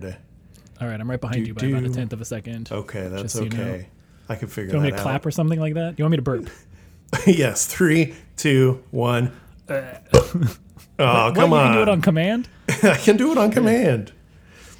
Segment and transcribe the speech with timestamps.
[0.00, 0.16] third.
[0.80, 2.70] All right, I'm right behind Do, you by about a tenth of a second.
[2.70, 3.62] Okay, that's so you know.
[3.62, 3.88] okay.
[4.28, 4.80] I can figure that out.
[4.80, 5.98] Do you want me to clap or something like that?
[5.98, 6.50] You want me to burp?
[7.26, 9.32] yes, three, two, one.
[9.68, 9.88] oh,
[10.98, 11.66] come what, on!
[11.66, 12.48] You can do it on command?
[12.82, 14.12] I can do it on command.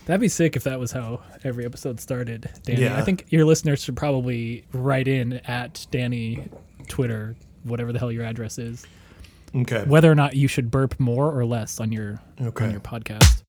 [0.07, 2.83] That'd be sick if that was how every episode started, Danny.
[2.83, 2.96] Yeah.
[2.96, 6.48] I think your listeners should probably write in at Danny
[6.87, 8.87] Twitter, whatever the hell your address is,
[9.54, 9.83] Okay.
[9.85, 12.67] whether or not you should burp more or less on your Okay.
[12.67, 13.42] on your podcast.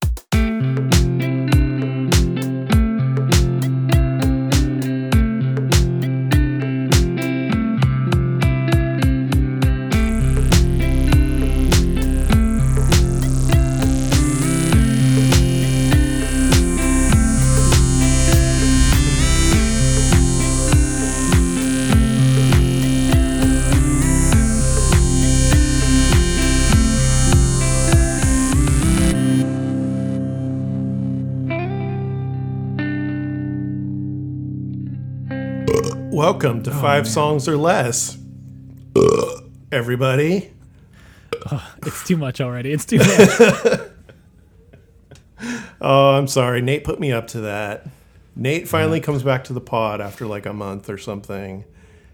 [36.81, 37.05] Five oh, man.
[37.05, 38.17] Songs or Less.
[39.71, 40.51] Everybody.
[41.85, 42.71] It's too much already.
[42.71, 43.81] It's too much.
[45.79, 46.61] Oh, I'm sorry.
[46.61, 47.87] Nate put me up to that.
[48.35, 51.65] Nate finally comes back to the pod after like a month or something,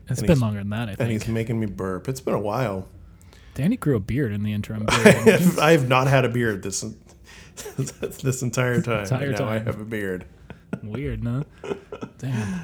[0.07, 2.07] It's been longer than that, I and he's making me burp.
[2.07, 2.87] It's been a while.
[3.55, 4.85] Danny grew a beard in the interim.
[4.89, 6.81] I have not had a beard this
[7.77, 9.03] this entire time.
[9.03, 10.25] Entire now I have a beard.
[10.81, 11.43] Weird, huh?
[12.17, 12.61] Damn.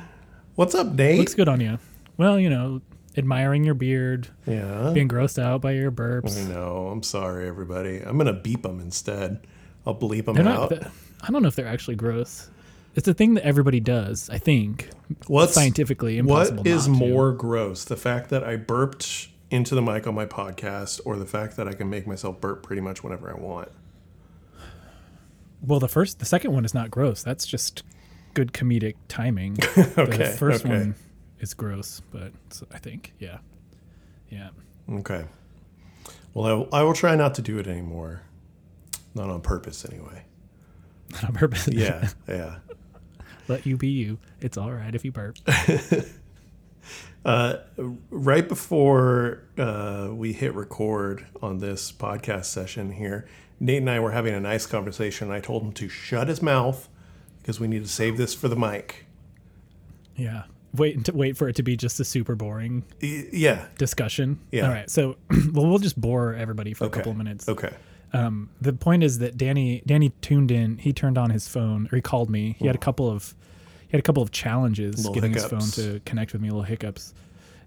[0.59, 1.19] What's up, Nate?
[1.19, 1.79] Looks good on you.
[2.17, 2.81] Well, you know,
[3.15, 4.91] admiring your beard, yeah.
[4.93, 6.37] being grossed out by your burps.
[6.37, 6.89] I know.
[6.89, 8.01] I'm sorry, everybody.
[8.01, 9.47] I'm gonna beep them instead.
[9.87, 10.71] I'll bleep them They're out.
[10.71, 10.91] not.
[11.21, 12.49] I don't know if they're actually gross.
[12.95, 14.29] It's a thing that everybody does.
[14.29, 14.89] I think
[15.27, 16.57] What's scientifically impossible.
[16.57, 17.07] What is not to.
[17.07, 21.25] more gross, the fact that I burped into the mic on my podcast, or the
[21.25, 23.69] fact that I can make myself burp pretty much whenever I want?
[25.65, 27.23] Well, the first, the second one is not gross.
[27.23, 27.83] That's just
[28.39, 29.57] good comedic timing.
[29.97, 30.77] Okay, The first okay.
[30.77, 30.95] one
[31.39, 32.31] is gross, but
[32.71, 33.39] I think, yeah,
[34.29, 34.49] yeah.
[34.89, 35.25] Okay.
[36.33, 38.21] Well, I will, I will try not to do it anymore.
[39.13, 40.23] Not on purpose, anyway.
[41.11, 41.67] Not on purpose.
[41.67, 42.59] Yeah, yeah.
[43.49, 44.19] Let you be you.
[44.39, 45.37] It's all right if you burp.
[47.25, 47.57] Uh,
[48.09, 53.27] right before uh, we hit record on this podcast session here,
[53.59, 55.29] Nate and I were having a nice conversation.
[55.29, 56.87] I told him to shut his mouth
[57.41, 59.05] because we need to save this for the mic.
[60.15, 60.43] Yeah.
[60.75, 63.65] Wait until wait for it to be just a super boring Y- Yeah.
[63.77, 64.39] discussion.
[64.51, 64.67] Yeah.
[64.67, 64.89] All right.
[64.89, 65.15] So,
[65.51, 67.49] well, we'll just bore everybody for a couple of minutes.
[67.49, 67.73] Okay.
[68.13, 70.77] Um, the point is that Danny Danny tuned in.
[70.77, 72.55] He turned on his phone, or he called me.
[72.59, 73.35] He had a couple of
[73.87, 76.49] he had a couple of challenges Little getting his phone to connect with me.
[76.49, 77.13] Little hiccups.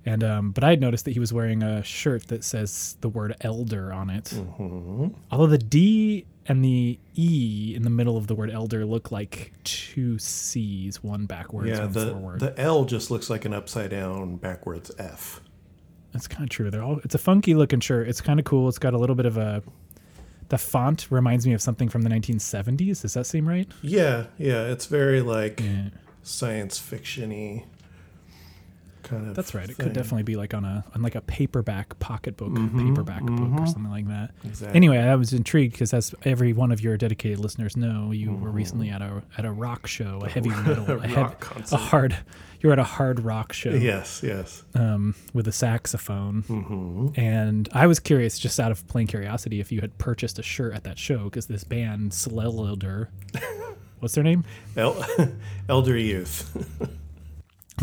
[0.04, 3.08] And um, but I had noticed that he was wearing a shirt that says the
[3.08, 4.24] word elder on it.
[4.24, 5.08] Mm-hmm.
[5.30, 9.52] Although the D and the E in the middle of the word elder look like
[9.62, 12.40] two C's, one backwards, Yeah, one the, forward.
[12.40, 15.40] the L just looks like an upside down backwards F.
[16.12, 16.68] That's kind of true.
[16.70, 16.98] They're all.
[17.04, 18.08] It's a funky looking shirt.
[18.08, 18.68] It's kind of cool.
[18.68, 19.62] It's got a little bit of a.
[20.48, 23.00] The font reminds me of something from the 1970s.
[23.02, 23.66] Does that seem right?
[23.80, 25.88] Yeah, yeah, it's very like Yeah,
[26.22, 27.64] science fiction-y
[29.12, 29.34] kind of.
[29.36, 29.68] that's right.
[29.68, 29.86] It thing.
[29.86, 33.90] could definitely be like on a on like a paperback pocketbook, paperback book or something
[33.90, 34.30] like that.
[34.38, 34.76] Mm-hmm, Exactly.
[34.76, 38.48] Anyway, I was intrigued because as every one of your dedicated listeners know, you were
[38.48, 38.56] Mm-hmm.
[38.56, 41.74] recently at a at a rock show, a heavy metal, a, rock heavy, concert.
[41.74, 42.16] a hard.
[42.60, 43.70] You were at a hard rock show.
[43.70, 44.62] Yes, yes.
[44.76, 46.44] um, with a saxophone.
[46.44, 47.08] Mm-hmm.
[47.20, 50.72] And I was curious, just out of plain curiosity, if you had purchased a shirt
[50.72, 53.08] at that show because this band, Slelder,
[53.98, 54.44] what's their name?
[54.76, 55.04] El-
[55.68, 56.54] elder youth.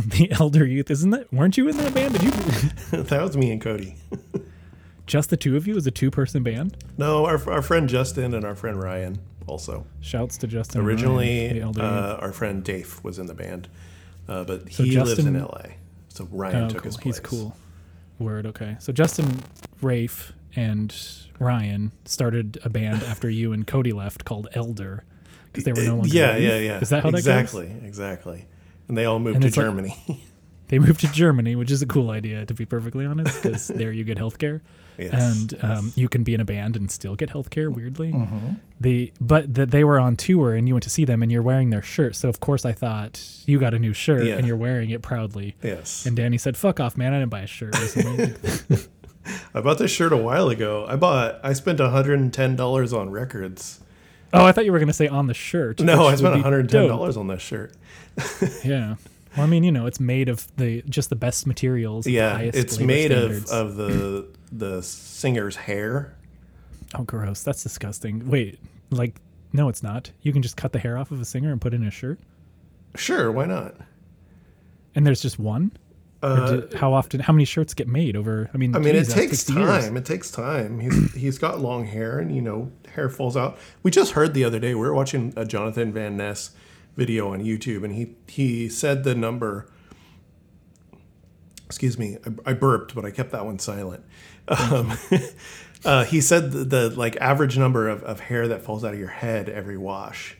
[0.09, 1.31] The Elder Youth, isn't that?
[1.33, 2.13] Weren't you in that band?
[2.13, 2.31] Did you?
[3.03, 3.95] that was me and Cody.
[5.05, 6.77] just the two of you as a two-person band?
[6.97, 9.85] No, our, our friend Justin and our friend Ryan also.
[10.01, 10.81] Shouts to Justin.
[10.81, 11.91] Ryan, Originally, the Elder Youth.
[11.91, 13.67] uh, our friend Dave was in the band,
[14.27, 15.61] uh, but So he lives in LA.
[16.09, 16.83] So Ryan Oh, took cool.
[16.83, 17.17] his place.
[17.17, 17.55] He's cool.
[18.19, 18.45] Word.
[18.45, 18.75] Okay.
[18.79, 19.39] So Justin,
[19.81, 20.93] Rafe, and
[21.39, 25.03] Ryan started a band after you and Cody left called Elder
[25.47, 26.09] because they were no longer.
[26.09, 26.79] Yeah, yeah, yeah.
[26.79, 28.45] Is that how exactly, exactly.
[28.89, 29.95] And they all moved to it's like- Germany.
[30.69, 33.91] They moved to Germany, which is a cool idea to be perfectly honest, because there
[33.91, 34.61] you get healthcare.
[34.99, 35.11] yes.
[35.13, 37.73] and um, you can be in a band and still get healthcare.
[37.73, 38.53] Weirdly, Mm-hmm.
[38.79, 41.41] the but that they were on tour and you went to see them and you're
[41.41, 42.15] wearing their shirt.
[42.15, 44.35] So of course I thought you got a new shirt Yeah.
[44.35, 45.55] and you're wearing it proudly.
[45.63, 46.05] yes.
[46.05, 47.15] And Danny said, "Fuck off, man!
[47.15, 47.73] I didn't buy a shirt.
[49.55, 50.85] I bought this shirt a while ago.
[50.87, 51.39] I bought.
[51.43, 53.79] I spent hundred and ten dollars on records.
[54.33, 55.79] Oh, I thought you were gonna say on the shirt.
[55.79, 57.73] No, I spent one hundred and ten dollars on this shirt.
[58.63, 58.95] Yeah.
[59.37, 62.07] Well, I mean, you know, it's made of the just the best materials.
[62.07, 66.15] Yeah, it's made of, of the the singer's hair.
[66.95, 67.43] Oh, gross!
[67.43, 68.27] That's disgusting.
[68.27, 68.59] Wait,
[68.89, 69.21] like
[69.53, 70.11] No, it's not.
[70.23, 71.91] You can just cut the hair off of a singer and put it in a
[71.91, 72.19] shirt.
[72.95, 73.75] Sure, why not?
[74.95, 75.71] And there's just one.
[76.21, 77.21] Uh, how often?
[77.21, 78.49] How many shirts get made over?
[78.53, 79.85] I mean, I mean, geez, it takes years.
[79.85, 79.95] time.
[79.95, 80.79] It takes time.
[80.79, 83.57] He's he's got long hair, and you know, hair falls out.
[83.83, 84.75] We just heard the other day.
[84.75, 86.51] We were watching a Jonathan Van Ness
[86.97, 89.71] video on YouTube, and he he said the number.
[91.65, 94.03] Excuse me, I, I burped, but I kept that one silent.
[94.47, 94.97] Um,
[95.85, 98.99] uh, he said the, the like average number of, of hair that falls out of
[98.99, 100.35] your head every wash.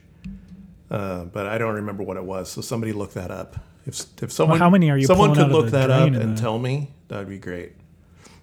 [0.92, 2.52] Uh, but I don't remember what it was.
[2.52, 3.58] So somebody look that up.
[3.86, 6.60] If if someone how many are you someone could look that up and the- tell
[6.60, 7.74] me, that'd be great.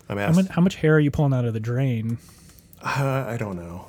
[0.08, 0.44] I'm How asking.
[0.44, 2.18] much, how much hair are you pulling out of the drain?
[2.82, 3.86] Uh, I don't know.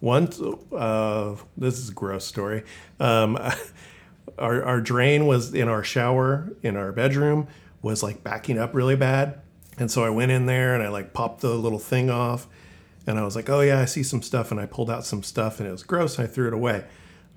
[0.00, 2.64] Once, uh, this is a gross story.
[3.00, 3.38] Um,
[4.38, 7.48] our, our drain was in our shower in our bedroom
[7.80, 9.40] was like backing up really bad.
[9.78, 12.46] And so I went in there and I like popped the little thing off
[13.06, 14.50] and I was like, oh yeah, I see some stuff.
[14.50, 16.18] And I pulled out some stuff and it was gross.
[16.18, 16.84] And I threw it away.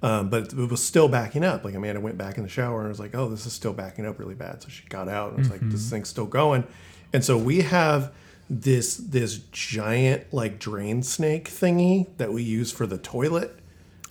[0.01, 1.65] Um, but it was still backing up.
[1.65, 4.05] Like Amanda went back in the shower and was like, oh, this is still backing
[4.05, 4.61] up really bad.
[4.61, 6.65] So she got out and was like, this thing's still going.
[7.13, 8.13] And so we have
[8.49, 13.57] this this giant like drain snake thingy that we use for the toilet.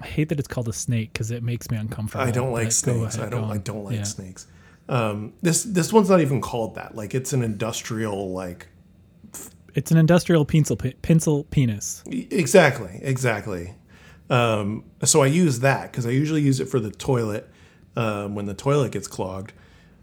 [0.00, 2.24] I hate that it's called a snake because it makes me uncomfortable.
[2.24, 3.18] I don't like but snakes.
[3.18, 4.02] I don't I don't like Yeah.
[4.02, 4.46] snakes.
[4.88, 6.94] Um, this this one's not even called that.
[6.96, 8.66] Like it's an industrial like
[9.74, 12.02] It's an industrial pencil pencil penis.
[12.06, 13.74] Exactly, exactly.
[14.28, 17.48] Um, so I use that because I usually use it for the toilet
[17.96, 19.52] um, when the toilet gets clogged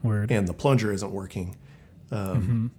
[0.02, 0.31] Word.
[0.31, 1.56] and the plunger isn't working.
[2.12, 2.72] Um,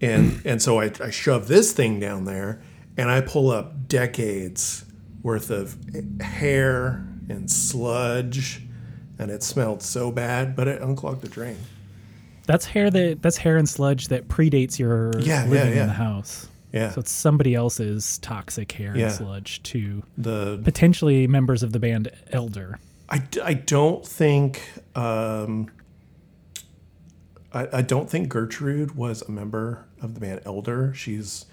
[0.00, 2.60] And and so I, I shove this thing down there
[2.96, 4.84] and I pull up decades
[5.22, 5.76] worth of
[6.20, 8.60] hair and sludge,
[9.18, 11.56] and it smelled so bad, but it unclogged the drain.
[12.46, 15.82] That's hair that that's hair and sludge that predates your Yeah, yeah, living yeah.
[15.82, 16.48] in the house.
[16.74, 19.04] Yeah, So it's somebody else's toxic hair Yeah.
[19.06, 22.80] and sludge to the potentially members of the band Elder.
[23.08, 24.60] I, I don't think
[24.96, 25.70] um,
[27.52, 30.92] I, I don't think Gertrude was a member of the band Elder.
[30.94, 31.46] She's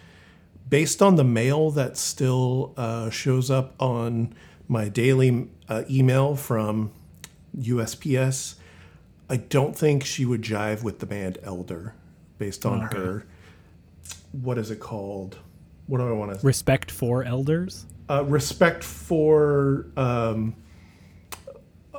[0.69, 4.33] based on the mail that still uh, shows up on
[4.67, 6.91] my daily uh, email from
[7.57, 8.55] USPS.
[9.29, 11.93] I don't think she would jive with the band Elder
[12.37, 12.97] based on Okay.
[12.97, 13.25] her.
[14.31, 15.37] What is it called?
[15.87, 16.45] What do I want to?
[16.45, 17.85] Respect for elders.
[18.09, 20.55] Uh, respect for um,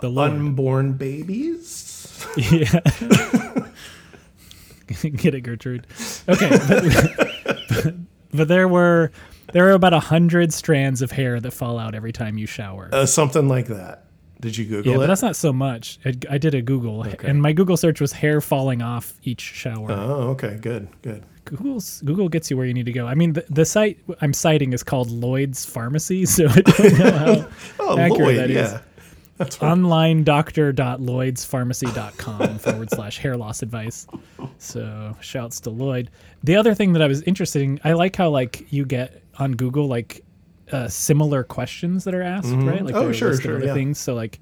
[0.01, 0.31] The Lord.
[0.33, 2.27] unborn babies.
[2.37, 2.81] yeah.
[5.03, 5.87] Get it, Gertrude.
[6.29, 7.95] Okay, but,
[8.33, 9.11] but there were
[9.53, 12.91] there are about a hundred strands of hair that fall out every time you shower.
[12.93, 14.05] Uh, something like that.
[14.41, 15.07] Did you Google yeah, but it?
[15.07, 15.99] that's not so much.
[16.05, 19.93] I, I did a Google, and my Google search was hair falling off each shower.
[19.93, 21.23] oh, okay, good, good.
[21.45, 23.07] Google's Google gets you where you need to go.
[23.07, 27.11] I mean, the, the site I'm citing is called Lloyd's Pharmacy, so I don't know
[27.13, 27.49] how
[27.81, 28.73] Oh, accurate Lloyd, that is.
[28.73, 28.81] yeah.
[29.39, 29.73] That's right.
[29.77, 34.07] onlinedoctor.lloydspharmacy.com forward slash hair loss advice.
[34.59, 36.11] So shouts to Lloyd.
[36.45, 39.53] The other thing that I was interested in, I like how like you get on
[39.53, 40.23] Google like
[40.71, 42.85] uh, similar questions that are asked, right?
[42.85, 43.75] Like Oh, there are a sure, sure, other yeah.
[43.75, 43.99] things.
[43.99, 44.39] So like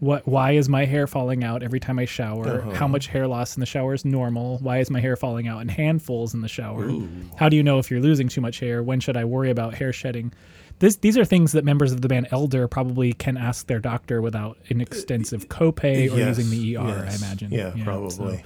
[0.00, 2.60] what why is my hair falling out every time I shower?
[2.60, 2.70] Uh-huh.
[2.72, 4.58] How much hair loss in the shower is normal?
[4.58, 6.90] Why is my hair falling out in handfuls in the shower?
[7.36, 8.82] How do you know if you're losing too much hair?
[8.82, 10.32] When should I worry about hair shedding?
[10.80, 14.20] This, these are things that members of the band Elder probably can ask their doctor
[14.20, 17.22] without an extensive copay or Yes, using the ER, yes.
[17.22, 17.52] I imagine.
[17.52, 18.44] Yeah, so probably.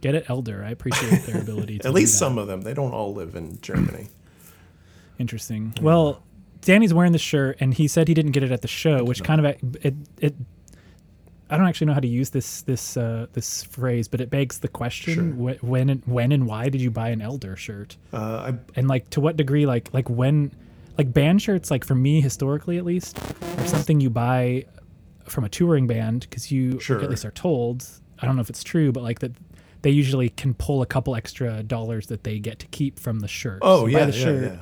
[0.00, 0.64] get it, Elder.
[0.64, 2.62] I appreciate their ability to At least some of them.
[2.62, 4.08] They don't all live in Germany.
[5.18, 5.74] Interesting.
[5.82, 6.22] Well,
[6.62, 9.22] Danny's wearing the shirt, and he said he didn't get it at the show, which
[9.22, 10.34] kind of it it.
[11.50, 14.60] I don't actually know how to use this this uh, this phrase, but it begs
[14.60, 17.96] the question: wh- when and when and why did you buy an Elder shirt?
[18.12, 19.66] Uh, I, And like, to what degree?
[19.66, 20.52] Like like when,
[20.96, 23.18] like band shirts, like for me historically at least,
[23.58, 24.64] are something you buy
[25.28, 27.02] from a touring band because you Sure.
[27.02, 27.84] at least are told.
[28.20, 29.32] I don't know if it's true, but like that.
[29.82, 33.28] They usually can pull a couple extra dollars that they get to keep from the
[33.28, 33.60] shirt.
[33.62, 34.58] oh So yeah, the yeah, shirt, yeah.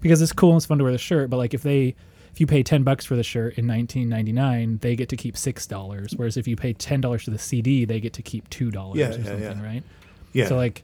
[0.00, 1.30] because it's cool and it's fun to wear the shirt.
[1.30, 1.94] But like if they
[2.36, 5.66] if you pay ten bucks for the shirt in 1999, they get to keep six
[5.66, 6.12] dollars.
[6.16, 8.98] Whereas if you pay ten dollars for the CD, they get to keep two dollars
[8.98, 9.64] Yeah, or yeah, something, yeah.
[9.64, 9.82] right?
[10.34, 10.46] Yeah.
[10.48, 10.82] So like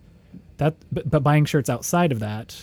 [0.56, 2.56] that, but, but buying shirts outside of that,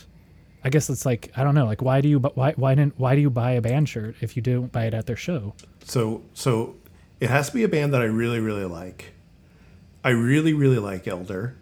[0.64, 1.66] I guess it's like I don't know.
[1.68, 4.16] Like why do you bu- why why didn't why do you buy a band shirt
[4.22, 5.54] if you don't buy it at their show?
[5.86, 6.76] So so
[7.20, 9.14] it has to be a band that I really really like.
[10.04, 11.56] I really really like Elder,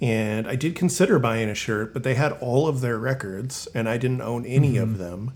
[0.00, 3.88] and I did consider buying a shirt, but they had all of their records, and
[3.88, 4.82] I didn't own any Mm-hmm.
[4.84, 5.32] of them.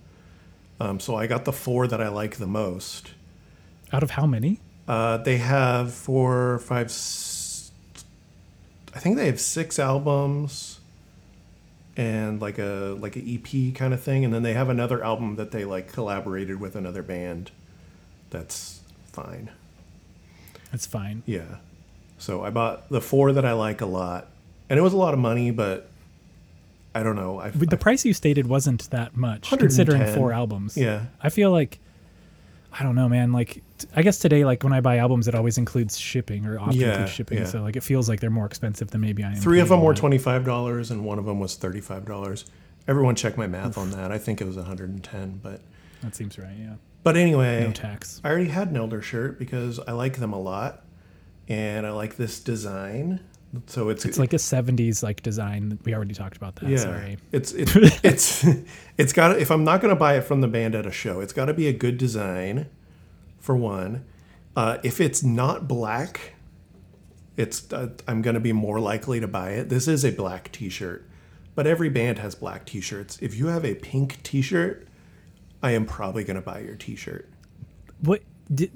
[0.81, 3.13] Um, so I got the four that I like the most.
[3.93, 4.61] Out of how many?
[4.89, 7.71] Uh, they have four, five, s-
[8.95, 10.81] I think they have six albums.
[11.97, 15.37] and like a like a EP kind of thing, and then they have another album
[15.37, 17.53] that they like collaborated with another band.
[18.31, 18.81] That's
[19.13, 19.51] fine.
[20.73, 21.23] That's fine.
[21.25, 21.59] Yeah.
[22.19, 24.27] So I bought the four that I like a lot,
[24.69, 25.89] and it was a lot of money, but
[26.95, 27.41] I don't know.
[27.41, 30.77] I, the price you stated wasn't that much considering four albums.
[30.77, 31.81] yeah, I feel like
[32.79, 33.33] I don't know, man.
[33.33, 36.59] Like t- I guess today, like when I buy albums, it always includes shipping or
[36.61, 37.39] often Yeah, includes shipping.
[37.39, 37.45] yeah.
[37.45, 39.37] So like it feels like they're more expensive than maybe I am.
[39.37, 42.45] three of them were twenty five dollars, and one of them was thirty five dollars.
[42.87, 44.13] Everyone check my math on that.
[44.13, 45.61] I think it was one hundred and ten, but
[46.03, 46.55] That seems right.
[46.59, 46.75] Yeah.
[47.03, 48.21] but anyway, No tax.
[48.23, 50.85] I already had an Elder shirt because I like them a lot,
[51.49, 53.21] and I like this design.
[53.67, 55.79] So it's It's like a '70s like design.
[55.85, 56.69] We already talked about that.
[56.69, 57.19] yeah, Sorry.
[57.33, 58.47] it's it's it's
[58.99, 61.21] it's got to if I'm not gonna buy it from the band at a show,
[61.21, 62.67] it's got to be a good design,
[63.41, 64.05] for one.
[64.57, 66.35] Uh, if it's not black,
[67.37, 69.69] it's uh, I'm gonna be more likely to buy it.
[69.69, 71.09] This is a black T-shirt,
[71.55, 73.19] but every band has black T-shirts.
[73.21, 74.87] If you have a pink T-shirt,
[75.63, 77.29] I am probably gonna buy your T-shirt.
[78.01, 78.23] What?
[78.55, 78.71] Di-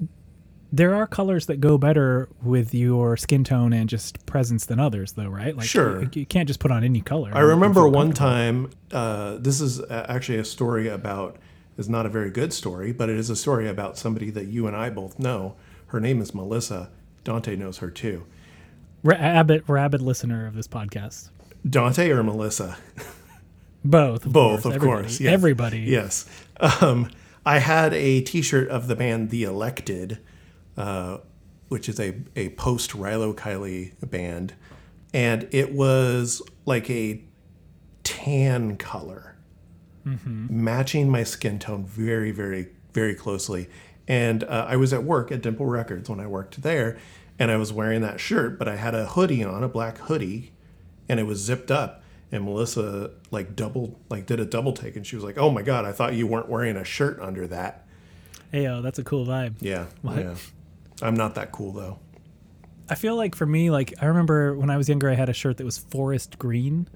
[0.71, 5.13] there are colors that go better with your skin tone and just presence than others,
[5.13, 5.55] though, right?
[5.55, 6.03] Like, Sure.
[6.03, 7.31] You, you can't just put on any color.
[7.33, 8.69] I remember one time.
[8.91, 11.37] Uh, this is actually a story about.
[11.77, 14.67] Is not a very good story, but it is a story about somebody that you
[14.67, 15.55] and I both know.
[15.87, 16.89] Her name is Melissa.
[17.23, 18.25] Dante knows her too.
[19.01, 21.29] Rabbit, rabid listener of this podcast.
[21.69, 22.77] Dante or Melissa?
[23.85, 24.25] Both.
[24.25, 25.19] Of Both, course, of everybody, course.
[25.21, 25.33] Yes.
[25.33, 25.79] Everybody.
[25.79, 26.25] Yes.
[26.59, 27.09] Um,
[27.45, 30.19] I had a T-shirt of the band The Elected,
[30.79, 31.17] uh,
[31.67, 34.53] which is a a post Rilo Kiley band,
[35.13, 37.21] and it was like a
[38.03, 39.35] tan color,
[40.03, 43.69] matching my skin tone very, very, very closely.
[44.07, 46.97] And uh, I was at work at Dimple Records when I worked there,
[47.37, 50.51] and I was wearing that shirt, but I had a hoodie on, a black hoodie,
[51.07, 52.01] and it was zipped up.
[52.31, 55.61] And Melissa like double like did a double take, and she was like, "Oh my
[55.63, 57.85] god, I thought you weren't wearing a shirt under that."
[58.51, 59.55] Hey, yo, that's a cool vibe.
[59.61, 60.17] Yeah, What?
[60.17, 60.35] yeah.
[61.01, 61.99] I'm not that cool though.
[62.89, 65.33] I feel like for me, like I remember when I was younger, I had a
[65.33, 66.87] shirt that was forest green,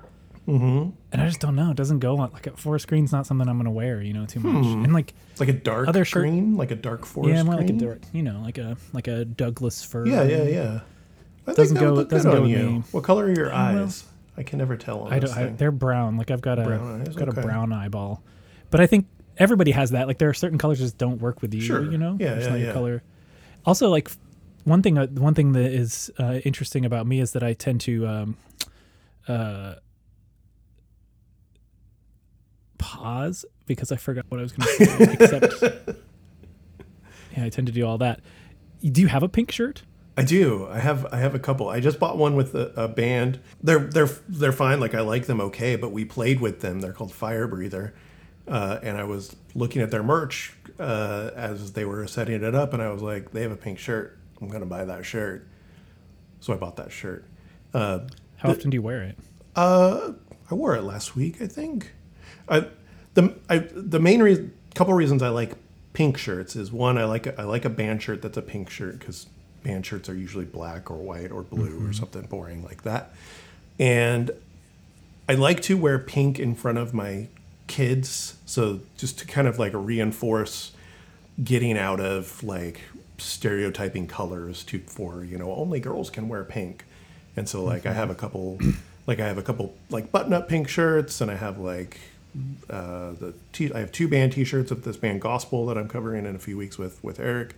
[0.48, 0.90] mm-hmm.
[1.12, 1.72] and I just don't know.
[1.72, 4.26] It doesn't go on like a forest green's not something I'm gonna wear, you know,
[4.26, 4.66] too much.
[4.66, 7.56] And like It's like a dark Other shirt- green, like a dark forest yeah, more
[7.56, 7.78] like a green.
[7.78, 10.06] dirt, you know, like a like a Douglas fir.
[10.08, 10.80] yeah, yeah, yeah.
[11.44, 12.58] I think Doesn't that go- would look doesn't good go with you.
[12.70, 12.84] me.
[12.92, 14.06] What color are your well, eyes?
[14.36, 15.38] I can never tell on I don't.
[15.38, 16.18] I, they're brown.
[16.18, 17.40] Like I've got a Brown eyes, got okay.
[17.40, 18.24] a brown eyeball,
[18.72, 19.06] but I think
[19.38, 20.08] everybody has that.
[20.08, 21.62] Like there are certain colors just don't work with you.
[21.62, 21.84] Sure.
[21.84, 22.74] You know, Yeah, It's yeah, yeah.
[22.74, 23.04] color.
[23.66, 24.10] Also, like
[24.66, 24.98] one thing.
[24.98, 28.38] uh, One thing that is uh, interesting about me is that I tend to um,
[29.28, 29.76] uh,
[32.78, 35.14] pause because I forgot what I was going to say.
[35.20, 35.98] except,
[37.36, 38.20] yeah, I tend to do all that.
[38.84, 39.84] Do you have a pink shirt?
[40.16, 40.68] I do.
[40.70, 41.08] I have.
[41.12, 41.70] I have a couple.
[41.70, 43.40] I just bought one with a, a band.
[43.64, 44.80] They're they're they're fine.
[44.80, 46.82] Like I like them okay, but we played with them.
[46.82, 47.96] They're called Fire Breather,
[48.48, 52.74] uh, and I was looking at their merch uh, as they were setting it up,
[52.74, 54.18] and I was like, they have a pink shirt.
[54.42, 55.48] I'm gonna buy that shirt.
[56.40, 57.26] So I bought that shirt.
[57.74, 58.00] Uh,
[58.38, 59.18] How often do you wear it?
[59.56, 60.14] uh,
[60.52, 61.94] I wore it last week, I think.
[62.50, 62.68] I
[63.14, 65.54] the I the main reason, a couple reasons I like
[65.94, 68.70] pink shirts is one, I like a, I like a band shirt that's a pink
[68.70, 69.28] shirt because
[69.64, 73.14] band shirts are usually black or white or blue or something boring like that,
[73.80, 74.32] and
[75.30, 77.28] I like to wear pink in front of my
[77.74, 80.74] kids, so just to kind of like reinforce
[81.44, 82.82] getting out of like
[83.18, 86.86] stereotyping colors to for you know only girls can wear pink.
[87.36, 88.60] And so like i have a couple
[89.08, 92.00] like i have a couple like button up pink shirts and i have like
[92.70, 96.28] uh the t i have two band t-shirts of this band gospel that i'm covering
[96.28, 97.56] in a few weeks with with eric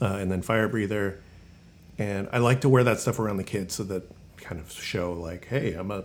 [0.00, 1.20] uh, and then fire breather.
[1.96, 4.02] And i like to wear that stuff around the kids so that
[4.36, 6.04] kind of show like hey i'm a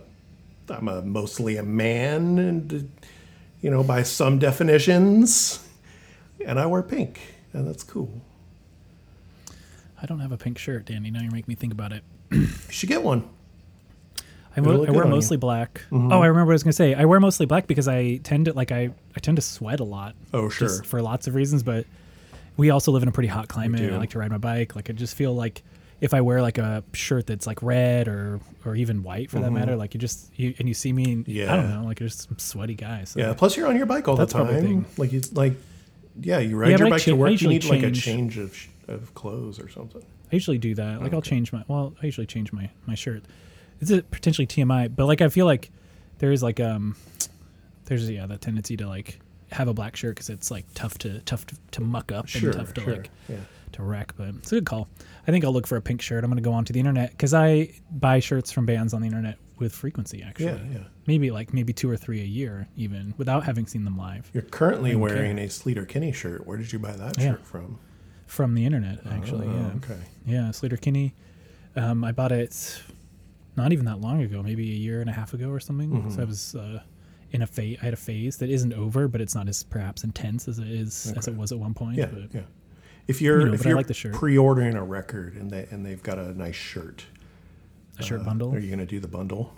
[0.70, 2.90] i'm a mostly a man and
[3.64, 5.66] you know by some definitions
[6.44, 7.20] and i wear pink
[7.52, 8.20] and that's cool
[10.02, 11.10] I don't have a pink shirt, Danny.
[11.10, 12.04] Now you make me think about it.
[12.30, 13.26] you should get one
[14.54, 14.92] I, I wear on you.
[14.92, 15.10] Mm-hmm.
[15.10, 15.80] mostly black.
[15.90, 16.94] Oh, I remember what I was gonna say.
[16.94, 19.84] I wear mostly black because I tend to like I I tend to sweat a
[19.84, 20.14] lot.
[20.32, 20.82] Oh, sure.
[20.82, 21.62] for lots of reasons.
[21.62, 21.86] But
[22.56, 23.92] we also live in a pretty hot climate.
[23.92, 24.76] I like to ride my bike.
[24.76, 25.62] Like I just feel like
[26.04, 29.50] if I wear like a shirt that's like red or or even white for that
[29.52, 31.46] matter, like you just you and you see me, and I Mm-hmm.
[31.70, 33.04] Don't know, like you're just some sweaty guy.
[33.04, 33.20] So.
[33.20, 33.32] Yeah.
[33.34, 34.46] Plus, you're on your bike all the time.
[34.48, 34.86] thing.
[34.98, 35.54] Like you like,
[36.20, 37.40] yeah, you ride Yeah, your I bike cha- to work.
[37.40, 40.02] You need like a change- change of of clothes or something.
[40.30, 41.00] I usually do that.
[41.00, 43.22] Like I'll change my well, I usually change my my shirt.
[43.80, 45.70] It's a potentially TMI, but like I feel like
[46.18, 46.96] there is like um
[47.86, 49.18] there's yeah that tendency to like
[49.52, 52.50] have a black shirt because it's like tough to tough to, to muck up Sure,
[52.50, 52.92] and tough to sure.
[52.96, 53.36] like yeah.
[53.74, 54.14] To wreck.
[54.16, 54.88] But it's a good call.
[55.26, 56.24] I think I'll look for a pink shirt.
[56.24, 59.38] I'm gonna go onto the internet because I buy shirts from bands on the internet
[59.58, 60.46] with frequency actually.
[60.46, 60.84] Yeah, yeah.
[61.06, 64.42] Maybe like maybe two or three a year even without having seen them live You're
[64.42, 64.96] currently Okay.
[65.00, 66.46] wearing a Sleater Kinney shirt.
[66.46, 67.32] Where did you buy that Yeah.
[67.32, 67.78] shirt from?
[68.26, 69.46] from the internet actually.
[69.46, 69.72] Oh, yeah.
[69.76, 70.00] Okay.
[70.26, 71.14] Yeah, Sleater Kinney.
[71.76, 72.82] Um, I bought it
[73.56, 75.90] not even that long ago, maybe a year and a half ago or something.
[75.90, 76.10] Mm-hmm.
[76.10, 76.80] So I was uh,
[77.32, 77.78] in a phase.
[77.82, 80.68] I had a phase that isn't over, but it's not as perhaps intense as it
[80.68, 81.96] is as it was at one point.
[81.98, 82.40] Yeah, but yeah.
[83.06, 86.02] If you're You know, if you're like the pre-ordering a record and they and they've
[86.02, 87.04] got a nice shirt,
[87.98, 88.54] a shirt uh, bundle.
[88.54, 89.54] Are you going to do the bundle?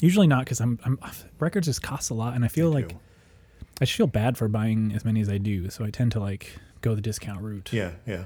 [0.00, 0.98] Usually not because I'm, I'm
[1.38, 2.96] records just cost a lot, and I feel They like do.
[3.80, 5.70] I just feel bad for buying as many as I do.
[5.70, 7.70] So I tend to like go the discount route.
[7.72, 8.24] Yeah, yeah.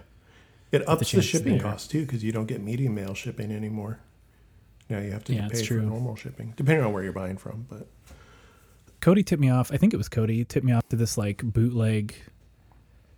[0.73, 1.63] It ups the, chance shipping there.
[1.63, 4.01] cost too because you don't get medium mail shipping anymore.
[4.89, 5.83] Now you have to Yeah, pay for true.
[5.83, 7.67] normal shipping, depending on where you're buying from.
[7.71, 7.87] But
[9.01, 9.71] Cody tipped me off.
[9.73, 12.15] I think it was Cody tipped me off to this like bootleg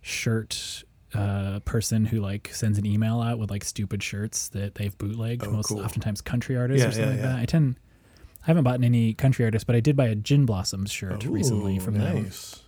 [0.07, 0.83] shirt
[1.13, 5.45] uh, person who like sends an email out with like stupid shirts that they've bootlegged.
[5.45, 5.79] Oh, most cool.
[5.81, 7.35] oftentimes country artists Yeah, or something yeah, like yeah.
[7.35, 7.41] that.
[7.41, 7.79] I tend
[8.43, 11.77] I haven't bought any country artists, but I did buy a Gin Blossoms shirt recently
[11.77, 12.61] Ooh, from them nice.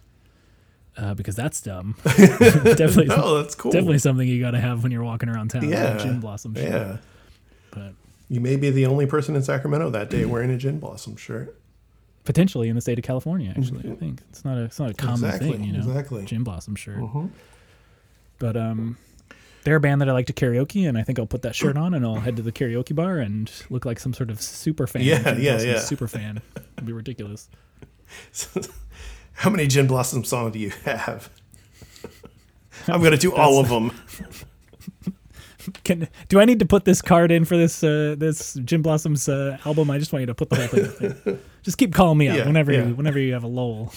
[0.98, 1.96] uh, because that's dumb.
[2.04, 3.72] definitely, Oh, that's cool.
[3.72, 5.70] definitely something you got to have when you're walking around town.
[5.70, 6.66] Yeah, Gin Blossom shirt.
[6.66, 6.98] Yeah,
[7.72, 7.94] But
[8.30, 11.59] you may be the only person in Sacramento that day wearing a gin blossom shirt.
[12.30, 14.94] Potentially in the state of California, actually, I think it's not a it's not a
[14.94, 15.80] common Exactly, thing, you know.
[15.80, 16.26] exactly.
[16.26, 17.00] Gin Blossom shirt.
[17.00, 17.32] Mhm.
[18.38, 18.98] But um,
[19.64, 21.76] they're a band that I like to karaoke, and I think I'll put that shirt
[21.76, 24.86] on and I'll head to the karaoke bar and look like some sort of super
[24.86, 25.02] fan.
[25.02, 25.80] Yeah, Gin yeah, Blossom yeah.
[25.80, 26.42] Super fan.
[26.76, 27.50] It'd be ridiculous.
[29.34, 31.32] How many gin blossom songs do you have?
[32.88, 33.92] I'm gonna do all of them.
[35.84, 39.28] Can do I need to put this card in for this uh, this Gin Blossoms
[39.30, 39.90] uh, album?
[39.92, 41.16] I just want you to put the whole thing.
[41.34, 41.40] in.
[41.64, 42.88] Just keep calling me up Yeah, whenever yeah.
[42.88, 43.92] you whenever you have a lull.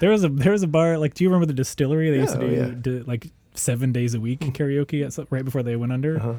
[0.00, 2.34] there was a there was a bar like do you remember the distillery they used
[2.34, 2.70] to oh, do, yeah.
[2.80, 6.16] do like seven days a week karaoke at, right before they went under.
[6.18, 6.34] Uh-huh.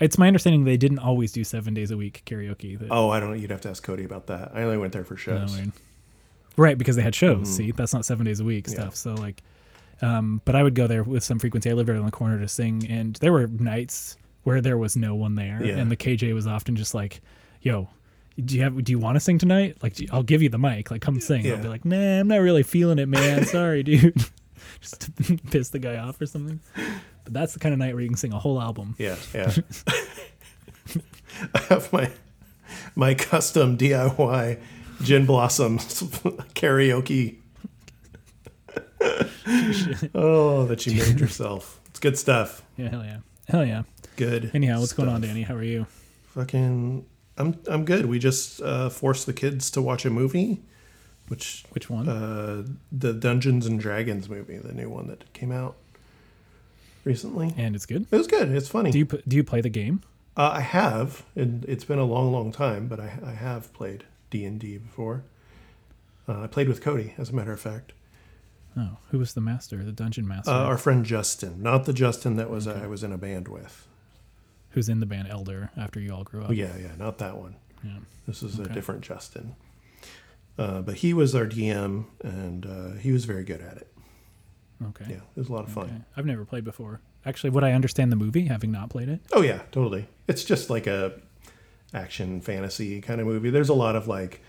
[0.00, 2.78] It's my understanding they didn't always do seven days a week karaoke.
[2.78, 3.38] That- Oh, I don't.
[3.38, 4.50] You'd have to ask Cody about that.
[4.54, 5.54] I only went there for No, shows.
[5.56, 5.72] weird.
[6.56, 7.48] Right, because they had shows.
[7.54, 8.66] See, that's not seven days a week.
[8.66, 8.74] Yeah.
[8.74, 8.96] stuff.
[8.96, 9.42] So like,
[10.02, 11.70] um, but I would go there with some frequency.
[11.70, 14.96] I lived right on the corner to sing, and there were nights where there was
[14.96, 15.76] no one there, Yeah.
[15.78, 17.20] and the KJ was often just like,
[17.62, 17.88] "Yo,
[18.44, 18.82] do you have?
[18.82, 19.76] Do you want to sing tonight?
[19.82, 20.90] Like, you- I'll give you the mic.
[20.90, 21.52] Like, come sing." Yeah.
[21.54, 23.44] I'll be like, "Nah, I'm not really feeling it, man.
[23.46, 24.14] Sorry, dude."
[24.80, 25.12] just to
[25.50, 26.58] piss the guy off or something.
[27.24, 28.96] But that's the kind of night where you can sing a whole album.
[28.98, 29.52] Yeah, yeah.
[31.54, 32.10] I have my
[32.94, 34.58] my custom DIY
[35.02, 36.02] gin blossoms
[36.54, 37.36] karaoke.
[40.14, 41.80] oh, that you made yourself.
[41.90, 42.62] It's good stuff.
[42.76, 43.82] Yeah, hell yeah, hell yeah.
[44.16, 44.50] Good.
[44.54, 45.20] Anyhow, what's going on.
[45.20, 45.42] Danny?
[45.42, 45.86] How are you?
[46.28, 47.04] Fucking,
[47.38, 48.06] I'm I'm good.
[48.06, 50.62] We just uh, forced the kids to watch a movie,
[51.28, 52.08] which Which one?
[52.08, 55.76] uh, the Dungeons and Dragons movie, the new one that came out
[57.04, 57.54] recently.
[57.56, 58.06] and it's good.
[58.10, 58.50] It was good.
[58.50, 58.90] It's funny.
[58.90, 60.02] Do you do you play the game?
[60.36, 64.04] Uh, I have, and it's been a long, long time, but I, I have played
[64.30, 65.24] D and D before.
[66.26, 67.92] Uh, I played with Cody, as a matter of fact.
[68.76, 69.82] Oh, who was the master?
[69.84, 70.50] The dungeon master.
[70.50, 73.86] Uh, our friend Justin, not the Justin that was I was in a band with.
[74.70, 76.50] who's in the band Elder after you all grew up.
[76.52, 77.56] Yeah, yeah, not that one.
[77.84, 77.98] Yeah.
[78.26, 79.56] This is a different Justin.
[80.58, 83.88] Uh, but he was our DM, and uh, he was very good at it.
[84.88, 85.06] Okay.
[85.08, 85.84] Yeah, it was a lot of fun.
[85.84, 85.96] Okay.
[86.16, 87.00] I've never played before.
[87.24, 89.20] Actually, would I understand the movie having not played it?
[89.32, 90.08] Oh yeah, totally.
[90.28, 91.12] It's just like a
[91.94, 93.50] action fantasy kind of movie.
[93.50, 94.42] There's a lot of like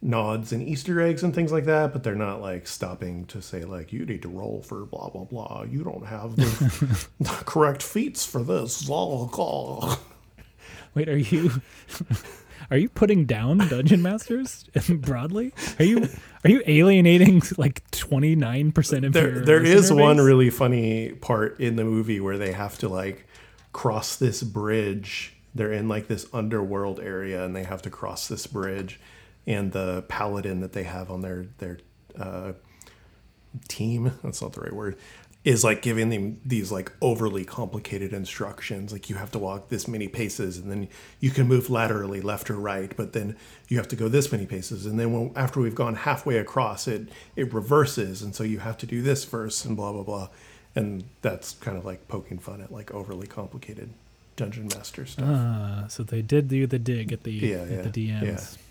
[0.00, 3.64] nods and Easter eggs and things like that, but they're not like stopping to say
[3.64, 5.64] like you need to roll for blah blah blah.
[5.68, 8.84] You don't have the, the correct feats for this.
[8.84, 9.96] Blah, blah.
[10.94, 11.62] Wait, are you
[12.70, 15.52] are you putting down dungeon masters broadly?
[15.78, 16.08] Are you
[16.44, 20.50] are you alienating like twenty nine percent of There your there is listener one really
[20.50, 23.26] funny part in the movie where they have to like
[23.72, 25.34] cross this bridge.
[25.54, 29.00] They're in like this underworld area and they have to cross this bridge
[29.46, 31.78] and the paladin that they have on their their
[32.18, 32.52] uh,
[33.68, 34.96] team that's not the right word
[35.44, 39.86] is like giving them these like overly complicated instructions like you have to walk this
[39.88, 40.88] many paces and then
[41.20, 43.34] you can move laterally left or right but then
[43.68, 46.86] you have to go this many paces and then when, after we've gone halfway across
[46.88, 50.28] it it reverses and so you have to do this first and blah blah blah
[50.74, 53.88] and that's kind of like poking fun at like overly complicated
[54.36, 58.08] dungeon master stuff Ah, so they did do the dig at the Yeah, at the
[58.08, 58.22] DMs.
[58.22, 58.62] Yeah.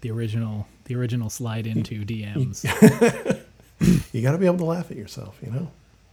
[0.00, 2.64] The original the original slide into DMs.
[4.12, 5.70] you got to be able to laugh at yourself you know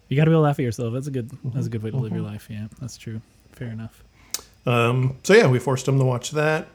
[0.10, 0.94] You got to be able to laugh at yourself.
[0.94, 1.30] That's a good.
[1.54, 2.22] That's a good way to live Mm-hmm.
[2.22, 2.48] your life.
[2.50, 3.22] Yeah, that's true.
[3.54, 4.04] Fair enough.
[4.68, 6.68] Um, so yeah, we forced them to watch that.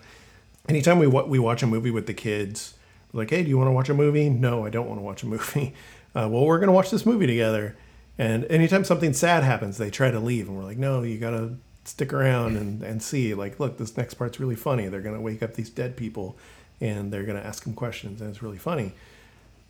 [0.68, 2.74] Anytime we wa- we watch a movie with the kids,
[3.12, 4.28] like, hey, do you want to watch a movie?
[4.28, 5.74] No, I don't want to watch a movie.
[6.12, 7.76] Uh, well, we're gonna watch this movie together.
[8.18, 11.52] And anytime something sad happens, they try to leave, and we're like, no, you gotta
[11.84, 15.20] stick around and, and see like look this next part's really funny they're going to
[15.20, 16.36] wake up these dead people
[16.80, 18.92] and they're going to ask them questions and it's really funny.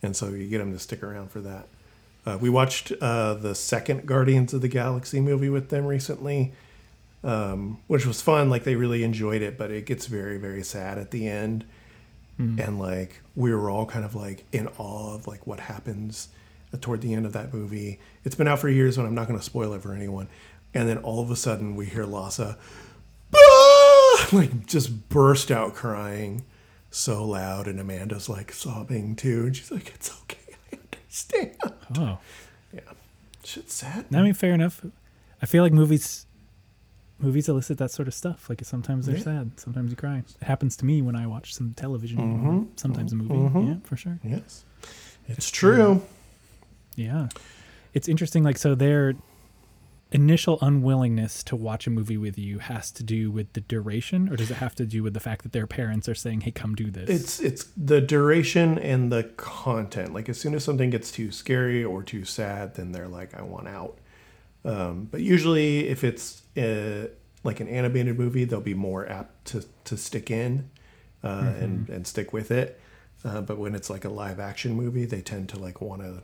[0.03, 1.66] And so you get them to stick around for that.
[2.25, 6.53] Uh, we watched uh, the second guardians of the galaxy movie with them recently
[7.23, 10.99] um, which was fun like they really enjoyed it but it gets very very sad
[10.99, 11.64] at the end.
[12.59, 16.29] And like we were all kind of like in awe of like what happens
[16.81, 17.99] toward the end of that movie.
[18.25, 20.27] It's been out for years and i'm not going to spoil it for anyone.
[20.73, 22.57] And then all of a sudden we hear Lhasa
[23.35, 26.44] "Ah!" like just burst out crying
[26.90, 31.57] so loud and Amanda's like sobbing too and she's like it's okay I understand
[31.98, 32.18] Oh,
[32.72, 32.81] yeah
[33.44, 34.85] shit's sad I mean, fair enough.
[35.42, 36.26] I feel like movies,
[37.18, 38.48] movies elicit that sort of stuff.
[38.50, 39.22] Like sometimes they're Yeah.
[39.22, 40.18] sad, sometimes you cry.
[40.18, 42.79] It happens to me when I watch some television, Mhm.
[42.79, 43.35] sometimes a movie.
[43.35, 43.66] Mhm.
[43.68, 44.18] Yeah, for sure.
[44.24, 44.64] yes
[45.29, 46.03] it's true
[46.96, 47.29] Yeah,
[47.94, 48.42] it's interesting.
[48.44, 49.14] Like so, their
[50.12, 54.37] initial unwillingness to watch a movie with you has to do with the duration, or
[54.37, 56.75] does it have to do with the fact that their parents are saying, "Hey, come
[56.75, 57.09] do this"?
[57.09, 60.12] It's it's the duration and the content.
[60.12, 63.42] Like as soon as something gets too scary or too sad, then they're like, "I
[63.42, 63.99] want out."
[64.64, 67.09] Um, but usually, if it's uh,
[67.44, 70.70] like an animated movie, they'll be more apt to to stick in
[71.23, 72.81] uh, and and stick with it.
[73.25, 76.23] Uh, but when it's like a live action movie, they tend to like want to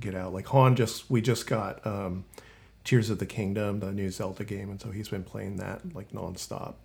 [0.00, 0.32] get out.
[0.32, 2.24] Like Han just we just got um,
[2.88, 6.10] Tears of the Kingdom, the new Zelda game, and so he's been playing that like
[6.12, 6.76] nonstop.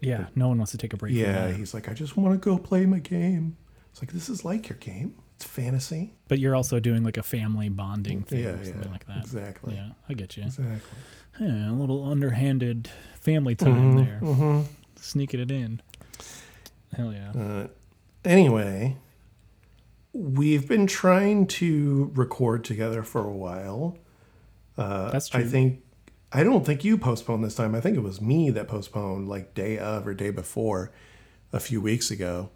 [0.00, 1.14] yeah, no one wants to take a break.
[1.14, 3.56] Yeah, he's like, I just want to go play my game.
[3.90, 5.16] It's like this is like your game.
[5.34, 6.14] It's fantasy.
[6.28, 9.18] but you're also doing like a family bonding thing Yeah, or something yeah, like that.
[9.18, 9.74] exactly.
[9.74, 10.44] Yeah, I get you.
[10.44, 10.78] Exactly.
[11.40, 12.88] Yeah, a little underhanded
[13.20, 14.60] family time there, hmm
[14.94, 15.82] sneaking it in.
[16.96, 17.32] Hell yeah.
[17.32, 17.66] Uh,
[18.24, 18.96] anyway,
[20.12, 23.98] we've been trying to record together for a while.
[24.76, 25.82] Uh, That's I think.
[26.32, 27.74] I don't think you postponed this time.
[27.74, 30.90] I think it was me that postponed, like day of or day before,
[31.52, 32.50] a few weeks ago.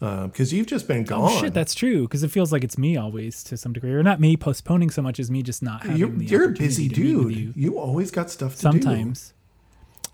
[0.00, 1.30] Because you've just been gone.
[1.32, 2.02] Oh shit, that's true.
[2.02, 5.00] Because it feels like it's me always to some degree, or not me postponing so
[5.00, 7.34] much as me just not having you're, the you're a busy dude.
[7.34, 7.52] you.
[7.54, 7.78] You.
[7.78, 8.62] always got stuff to do.
[8.62, 9.32] Sometimes.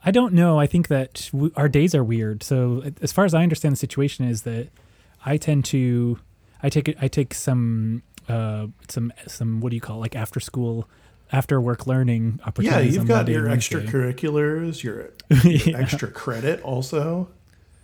[0.04, 0.60] I don't know.
[0.60, 2.42] I think that w- our days are weird.
[2.42, 4.68] So as far as I understand the situation is that
[5.26, 6.20] I tend to,
[6.62, 10.00] I take I take some uh some some what do you call it?
[10.00, 10.88] like after school,
[11.32, 12.94] after work learning opportunities.
[12.94, 15.10] Yeah, you've got your extracurriculars, your
[15.44, 15.78] Yeah.
[15.78, 17.28] extra credit also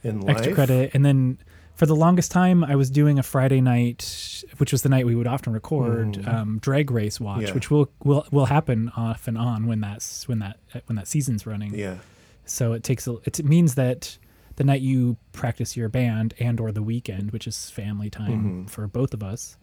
[0.02, 0.36] in life.
[0.36, 1.38] extra credit and then
[1.74, 5.14] for the longest time i was doing a friday night which was the night we
[5.16, 6.28] would often record Mm.
[6.32, 7.54] um, drag race watch Yeah.
[7.54, 11.44] which will will will happen off and on when that's when that when that season's
[11.46, 11.96] running Yeah,
[12.44, 14.16] so it takes a it means that
[14.56, 18.70] the night you practice your band and or the weekend which is family time Mhm.
[18.70, 19.56] for both of us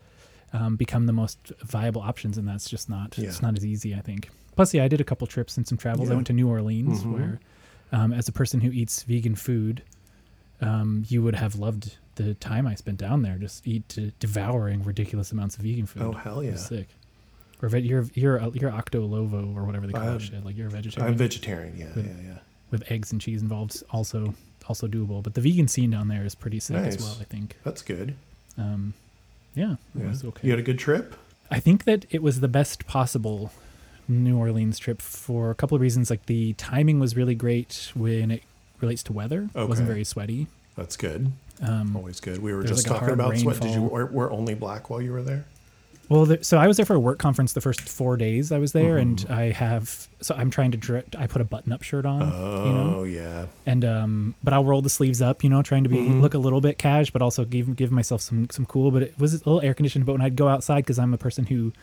[0.53, 3.99] um, become the most viable options and that's just not it's not as easy i
[4.01, 6.47] think plus yeah i did a couple trips and some travels i went to new
[6.47, 7.11] orleans Mhm.
[7.13, 7.39] where
[7.91, 9.81] um, as a person who eats vegan food
[10.61, 14.83] um, you would have loved the time i spent down there just eat to devouring
[14.83, 16.55] ridiculous amounts of vegan food Oh hell yeah!
[16.55, 16.87] sick
[17.61, 20.55] or ve- you're you're you're octo lovo or whatever they call I'm- that shit like
[20.55, 21.77] you're a vegetarian I'm vegetarian.
[21.77, 22.37] Yeah, With- yeah, yeah.
[22.69, 24.35] with eggs and cheese involved also
[24.69, 26.95] also doable but the vegan scene down there is pretty sick Nice.
[26.97, 28.15] as well i think That's good.
[28.57, 28.93] um
[29.55, 30.09] yeah, it Yeah.
[30.09, 31.15] was okay You had a good trip.
[31.51, 33.51] i think that it was the best possible
[34.07, 38.31] new orleans trip for a couple of reasons like the timing was really great when
[38.31, 38.43] it
[38.81, 41.31] relates to weather it wasn't very sweaty That's good.
[41.61, 42.39] um Always good.
[42.41, 43.59] We were just like talking about sweat.
[43.61, 44.07] Did you rainfall.
[44.07, 45.45] wear only black while you were there?
[46.13, 48.57] Well the, so i was there for a work conference the first four days i
[48.57, 49.29] was there and Mhm.
[49.31, 52.65] i have so i'm trying to direct i put a button up shirt on Oh
[52.65, 53.45] you know yeah.
[53.65, 56.21] and um but i'll roll the sleeves up you know trying to be Mhm.
[56.21, 59.19] look a little bit cash but also give give myself some some cool but it
[59.19, 61.73] was a little air conditioned but when i'd go outside because i'm a person who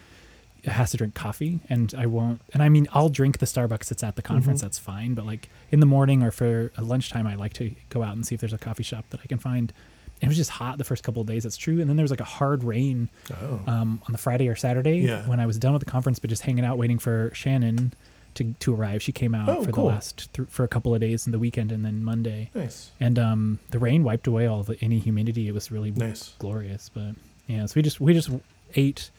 [0.64, 4.03] has to drink coffee and i won't and i mean i'll drink the starbucks that's
[4.03, 4.62] at the conference Mhm.
[4.64, 8.03] that's fine but like in the morning or for a lunchtime i like to go
[8.03, 9.73] out and see if there's a coffee shop that i can find and
[10.21, 12.11] it was just hot the first couple of days that's true and then there was
[12.11, 13.61] like a hard rain Oh.
[13.67, 15.27] um, on the Friday or Saturday Yeah.
[15.29, 17.93] when I was done with the conference, but just hanging out waiting for Shannon
[18.35, 19.03] to to arrive.
[19.03, 19.85] She came out Oh, for cool.
[19.87, 22.91] the last th- for a couple of days in the weekend and then Monday, nice.
[23.01, 25.49] and um, the rain wiped away all the any humidity.
[25.49, 26.35] It was really Nice.
[26.39, 26.91] glorious.
[26.93, 27.17] But
[27.49, 28.31] yeah, so we just we just
[28.77, 29.11] ate.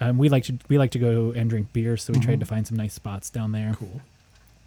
[0.00, 2.40] Um, we like to we like to go and drink beer, so we tried Mhm.
[2.40, 3.74] to find some nice spots down there.
[3.76, 4.00] Cool.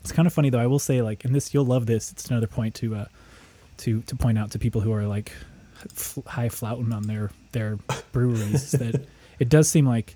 [0.01, 0.59] It's kind of funny though.
[0.59, 2.11] I will say, like, and this you'll love this.
[2.11, 3.05] It's another point to uh,
[3.77, 5.31] to to point out to people who are like
[5.95, 7.77] f- high flouting on their their
[8.11, 9.05] breweries that
[9.39, 10.15] it does seem like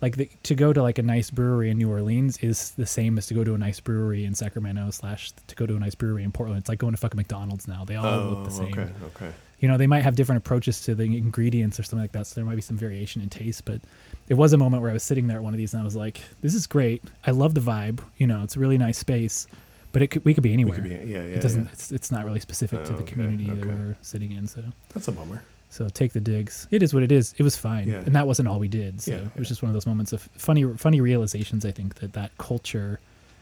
[0.00, 3.18] like the, to go to like a nice brewery in New Orleans is the same
[3.18, 5.94] as to go to a nice brewery in Sacramento slash to go to a nice
[5.94, 6.58] brewery in Portland.
[6.58, 7.84] It's like going to fucking McDonald's now.
[7.84, 8.72] They all Oh, look the oh, same.
[8.72, 9.32] okay, okay.
[9.60, 12.34] You know, they might have different approaches to the ingredients or something like that, so
[12.34, 13.64] there might be some variation in taste.
[13.64, 13.80] But
[14.28, 15.84] it was a moment where I was sitting there at one of these and I
[15.84, 17.04] was like, "This is great.
[17.24, 18.00] I love the vibe.
[18.18, 19.46] You know, it's a really nice space,
[19.92, 20.74] but it could we could be anywhere.
[20.74, 21.64] could be, yeah, yeah, it doesn't.
[21.64, 21.70] yeah.
[21.72, 24.46] It's it's not really specific to Oh, the okay, community that we're sitting in.
[24.46, 24.62] So
[24.94, 25.42] That's a bummer.
[25.70, 26.66] so take the digs.
[26.70, 27.34] It is what it is.
[27.38, 27.98] It was fine, Yeah.
[28.06, 29.00] and that wasn't all we did.
[29.02, 31.64] So Yeah, it was just one of those moments of funny, funny realizations.
[31.64, 33.00] I think that that culture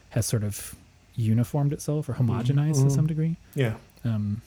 [0.09, 0.75] has sort of
[1.15, 2.91] uniformed itself or homogenized to mhm.
[2.91, 3.35] some degree.
[3.55, 3.75] Yeah.
[4.05, 4.41] Um,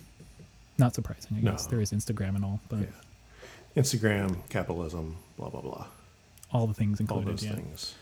[0.78, 1.52] not surprising, I No.
[1.52, 1.66] guess.
[1.66, 2.86] There is Instagram and all, but Yeah.
[3.82, 5.86] Instagram, capitalism, blah blah blah.
[6.52, 7.26] all the things included.
[7.26, 7.54] All those yeah.
[7.56, 7.94] things.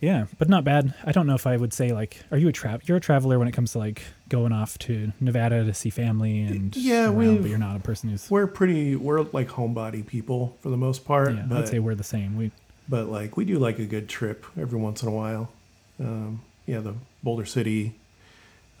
[0.00, 0.94] Yeah, but not bad.
[1.04, 3.38] I don't know if I would say like, are you a tra- You're a traveler
[3.38, 7.38] when it comes to like going off to Nevada to see family and Yeah, we've-
[7.38, 8.30] but you're not a person who's.
[8.30, 8.96] We're pretty.
[8.96, 11.34] We're like homebody people for the most part.
[11.34, 12.36] Yeah, but, I'd say we're the same.
[12.36, 12.50] We
[12.88, 15.50] but like we do like a good trip every once in a while.
[15.98, 17.94] Um, yeah, the Boulder City,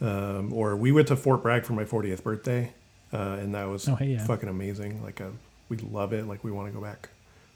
[0.00, 2.72] um, or we went to Fort Bragg for my 40th birthday,
[3.12, 4.24] uh, and that was Oh, hey, yeah.
[4.24, 5.02] fucking amazing.
[5.02, 5.26] Like, uh,
[5.68, 6.26] we love it.
[6.26, 7.10] Like, we want to go back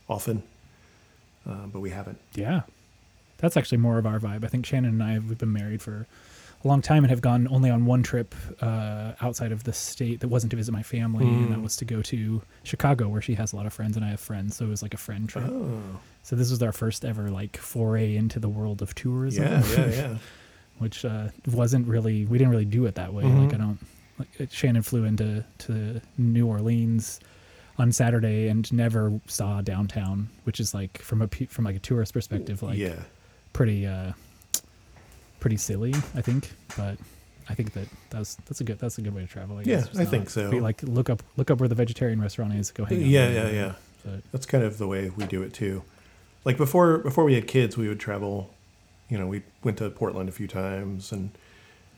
[0.09, 0.43] often,
[1.49, 2.19] uh, but we haven't.
[2.35, 2.63] Yeah.
[3.45, 4.43] That's actually more of our vibe.
[4.45, 6.07] I think Shannon and I we've been married for
[6.65, 10.21] a long time and have gone only on one trip uh, outside of the state
[10.21, 11.63] that wasn't to visit my family, and that Mm.
[11.63, 14.21] was to go to Chicago, where she has a lot of friends and I have
[14.21, 14.57] friends.
[14.57, 15.45] So it was like a friend trip.
[15.47, 15.79] Oh,
[16.23, 19.87] So this was our first ever like foray into the world of tourism, yeah, yeah,
[19.91, 20.17] yeah.
[20.79, 23.25] which uh, wasn't really we didn't really do it that way.
[23.25, 23.45] Mhm.
[23.45, 23.79] Like I don't.
[24.19, 27.21] Like Shannon flew into to New Orleans
[27.79, 32.15] on Saturday and never saw downtown, which is like from a from like a tourist
[32.15, 33.03] perspective, like yeah.
[33.55, 34.13] Pretty uh
[35.41, 36.99] pretty silly i think but
[37.49, 39.85] i think that that's that's a good that's a good way to travel I Yeah,
[39.97, 40.51] I think so.
[40.51, 43.29] be like look up look up where the vegetarian restaurant is go hang out Yeah,
[43.31, 43.73] yeah, yeah.
[44.05, 45.83] but That's kind of the way we do it too.
[46.45, 48.53] Like before, before we had kids, we would travel.
[49.09, 51.31] You know, we went to Portland a few times and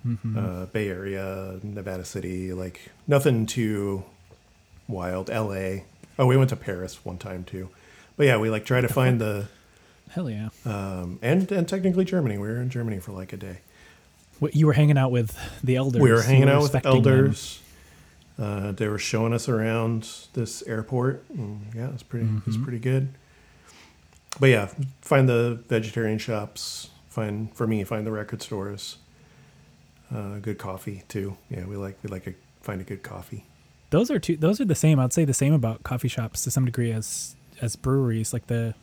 [0.07, 0.37] mhm.
[0.37, 4.05] uh, Bay Area, Nevada City, like nothing too
[4.88, 5.29] wild.
[5.31, 5.85] L.A.
[6.19, 7.69] Oh, we went to Paris one time too.
[8.16, 9.49] But yeah, we like try to find the
[10.11, 12.38] hell yeah um, and and technically Germany.
[12.38, 13.59] We were in Germany for like a day.
[14.38, 17.61] what, you were hanging out with the elders we were hanging out with elders.
[18.38, 21.25] Uh, they were showing us around this airport.
[21.31, 22.29] And yeah, it's pretty.
[22.47, 22.62] It's Mhm.
[22.64, 23.09] pretty good.
[24.38, 24.69] But yeah,
[25.01, 26.90] find the vegetarian shops.
[27.09, 28.99] Find for me, find the record stores.
[30.14, 31.37] Uh, good coffee too.
[31.51, 33.45] Yeah, we like we like a find a good coffee.
[33.90, 36.51] those are two those are the same i'd say the same about coffee shops to
[36.51, 38.75] some degree as as breweries like the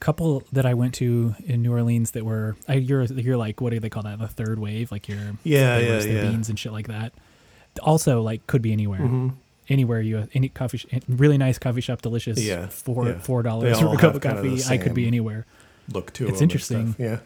[0.00, 3.70] couple that i went to in new orleans that were I, you're you're like what
[3.70, 6.22] do they call that the third wave like you're Yeah, yeah, the yeah.
[6.22, 7.12] beans and shit like that.
[7.82, 9.34] Also, like could be anywhere, Mhm.
[9.68, 12.42] anywhere you any coffee, sh- really nice coffee shop, delicious.
[12.42, 13.18] Yeah, four yeah.
[13.20, 14.58] four dollars for a cup of coffee.
[14.68, 15.46] I could be anywhere,
[15.92, 16.96] Look to It's interesting.
[16.98, 17.20] Yeah,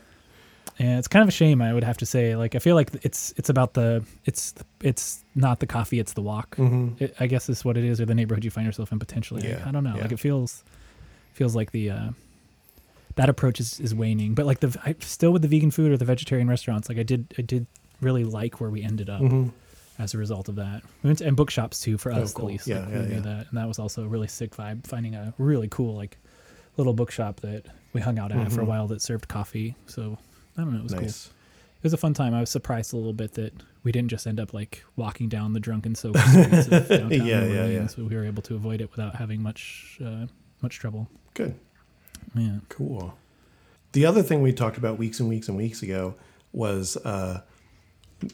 [0.79, 1.63] and it's kind of a shame.
[1.63, 5.25] I would have to say, like I feel like it's it's about the it's it's
[5.35, 6.57] not the coffee, it's the walk.
[6.57, 8.99] hmm It, I guess is what it is, or the neighborhood you find yourself in
[8.99, 9.43] potentially.
[9.47, 9.95] I- Yeah, I, don't know.
[9.97, 10.03] yeah.
[10.03, 10.63] Like it feels
[11.33, 12.09] feels like the uh,
[13.16, 14.35] that approach is, is waning.
[14.35, 17.03] But like the I, still with the vegan food or the vegetarian restaurants, like I
[17.03, 17.66] did I did
[18.00, 19.20] really like where we ended up.
[19.20, 19.48] hmm
[19.96, 20.83] as a result of that.
[21.05, 22.46] We went to, and bookshops too for Oh, us cool.
[22.46, 22.66] at least.
[22.66, 23.20] Yeah, like, yeah, we knew yeah.
[23.20, 24.85] that, and that was also a really sick vibe.
[24.88, 26.16] Finding a really cool like
[26.77, 28.66] little bookshop that we hung out at for a Mhm.
[28.66, 29.77] while that served coffee.
[29.87, 30.18] So
[30.59, 31.05] I don't know, it was cool.
[31.05, 32.35] It was a fun time.
[32.35, 33.53] I was surprised a little bit that
[33.85, 37.44] we didn't just end up like walking down the drunken sober streets of downtown Yeah,
[37.44, 37.61] yeah, yeah.
[37.61, 37.96] Orleans.
[37.96, 40.27] We were able to avoid it without having much uh,
[40.61, 41.09] much trouble.
[41.35, 41.55] Good.
[42.35, 42.59] Yeah.
[42.69, 43.15] Cool.
[43.93, 46.15] The other thing we talked about weeks and weeks and weeks ago
[46.53, 47.43] was uh,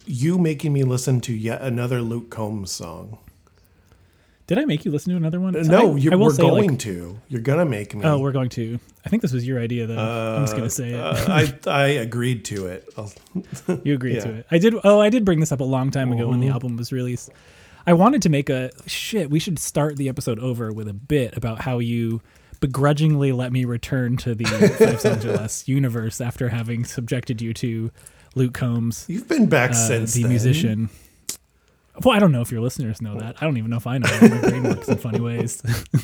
[0.06, 3.18] you making me listen to yet another Luke Combs song.
[4.46, 5.52] Did I make you listen to another one?
[5.64, 7.20] So no, I, you, I we're say, going like, to.
[7.28, 8.02] You're gonna make me.
[8.04, 8.80] Oh, we're going to.
[9.06, 9.96] I think this was your idea, though.
[9.96, 10.98] I'm just Uh, gonna say it.
[11.00, 12.88] uh, I I agreed to it.
[13.84, 14.20] You agreed Yeah.
[14.24, 14.46] to it.
[14.50, 14.74] I did.
[14.82, 16.52] Oh, I did bring this up a long time ago when the Mhm.
[16.52, 17.30] album was released.
[17.86, 19.30] I wanted to make a shit.
[19.30, 22.20] We should start the episode over with a bit about how you
[22.60, 24.44] begrudgingly let me return to the
[25.26, 27.90] or Less universe after having subjected you to
[28.34, 30.28] Luke Combs, You've been back uh, since the then.
[30.30, 30.90] musician.
[32.04, 33.36] Well, I don't know if your listeners know that.
[33.42, 34.08] I don't even know if I know.
[34.22, 35.62] My brain works in funny ways.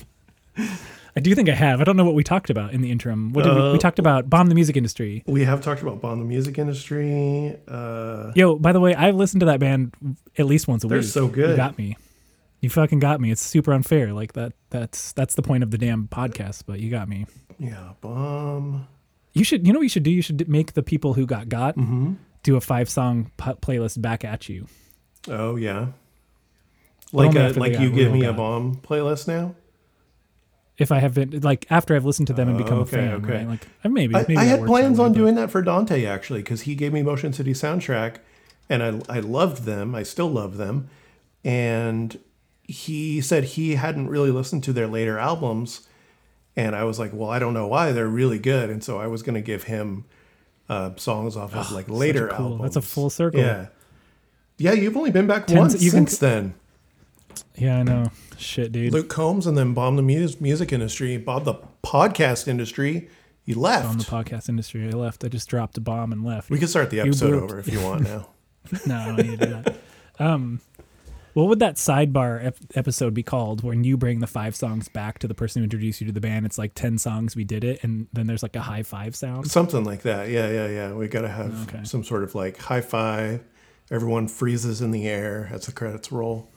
[0.59, 1.81] I do think I have.
[1.81, 3.33] I don't know what we talked about in the interim.
[3.33, 4.29] What did we, Uh, we talked about?
[4.29, 5.23] Bomb the music industry.
[5.27, 7.57] We have talked about bomb the music industry.
[7.67, 9.95] Uh, Yo, by the way, I've listened to that band
[10.37, 10.91] at least once a week.
[10.91, 11.09] They're week.
[11.09, 11.51] so good.
[11.51, 11.97] You got me.
[12.67, 13.31] You fucking got me.
[13.31, 14.13] It's super unfair.
[14.13, 14.53] Like that.
[14.71, 16.65] That's that's the point of the damn podcast.
[16.67, 17.27] But you got me.
[17.61, 18.89] yeah, bomb.
[19.35, 19.65] You should.
[19.65, 20.11] You know what you should do?
[20.11, 22.15] You should make the people who got got Mm-hmm.
[22.43, 24.67] do a five song p- playlist back at you.
[25.29, 25.87] Oh yeah.
[27.13, 29.55] Like a, like you give me a bomb playlist now.
[30.77, 33.13] If I have been like after I've listened to them and become Okay, a fan,
[33.25, 33.33] okay.
[33.33, 33.47] right?
[33.49, 36.05] Like uh, maybe, I, maybe I had plans way, on but- doing that for Dante
[36.05, 38.17] actually because he gave me Motion City soundtrack,
[38.69, 39.95] and I I loved them.
[39.95, 40.91] I still love them,
[41.45, 42.19] and
[42.69, 45.87] he said he hadn't really listened to their later albums,
[46.57, 49.07] and I was like, well, I don't know why they're really good, and so I
[49.07, 50.05] was going to give him
[50.69, 52.63] uh, songs off of like later Oh, cool- albums.
[52.63, 53.41] that's a full circle.
[53.41, 53.67] Yeah,
[54.59, 54.73] yeah.
[54.73, 56.55] You've only been back Ten- once you can- since then.
[57.57, 58.11] Yeah, I know.
[58.39, 58.93] Shit, dude.
[58.93, 63.09] Luke Combs, and then bombed the music music industry, bombed the podcast industry.
[63.45, 63.87] He left.
[63.87, 65.25] on the podcast industry, I left.
[65.25, 66.51] I just dropped a bomb and left.
[66.51, 68.29] we can start the episode over if you want now.
[68.87, 69.77] no, I don't need to do that.
[70.19, 70.61] Um,
[71.37, 75.19] what would that sidebar ep- episode be called when you bring the five songs back
[75.19, 76.47] to the person who introduced you to the band?
[76.47, 79.51] It's like 10 songs, we did it, and then there's like a high five sound.
[79.51, 80.31] Something like that.
[80.31, 80.93] Yeah, yeah, yeah.
[80.95, 81.85] We got to have Okay.
[81.85, 83.45] some sort of like high five.
[83.91, 86.49] Everyone freezes in the air as the credits roll,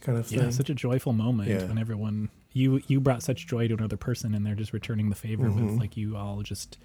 [0.00, 0.38] kind of thing.
[0.42, 1.64] Yeah, such a joyful moment Yeah.
[1.66, 5.16] when everyone you you brought such joy to another person and they're just returning the
[5.16, 5.66] favor Mm-hmm.
[5.72, 6.78] with like you all just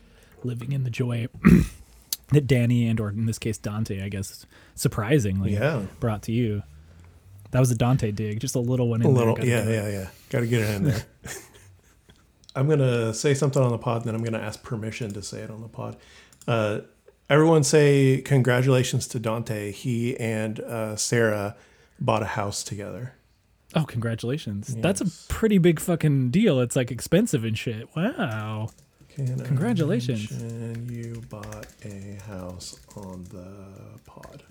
[0.44, 1.28] living in the joy
[2.32, 4.46] that Danny and or in this case Dante, I guess,
[4.76, 6.64] surprisingly yeah, brought to you.
[7.54, 9.46] That was a Dante dig, just a little one in a there, little.
[9.46, 10.08] Yeah, yeah, yeah.
[10.30, 11.06] Got to get it in there.
[12.56, 15.42] I'm gonna say something on the pod, and then I'm gonna ask permission to say
[15.42, 15.96] it on the pod.
[16.48, 16.80] Uh,
[17.30, 19.72] everyone say congratulations to Dante.
[19.72, 21.56] He and uh, Sarah
[22.00, 23.14] bought a house together.
[23.76, 24.76] Oh, congratulations.
[24.76, 26.60] That's a pretty big fucking deal.
[26.60, 27.88] It's like expensive and shit.
[27.96, 28.70] Wow.
[29.10, 30.32] Can Congratulations.
[30.32, 34.42] mention you bought a house on the pod.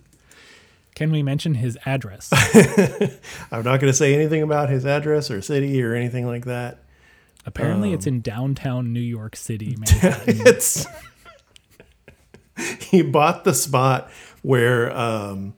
[0.95, 2.31] Can we mention his address?
[3.51, 6.79] I'm not going to say anything about his address or city or anything like that.
[7.47, 9.77] Apparently, it's Um, in downtown New York City.
[10.27, 10.87] It's
[12.81, 14.11] he bought the spot
[14.43, 15.55] where um,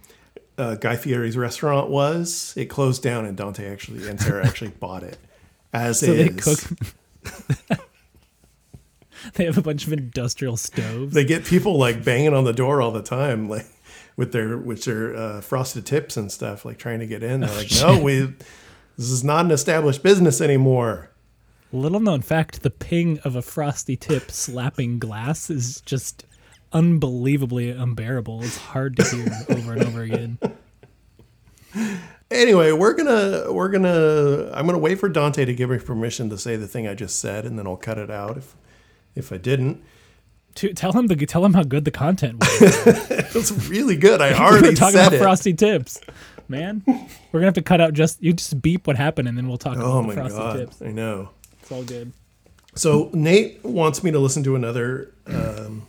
[0.57, 2.55] uh, Guy Fieri's restaurant was.
[2.57, 5.18] It closed down, and Dante actually and Sarah actually bought it
[5.73, 6.16] as so is.
[6.16, 7.79] they cook.
[9.35, 11.12] they have a bunch of industrial stoves.
[11.14, 13.66] They get people like banging on the door all the time, like
[14.16, 17.40] with their with their uh, frosted tips and stuff, like trying to get in.
[17.40, 18.33] They're like, no, we
[18.96, 21.11] this is not an established business anymore.
[21.72, 26.24] Little known fact: the ping of a frosty tip slapping glass is just
[26.72, 28.42] unbelievably unbearable.
[28.42, 30.38] It's hard to hear over and over again.
[32.31, 36.38] Anyway, we're gonna we're gonna I'm gonna wait for Dante to give me permission to
[36.38, 38.55] say the thing I just said, and then I'll cut it out if
[39.14, 39.83] if I didn't.
[40.57, 42.87] To tell him the tell him how good the content was.
[43.35, 44.21] It's really good.
[44.21, 45.19] I we already were talking about it.
[45.19, 46.01] frosty tips,
[46.49, 46.83] man.
[46.87, 49.59] We're gonna have to cut out just you just beep what happened and then we'll
[49.59, 50.81] talk oh about my frosty god, tips.
[50.83, 51.31] I know.
[51.61, 52.12] It's all good.
[52.77, 55.87] So Nate wants me to listen to another um,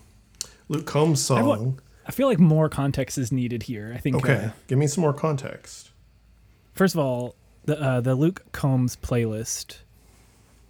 [0.68, 1.80] Luke Combs I wa- song.
[2.08, 3.92] I feel like more context is needed here.
[3.96, 4.16] I think.
[4.18, 5.92] Okay, uh, give me some more context.
[6.74, 9.78] first of all, the uh, the Luke Combs playlist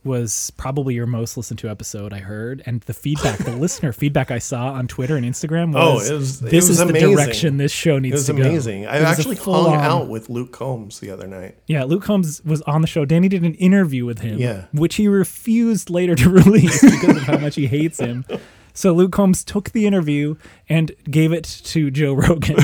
[0.05, 4.31] was probably your most listened to episode I heard, and the feedback, the listener feedback
[4.31, 7.09] I saw on Twitter and Instagram Oh, was, it was- "This was is amazing.
[7.09, 8.85] the direction this show needs to go." amazing.
[8.85, 11.57] I It actually hung full-on- out with Luke Combs the other night.
[11.67, 13.03] Yeah, Luke Combs was on the show.
[13.05, 14.65] Danny did an interview with him, Yeah.
[14.71, 18.25] which he refused later to release because of how much he hates him.
[18.77, 20.35] So Luke Combs took the interview
[20.67, 22.57] and gave it to Joe Rogan,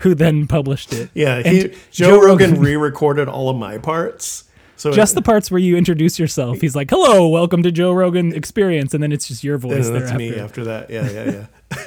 [0.00, 1.08] who then published it.
[1.14, 4.44] Yeah, he, Joe, Rogan re-recorded all of my parts.
[4.76, 6.60] So just the parts where you introduce yourself.
[6.60, 10.10] He's like, "Hello, welcome to Joe Rogan Experience," and then it's just your voice that's
[10.10, 10.18] thereafter.
[10.18, 10.90] me after that.
[10.90, 11.76] Yeah, yeah, yeah.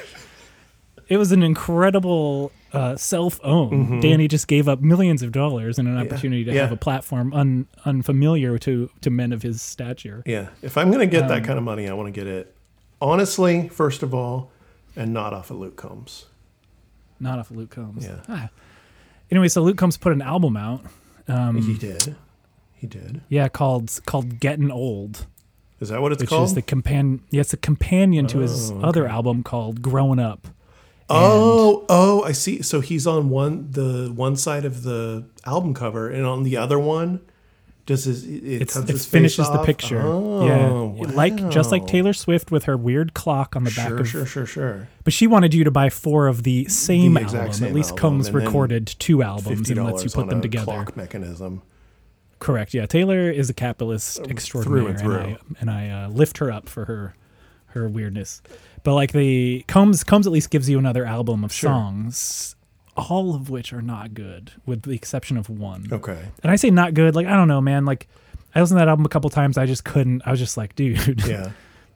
[1.08, 3.98] It was an incredible uh, self-own.
[3.98, 6.56] Danny just gave up millions of dollars and an opportunity to Mm-hmm.
[6.56, 6.62] yeah.
[6.62, 10.22] have a platform un, unfamiliar to to men of his stature.
[10.24, 12.54] Yeah, if I'm gonna get Um, that kind of money, I want to get it
[13.02, 14.52] honestly, first of all,
[14.94, 16.26] and not off of Luke Combs.
[17.18, 18.04] Not off of Luke Combs.
[18.04, 18.20] Yeah.
[18.28, 18.48] Ah.
[19.32, 20.82] Anyway, so Luke Combs put an album out.
[21.26, 22.14] Um, he did.
[22.80, 23.20] He did.
[23.28, 25.26] yeah, called called Getting Old,
[25.80, 26.42] Is that what it's which called?
[26.42, 27.20] Which is the compan.
[27.30, 30.48] Yeah, it's a companion to his Oh, other album called Growing Up.
[31.08, 32.62] oh, oh, I see.
[32.62, 36.78] So he's on one the one side of the album cover, and on the other
[36.78, 37.20] one,
[37.86, 40.00] does his it it finishes the picture.
[40.02, 41.86] Oh, yeah, like just like.
[41.86, 44.08] Taylor Swift with her weird clock on the back Sure, of.
[44.08, 44.88] sure, sure, sure.
[45.02, 47.52] But she wanted you to buy four of the same The album.
[47.52, 50.64] same At least album, Combs and recorded two albums and lets you put them together.
[50.64, 51.62] clock mechanism.
[52.40, 52.74] Correct.
[52.74, 56.38] Yeah, Taylor is a capitalist extraordinaire, Um, through and and I and I uh, lift
[56.38, 57.14] her up for her
[57.66, 58.42] her weirdness.
[58.82, 61.70] But like the Combs Combs at least gives you another album of Sure.
[61.70, 62.56] songs,
[62.96, 65.86] all of which are not good, with the exception of one.
[65.92, 66.18] Okay.
[66.42, 67.84] And I say not good, like I don't know, man.
[67.84, 68.08] Like
[68.54, 70.22] I listened to that album a couple times, I just couldn't.
[70.26, 71.50] I was just like, dude, Yeah.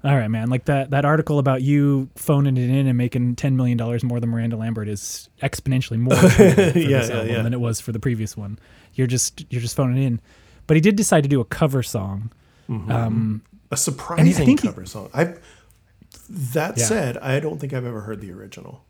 [0.05, 0.51] All right, man.
[0.51, 4.21] Like that that article about you phoning it in and making ten million dollars more
[4.21, 7.43] than Miranda Lambert is exponentially more for Yeah, this yeah, album yeah.
[7.43, 8.59] than it was for the previous one.
[8.95, 10.21] You're just you're just phoning in.
[10.67, 12.31] But he did decide to do a cover song.
[12.69, 15.11] Um, A surprising think he- cover song.
[15.15, 15.35] I.
[16.31, 18.85] That said, I don't think I've ever heard the original.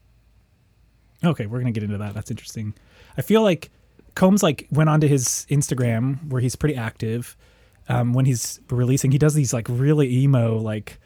[1.25, 2.15] Okay, we're gonna get into that.
[2.15, 2.75] That's interesting.
[3.17, 3.71] I feel like
[4.15, 7.37] Combs like went onto his Instagram where he's pretty active.
[7.89, 10.99] Um, when he's releasing, he does these like really emo like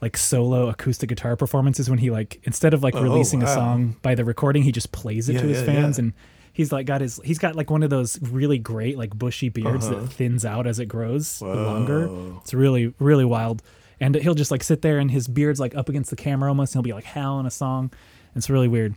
[0.00, 1.88] like solo acoustic guitar performances.
[1.88, 4.92] When he like instead of like Oh, releasing a song by the recording, he just
[4.92, 6.04] plays it Yeah, to his yeah, fans yeah.
[6.04, 6.12] and.
[6.52, 9.88] He's like got his he's got like one of those really great like bushy beards
[9.88, 10.00] Uh-huh.
[10.00, 12.08] that thins out as it grows longer.
[12.40, 13.62] It's really really wild.
[14.00, 16.74] And he'll just like sit there and his beard's like up against the camera almost
[16.74, 17.92] and he'll be like howling a song.
[18.34, 18.94] It's really weird.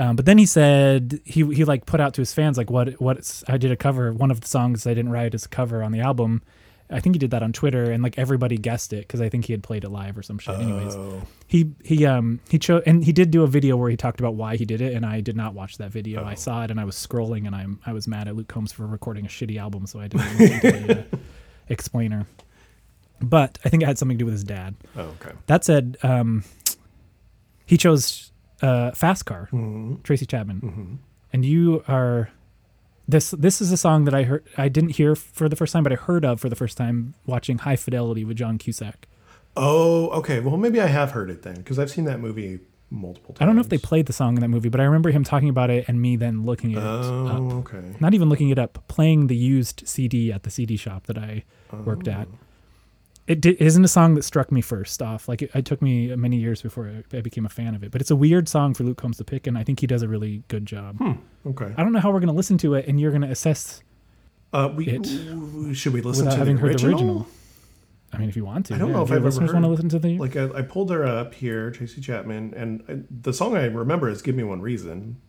[0.00, 3.00] Um, but then he said he he like put out to his fans like what
[3.00, 5.84] what I did a cover one of the songs I didn't write as a cover
[5.84, 6.42] on the album.
[6.88, 9.44] I think he did that on Twitter and like everybody guessed it because I think
[9.46, 10.54] he had played it live or some shit.
[10.58, 13.96] Anyways, Oh, he he um he chose and he did do a video where he
[13.96, 16.22] talked about why he did it and I did not watch that video.
[16.22, 16.36] I Oh.
[16.36, 18.86] saw it and I was scrolling and I'm I was mad at Luke Combs for
[18.86, 21.02] recording a shitty album, so I didn't listen to the uh,
[21.68, 22.26] explainer.
[23.20, 24.74] But I think it had something to do with his dad.
[24.96, 25.32] oh, okay.
[25.46, 26.44] That said, um,
[27.64, 28.30] he chose
[28.62, 30.94] uh, Fast Car, hmm Tracy Chapman, hmm
[31.32, 32.30] and you are
[33.08, 33.30] this.
[33.32, 34.44] This is a song that I heard.
[34.56, 37.14] I didn't hear for the first time, but I heard of for the first time
[37.26, 39.06] watching High Fidelity with John Cusack.
[39.56, 40.40] Oh, okay.
[40.40, 43.40] Well, maybe I have heard it then because I've seen that movie multiple times.
[43.42, 45.24] I don't know if they played the song in that movie, but I remember him
[45.24, 47.04] talking about it and me then looking at it up.
[47.04, 47.94] Oh, okay.
[48.00, 51.44] Not even looking it up, playing the used CD at the CD shop that I
[51.72, 52.12] worked Oh.
[52.12, 52.28] at.
[53.26, 55.28] It di- isn't a song that struck me first off.
[55.28, 57.90] Like it, it took me many years before I became a fan of it.
[57.90, 60.02] But it's a weird song for Luke Combs to pick, and I think he does
[60.02, 61.00] a really good job.
[61.44, 61.74] Okay.
[61.76, 63.82] I don't know how we're going to listen to it, and you're going to assess
[64.52, 65.04] Uh, we it
[65.76, 67.26] should we listen to having the heard the original.
[68.12, 68.94] I mean, if you want to, I don't yeah.
[68.96, 70.16] know if I've ever listeners want to listen to the.
[70.18, 74.08] Like I, I pulled her up here, Tracy Chapman, and I, the song I remember
[74.08, 75.20] is "Give Me One Reason,"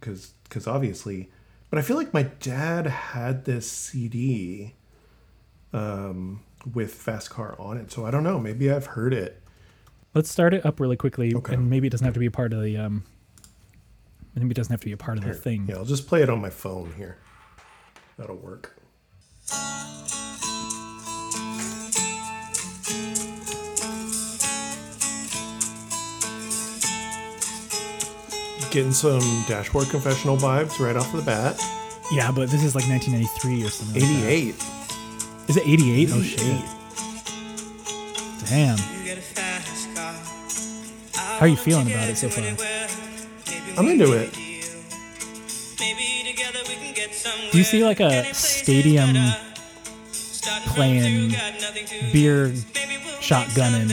[0.00, 1.30] because because obviously,
[1.68, 4.74] but I feel like my dad had this CD,
[5.74, 6.40] um,
[6.74, 8.38] with Fast Car on it, so I don't know.
[8.38, 9.42] Maybe I've heard it.
[10.14, 11.54] Let's start it up really quickly, Okay.
[11.54, 12.76] and maybe it doesn't have to be a part of the.
[12.76, 13.04] Um,
[14.34, 15.34] maybe it doesn't have to be a part of the Here.
[15.38, 15.66] thing.
[15.68, 17.18] Yeah, I'll just play it on my phone here.
[18.16, 18.74] That'll work.
[28.70, 31.58] Getting some dashboard confessional vibes right off the bat.
[32.12, 34.02] Yeah, but this is like 1993 or something.
[34.02, 34.28] like that.
[34.28, 34.54] 88.
[35.48, 36.10] Is it 88?
[36.12, 36.62] Oh shit!
[38.48, 38.78] Damn.
[41.14, 42.44] How are you feeling about it so far?
[43.78, 44.32] I'm into it.
[47.52, 49.16] Do you see like a stadium
[50.66, 51.30] playing
[52.12, 52.48] beer
[53.20, 53.90] shotgunning,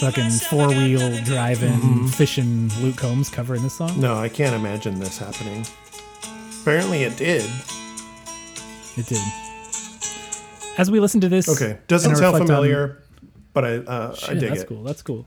[0.00, 2.06] fucking four wheel driving, Mm-hmm.
[2.08, 4.00] fishing Luke Combs covering this song?
[4.00, 5.64] No, I can't imagine this happening.
[6.62, 7.48] Apparently it did.
[8.96, 9.22] It did.
[10.78, 11.78] As we listen to this, Okay.
[11.88, 13.02] Doesn't sound reflect on- familiar,
[13.52, 14.68] but I uh, I Shit, dig that's it.
[14.68, 14.82] cool.
[14.82, 15.26] That's cool.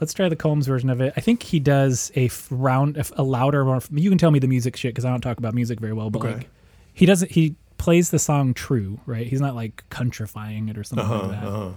[0.00, 1.12] Let's try the Combs version of it.
[1.16, 3.80] I think he does a f- round, a louder, more.
[3.90, 6.08] You can tell me the music shit because I don't talk about music very well.
[6.10, 6.34] But Okay.
[6.34, 6.48] like,
[6.94, 7.32] he doesn't.
[7.32, 9.26] He plays the song true, right?
[9.26, 11.48] He's not like countrifying it or something Uh-huh, like that.
[11.48, 11.70] uh-huh.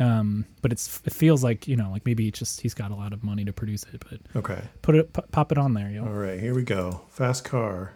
[0.00, 2.94] Um, but it's it feels like you know, like maybe it's just he's got a
[2.96, 4.02] lot of money to produce it.
[4.10, 4.60] But Okay.
[4.82, 6.04] put it, p- pop it on there, yo.
[6.04, 7.02] All right, here we go.
[7.10, 7.92] Fast car.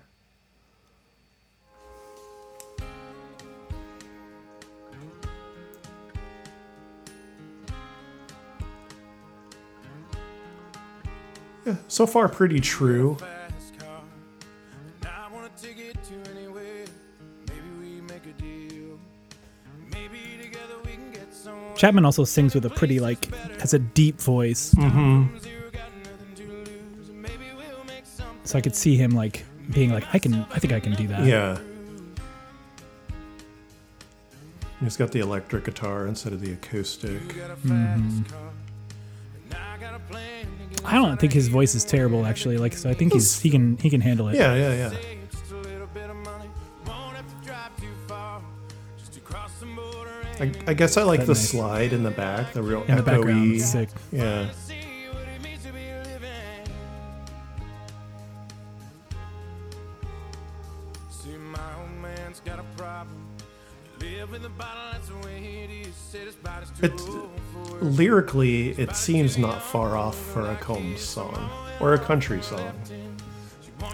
[20.43, 21.75] Together we can get somewhere.
[21.77, 25.39] Chapman also sings with a pretty like has a deep voice, Mm-hmm.
[25.39, 27.11] Zero got nothing to lose.
[27.13, 28.37] Maybe we'll make something.
[28.45, 31.07] so I could see him like being like, I can, I think I can do
[31.09, 31.25] that.
[31.25, 31.59] Yeah.
[34.81, 37.29] He's got the electric guitar instead of the acoustic.
[37.37, 38.23] Got a fast Mm-hmm.
[40.85, 42.59] I got a plan to get I don't think his voice is terrible actually.
[42.59, 44.37] Like, so I think he's he can he can handle it.
[44.37, 44.91] Yeah, yeah, yeah.
[44.91, 46.49] saved just a little bit of money.
[46.87, 48.41] Won't have to drive too far.
[48.99, 51.49] Just to cross the border and I, I guess I like That the nice.
[51.49, 53.61] slide in the back, the real In the background, echoey.
[53.61, 53.89] sick.
[54.13, 54.51] Yeah.
[54.53, 56.67] see it means to be living.
[61.11, 63.17] See, my old man's got a problem.
[64.01, 65.95] Live in the bottle, that's the way it is.
[65.95, 67.26] Said his body's too It, old for it.
[67.81, 71.51] Lyrically, it seems not far off for a Combs song
[71.81, 72.73] or a country song.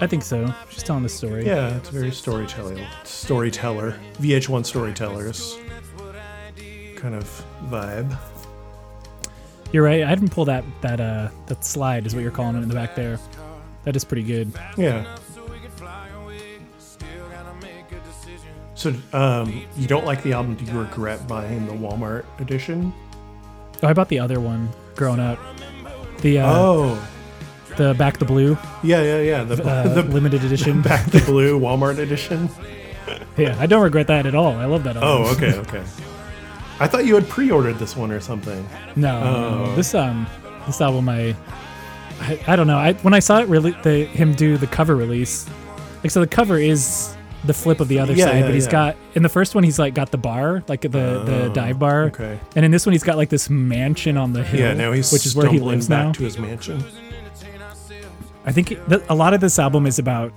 [0.00, 0.52] I think so.
[0.70, 1.44] She's telling the story.
[1.44, 5.58] Yeah, it's very storyteller, storyteller, VH1 storytellers
[7.02, 8.16] kind of vibe.
[9.72, 10.04] You're right.
[10.04, 12.74] I didn't pull that that uh that slide is what you're calling it in the
[12.74, 13.18] back there.
[13.84, 14.52] That is pretty good.
[14.76, 15.16] Yeah.
[15.34, 16.60] So we can fly away.
[16.78, 18.50] Still gotta make a decision.
[18.76, 20.54] So, um, you don't like the album?
[20.54, 22.92] Do you regret buying the Walmart edition?
[23.82, 25.38] Oh, I bought the other one growing up.
[26.20, 27.08] The uh, oh,
[27.76, 29.44] the Back the Blue yeah, yeah, yeah.
[29.44, 30.82] The, uh, the limited edition.
[30.82, 32.48] Back the Blue Walmart edition.
[33.36, 34.52] yeah, I don't regret that at all.
[34.52, 34.96] I love that.
[34.96, 35.10] Album.
[35.10, 35.84] Oh, okay, okay.
[36.78, 38.68] I thought you had pre-ordered this one or something.
[38.96, 39.20] No.
[39.70, 39.76] Oh.
[39.76, 40.26] this um
[40.66, 41.34] this album I,
[42.20, 42.78] I I don't know.
[42.78, 45.48] I when I saw it really the him do the cover release,
[46.04, 48.66] like so the cover is the flip of the other Yeah, side, yeah, but he's
[48.66, 48.70] yeah.
[48.72, 51.78] got in the first one he's like got the bar like the the Oh, dive
[51.78, 52.38] bar, Okay.
[52.54, 55.12] and in this one he's got like this mansion on the hill, Yeah, now he's
[55.12, 56.12] which is where he lives back now.
[56.12, 56.84] to his mansion.
[58.44, 60.32] I think th- a lot of this album is about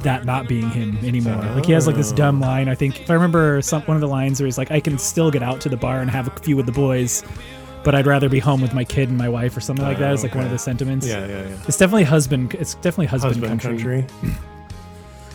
[0.00, 1.36] that not being him anymore.
[1.54, 2.16] Like he has like this Oh.
[2.16, 2.68] dumb line.
[2.68, 4.98] I think if I remember some one of the lines where he's like, "I can
[4.98, 7.22] still get out to the bar and have a few with the boys,
[7.84, 10.12] but I'd rather be home with my kid and my wife or something like that."
[10.12, 11.06] Is like one of the oh, sentiments.
[11.06, 11.56] Yeah, yeah, yeah.
[11.66, 12.54] It's definitely husband.
[12.54, 14.02] It's definitely husband, Husband country.
[14.02, 14.34] country.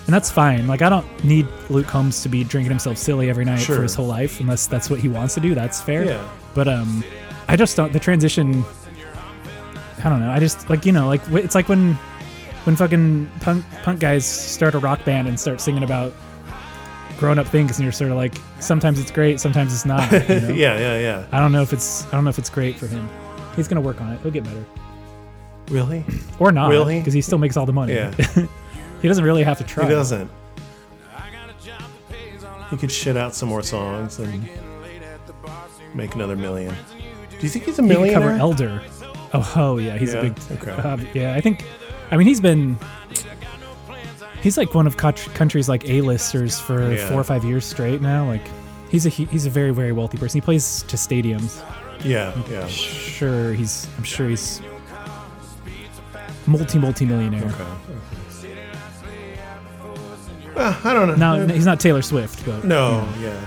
[0.09, 0.65] and that's fine.
[0.65, 3.75] Like I don't need Luke Combs to be drinking himself silly every night Sure.
[3.75, 5.53] for his whole life, unless that's what he wants to do.
[5.53, 6.03] That's fair.
[6.03, 6.27] Yeah.
[6.55, 7.03] But um,
[7.47, 7.93] I just don't.
[7.93, 8.63] The transition.
[10.03, 10.31] I don't know.
[10.31, 11.93] I just like you know like it's like when
[12.63, 16.11] when fucking punk punk guys start a rock band and start singing about
[17.19, 20.11] grown up things, and you're sort of like sometimes it's great, sometimes it's not.
[20.11, 20.47] you know?
[20.49, 21.27] yeah, yeah, yeah.
[21.31, 23.07] I don't know if it's I don't know if it's great for him.
[23.55, 24.19] He's gonna work on it.
[24.21, 24.65] He'll get better,
[25.69, 26.03] Really?
[26.39, 27.93] or not, really because he still makes all the money.
[27.93, 28.11] Yeah.
[29.01, 29.83] he doesn't really have to try.
[29.85, 30.29] He doesn't.
[32.69, 34.47] He could shit out some more songs and
[35.95, 36.75] make another million.
[37.31, 38.19] Do you think he's a He could millionaire?
[38.29, 38.81] cover Elder.
[39.33, 40.39] Oh, oh yeah, he's Yeah, a big.
[40.51, 40.71] okay.
[40.71, 41.65] uh, yeah, I think.
[42.11, 42.77] I mean, he's been.
[44.41, 47.09] He's like one of country, country's like A-listers for Yeah.
[47.09, 48.25] four or five years straight now.
[48.25, 48.41] Like,
[48.89, 50.37] he's a he- he's a very very wealthy person.
[50.39, 51.61] He plays to stadiums.
[52.05, 52.65] yeah, yeah.
[52.67, 54.61] Sure, he's I'm sure he's
[56.47, 57.43] multi multi millionaire.
[57.45, 57.63] Okay.
[60.59, 61.15] Well, I don't know.
[61.15, 63.45] Now he's not Taylor Swift, but No, yeah.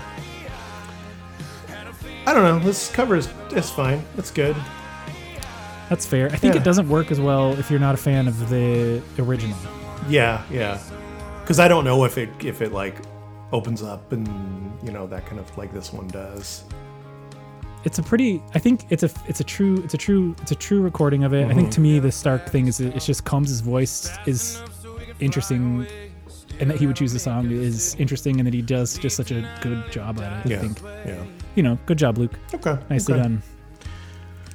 [2.25, 2.57] I don't know.
[2.65, 4.01] This cover is it's fine.
[4.17, 4.55] It's good.
[5.89, 6.25] that's fair.
[6.31, 6.61] I think Yeah.
[6.61, 9.57] it doesn't work as well if you're not a fan of the original.
[10.09, 10.79] Yeah, yeah.
[11.41, 12.95] Because I don't know if it if it like
[13.51, 14.27] opens up and
[14.83, 16.63] you know that kind of like this one does.
[17.85, 20.55] it's a pretty i think it's a it's a true it's a true it's a
[20.55, 21.69] true recording of it i think mm-hmm.
[21.69, 24.61] to me the stark thing is that it's just combs' voice is
[25.19, 25.85] interesting
[26.59, 29.31] and that he would choose the song is interesting and that he does just such
[29.31, 30.81] a good job at it Yeah, i think.
[31.05, 31.23] Yeah.
[31.55, 32.33] you know good job luke.
[32.53, 32.77] Okay.
[32.89, 33.23] nicely okay.
[33.23, 33.41] done.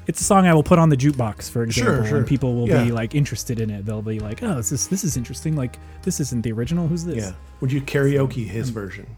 [0.06, 2.16] It's a song i will put on the jukebox for example sure.
[2.18, 3.84] and people will be like interested in it.
[3.84, 5.54] They'll be like oh this is this is interesting.
[5.56, 6.88] Like this isn't the original.
[6.88, 7.16] Who's this?
[7.16, 7.32] Yeah.
[7.60, 9.16] Would you karaoke his version?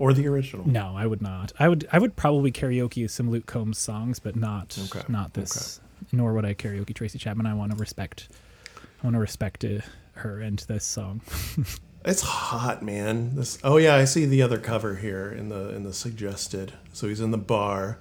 [0.00, 0.66] Or the original?
[0.68, 1.52] no i would not.
[1.58, 5.80] I would i would probably karaoke some luke combs songs but not Okay, not this.
[6.10, 7.46] nor would i karaoke tracy chapman.
[7.46, 8.28] I want to respect
[8.76, 9.78] i want to respect uh,
[10.14, 11.20] her and this song
[12.04, 13.36] It's hot, man.
[13.36, 13.58] This.
[13.64, 16.74] Oh yeah, I see the other cover here in the in the suggested.
[16.92, 17.98] So he's in the bar,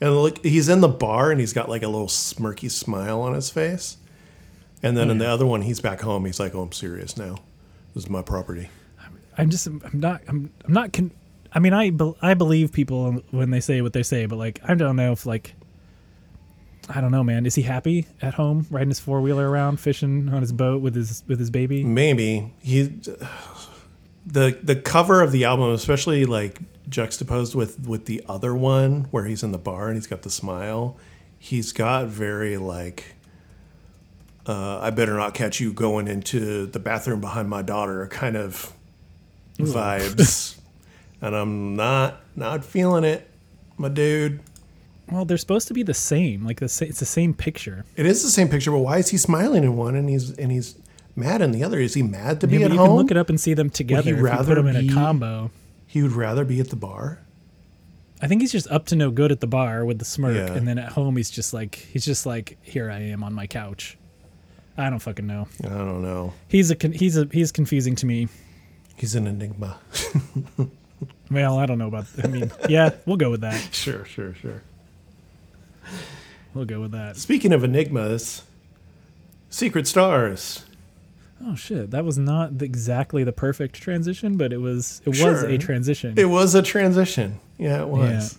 [0.00, 3.34] and look, he's in the bar, and he's got like a little smirky smile on
[3.34, 3.96] his face.
[4.82, 6.24] And then in the other one, he's back home.
[6.26, 7.36] He's like, "Oh, I'm serious now.
[7.94, 8.68] This is my property."
[9.36, 11.10] i'm just i'm not i'm, I'm not con-
[11.52, 14.60] i mean i be- i believe people when they say what they say but like
[14.68, 15.54] i don't know if like
[16.88, 20.40] i don't know man is he happy at home riding his four-wheeler around fishing on
[20.40, 22.90] his boat with his with his baby Maybe he.
[24.26, 26.58] The the cover of the album, especially like
[26.88, 30.30] juxtaposed with with the other one where he's in the bar and he's got the
[30.30, 30.96] smile,
[31.38, 33.14] he's got very like.
[34.46, 38.72] Uh, I better not catch you going into the bathroom behind my daughter kind of
[39.58, 40.58] vibes,
[41.20, 43.28] and I'm not not feeling it,
[43.76, 44.40] my dude.
[45.10, 48.06] Well they're supposed to be the same like the sa- it's the same picture It
[48.06, 50.76] is the same picture, but why is he smiling in one and he's and he's
[51.16, 51.78] mad in the other?
[51.78, 52.88] Is he mad to Yeah, be at you home?
[52.88, 54.92] can look it up and see them together if you rather put them in be-
[54.92, 55.50] a combo
[55.86, 57.20] He would rather be at the bar.
[58.22, 60.54] I think he's just up to no good at the bar with the smirk, Yeah.
[60.54, 63.46] and then at home he's just like he's just like here I am on my
[63.46, 63.98] couch.
[64.76, 65.46] I don't fucking know.
[65.62, 66.32] I don't know.
[66.48, 68.28] He's a he's a he's confusing to me.
[68.96, 69.78] He's an enigma.
[71.30, 72.06] Well, I don't know about.
[72.22, 73.58] I mean, yeah, we'll go with that.
[73.72, 74.62] sure, sure, sure.
[76.54, 77.16] We'll go with that.
[77.16, 78.42] Speaking of enigmas,
[79.50, 80.64] Secret Stars.
[81.44, 85.42] Oh shit, that was not the- exactly the perfect transition, but it was it was
[85.42, 86.14] a transition.
[86.16, 87.40] It was a transition.
[87.58, 88.38] Yeah, it was.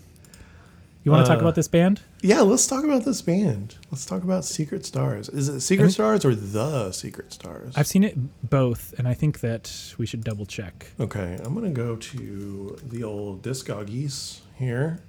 [1.03, 2.01] you want to talk uh, about this band?
[2.21, 2.41] Yeah.
[2.41, 3.75] let's talk about this band.
[3.91, 5.29] Let's talk about Secret Stars.
[5.29, 7.73] Is it Secret think- Stars or the Secret Stars?
[7.75, 10.87] I've seen it both, and I think that we should double check.
[10.99, 14.99] Okay, I'm gonna go to the old Discogs here.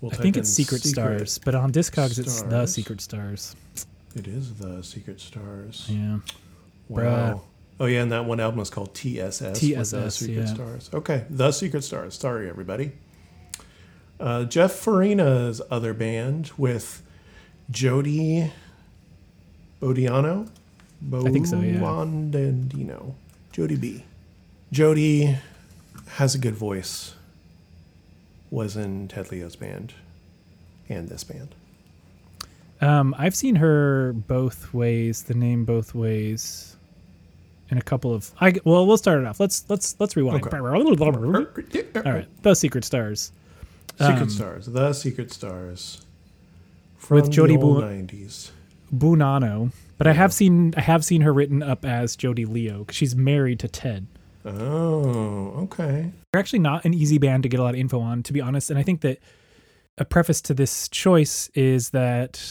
[0.00, 3.54] We'll I think it's Secret, Stars, but on Discogs it's the Secret Stars.
[4.16, 5.86] It is the Secret Stars.
[5.88, 6.18] Yeah.
[6.88, 7.42] Wow.
[7.78, 9.38] Oh yeah, and that one album is called TSS.
[9.38, 10.46] for The Secret yeah.
[10.46, 10.90] Stars.
[10.92, 12.18] Okay, The Secret Stars.
[12.18, 12.92] Sorry, everybody.
[14.18, 17.02] Uh, Geoff Farina's other band with
[17.70, 18.52] Jody
[19.80, 20.48] Bodiano.
[21.12, 21.80] I think so, yeah.
[21.80, 23.14] Bondandino.
[23.52, 24.04] Jody B.
[24.70, 25.38] Jody
[26.08, 27.14] has a good voice.
[28.50, 29.94] Was in Ted Leo's band
[30.88, 31.54] and this band.
[32.80, 35.22] Um, I've seen her both ways.
[35.24, 36.76] The name both ways.
[37.70, 39.38] In a couple of, I well, we'll start it off.
[39.38, 40.38] Let's let's let's rewind.
[40.38, 40.48] Okay.
[42.04, 43.30] All right, the Secret Stars.
[43.92, 44.66] Secret Um, Stars.
[44.66, 46.04] The Secret Stars.
[47.08, 48.50] With From Jody the old Bou- 90s.
[48.92, 52.96] Bunano, but I have seen I have seen her written up as Jody Leo 'cause
[52.96, 54.08] she's married to Ted.
[54.44, 56.10] Oh, okay.
[56.32, 58.40] They're actually not an easy band to get a lot of info on, to be
[58.40, 58.70] honest.
[58.70, 59.18] And I think that
[59.98, 62.42] a preface to this choice is that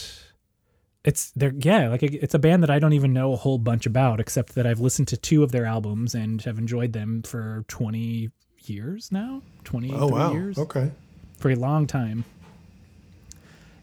[1.04, 3.86] it's they're yeah like it's a band that I don't even know a whole bunch
[3.86, 7.64] about, except that I've listened to two of their albums and have enjoyed them for
[7.68, 8.30] twenty
[8.64, 10.32] years now, twenty Oh, wow.
[10.32, 10.90] years Okay.
[11.38, 12.24] for a long time.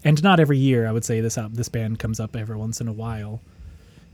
[0.04, 2.80] And not every year, I would say this out this band comes up every once
[2.80, 3.42] in a while.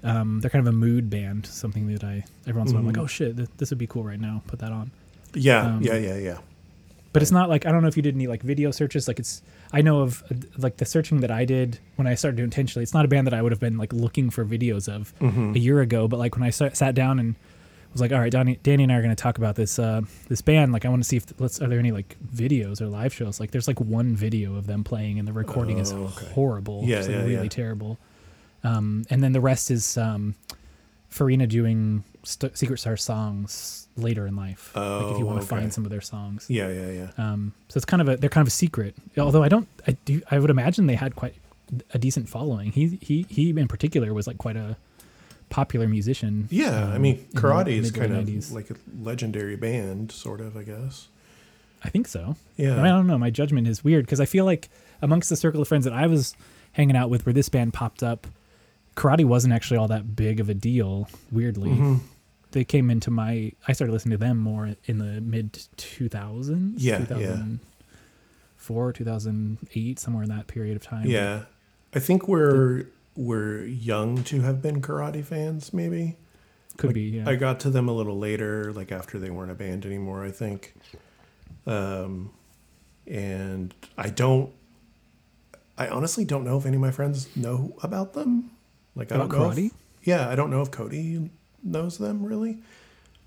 [0.04, 2.88] Um, they're kind of a mood band, something that I every once in a while
[2.90, 4.42] I'm like, oh shit, th- this would be cool right now.
[4.48, 4.92] Put that on.
[5.34, 6.38] Yeah, Um, yeah, yeah, yeah.
[7.14, 9.08] But it's not like I don't know if you did any like video searches.
[9.08, 9.42] Like it's
[9.72, 12.84] I know of uh, like the searching that I did when I started doing intentionally.
[12.84, 15.54] It's not a band that I would have been like looking for videos of Mm-hmm.
[15.56, 16.08] a year ago.
[16.08, 17.36] But like when I sa- sat down and
[17.92, 20.02] was like, all right, Danny, Danny and I are going to talk about this uh,
[20.28, 20.74] this band.
[20.74, 23.40] Like I want to see if let's are there any like videos or live shows.
[23.40, 26.26] Like there's like one video of them playing and the recording is Oh, okay.
[26.34, 26.82] horrible.
[26.84, 27.48] Yeah, it's like yeah, really yeah.
[27.50, 28.00] terrible.
[28.64, 30.36] Um, and then the rest is um,
[31.10, 34.72] Farina doing st- Secret Star songs later in life.
[34.76, 35.62] like if you Oh, want to okay.
[35.62, 36.46] find some of their songs.
[36.50, 37.10] Yeah, yeah, yeah.
[37.18, 38.96] Um, so it's kind of a they're kind of a secret.
[39.18, 41.36] Although I don't, I do, I would imagine they had quite
[41.94, 42.72] a decent following.
[42.72, 44.78] He he he in particular was like quite a
[45.50, 46.48] popular musician.
[46.50, 48.52] Yeah, I um, mean, in the karate is kind of 90s.
[48.52, 51.10] like a legendary band, sort of, I guess.
[51.84, 52.38] I think so.
[52.56, 52.72] Yeah.
[52.74, 53.18] I, mean, I don't know.
[53.20, 54.70] My judgment is weird because I feel like
[55.02, 56.34] amongst the circle of friends that I was
[56.72, 58.26] hanging out with, where this band popped up,
[58.96, 61.08] karate wasn't actually all that big of a deal.
[61.32, 62.00] Weirdly, Mhm.
[62.52, 63.52] they came into my.
[63.68, 66.84] I started listening to them more in the mid two thousands.
[66.84, 67.06] Yeah, yeah.
[68.58, 71.08] 2004, 2008, somewhere in that period of time.
[71.08, 71.44] Yeah.
[71.94, 72.86] I think we're
[73.16, 76.18] we're young to have been karate fans, maybe.
[76.78, 77.02] could Like, be.
[77.02, 77.30] Yeah.
[77.30, 80.32] I got to them a little later, like after they weren't a band anymore, I
[80.32, 80.74] think.
[81.68, 82.32] Um,
[83.06, 84.52] and I don't,
[85.78, 88.50] I honestly don't know if any of my friends know about them.
[88.96, 89.50] Like, I don't know.
[89.50, 89.72] if-
[90.04, 91.30] yeah, I don't know if Cody
[91.64, 92.60] knows them really.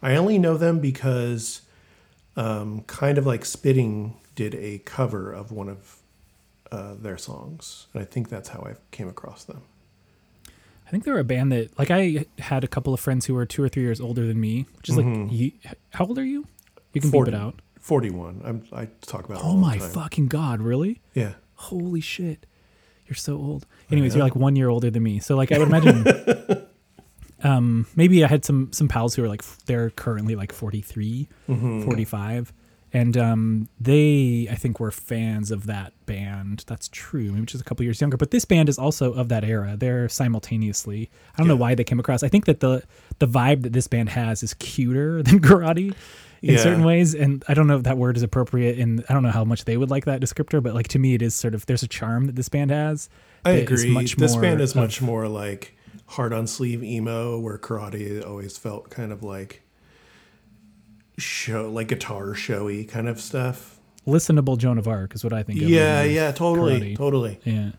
[0.02, 1.62] I only know them because,
[2.36, 5.96] um, kind of like Spitting did a cover of one of
[6.70, 7.86] uh, their songs.
[7.94, 9.62] And I think that's how I came across them.
[10.86, 13.46] I think they're a band that, like, I had a couple of friends who were
[13.46, 15.52] two or three years older than me, which is like, you,
[15.90, 16.46] how old are you?
[16.92, 17.60] You can beep it out.
[17.80, 18.42] 41.
[18.44, 20.60] I'm, I talk about Oh my fucking god!
[20.60, 21.00] Really?
[21.14, 21.34] Yeah.
[21.54, 22.46] Holy shit!
[23.07, 23.66] You're so old.
[23.90, 26.66] Anyways, you're like one year older than me, so like I would imagine.
[27.44, 31.28] um, maybe I had some some pals who are like f- they're currently like 43,
[31.48, 31.82] Mm-hmm.
[31.84, 32.52] 45,
[32.92, 36.64] and um, they I think were fans of that band.
[36.66, 37.32] That's true.
[37.32, 39.76] Maybe just a couple years younger, but this band is also of that era.
[39.78, 41.11] They're simultaneously.
[41.34, 42.22] I don't know why they came across.
[42.22, 42.82] I think that the
[43.18, 45.94] the vibe that this band has is cuter than karate
[46.43, 46.61] in Yeah.
[46.61, 49.30] certain ways and i don't know if that word is appropriate and i don't know
[49.30, 51.64] how much they would like that descriptor but like to me it is sort of
[51.66, 53.09] there's a charm that this band has
[53.45, 53.91] I agree.
[53.91, 55.76] much This more band is of- much more like
[56.09, 59.62] hard on sleeve emo, where karate always felt kind of like
[61.18, 63.78] show, like guitar showy kind of stuff.
[64.07, 66.97] listenable joan of arc is what i think of Yeah, yeah, totally, karate.
[66.97, 67.41] totally.
[67.45, 67.70] yeah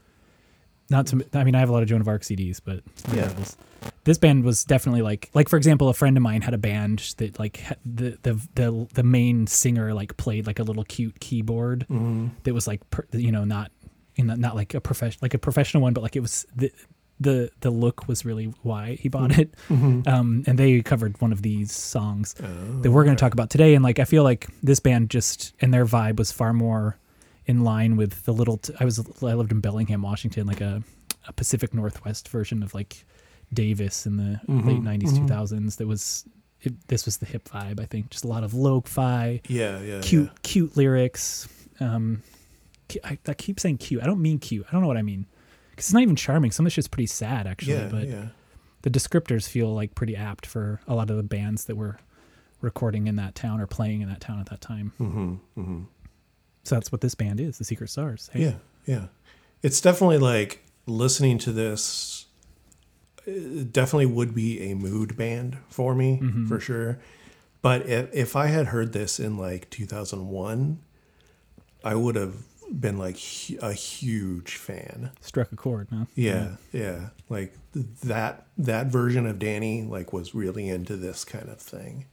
[0.89, 2.81] not to i mean i have a lot of joan of arc cds but
[3.13, 3.21] Yeah.
[3.23, 3.57] regardless.
[4.05, 7.13] this band was definitely like like for example a friend of mine had a band
[7.17, 11.85] that like the the the, the main singer like played like a little cute keyboard
[11.89, 12.27] Mm-hmm.
[12.43, 13.71] that was like per, you know not
[14.15, 16.71] in not like a profession like a professional one but like it was the
[17.19, 21.41] the the look was really why he bought it um and they covered one of
[21.41, 24.47] these songs Oh, that we're going to talk about today and like i feel like
[24.61, 26.97] this band just and their vibe was far more
[27.47, 30.83] in line with the little t- i was i lived in bellingham washington like a,
[31.27, 33.05] a pacific northwest version of like
[33.53, 36.25] davis in the late 90s 2000s that was
[36.61, 38.09] it, this was the hip vibe i think.
[38.09, 41.47] Just a lot of lo-fi Yeah, yeah, cute cute lyrics.
[41.79, 42.23] Um
[43.03, 45.25] I, I keep saying cute i don't mean cute i don't know what i mean.
[45.71, 46.49] Because it's not even charming.
[46.51, 48.25] Some of this shit's pretty sad actually yeah, but yeah.
[48.81, 51.99] the descriptors feel like pretty apt for a lot of the bands that were
[52.61, 54.93] recording in that town or playing in that town at that time.
[54.99, 55.81] Mm-hmm, mm-hmm.
[56.68, 58.53] So that's what this band is the secret stars hey Yeah,
[58.86, 59.05] yeah.
[59.61, 62.26] It's definitely like listening to this.
[63.26, 66.47] it definitely would be a mood band for me mm-hmm.
[66.47, 66.99] for sure.
[67.61, 70.80] But if, if I had heard this in like 2001,
[71.84, 72.36] I would have
[72.72, 73.18] been like
[73.61, 75.11] a huge fan.
[75.22, 76.07] Struck a chord, no?
[76.15, 77.09] Yeah, yeah.
[77.30, 77.57] Like
[78.03, 82.05] that that version of Danny like was really into this kind of thing.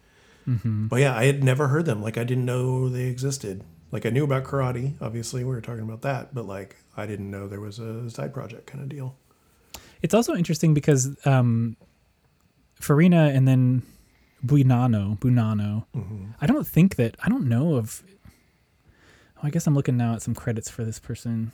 [0.48, 0.88] Mm-hmm.
[0.88, 2.02] But yeah, I had never heard them.
[2.02, 3.64] Like I didn't know they existed.
[3.94, 7.30] Like I knew about karate, obviously we were talking about that, but like I didn't
[7.30, 9.14] know there was a side project kind of deal.
[10.02, 11.76] It's also interesting because um,
[12.74, 13.84] Farina and then
[14.44, 15.84] Buinano, Bunano.
[16.40, 18.02] I don't think that I don't know of.
[19.36, 21.52] Oh, I guess I'm looking now at some credits for this person.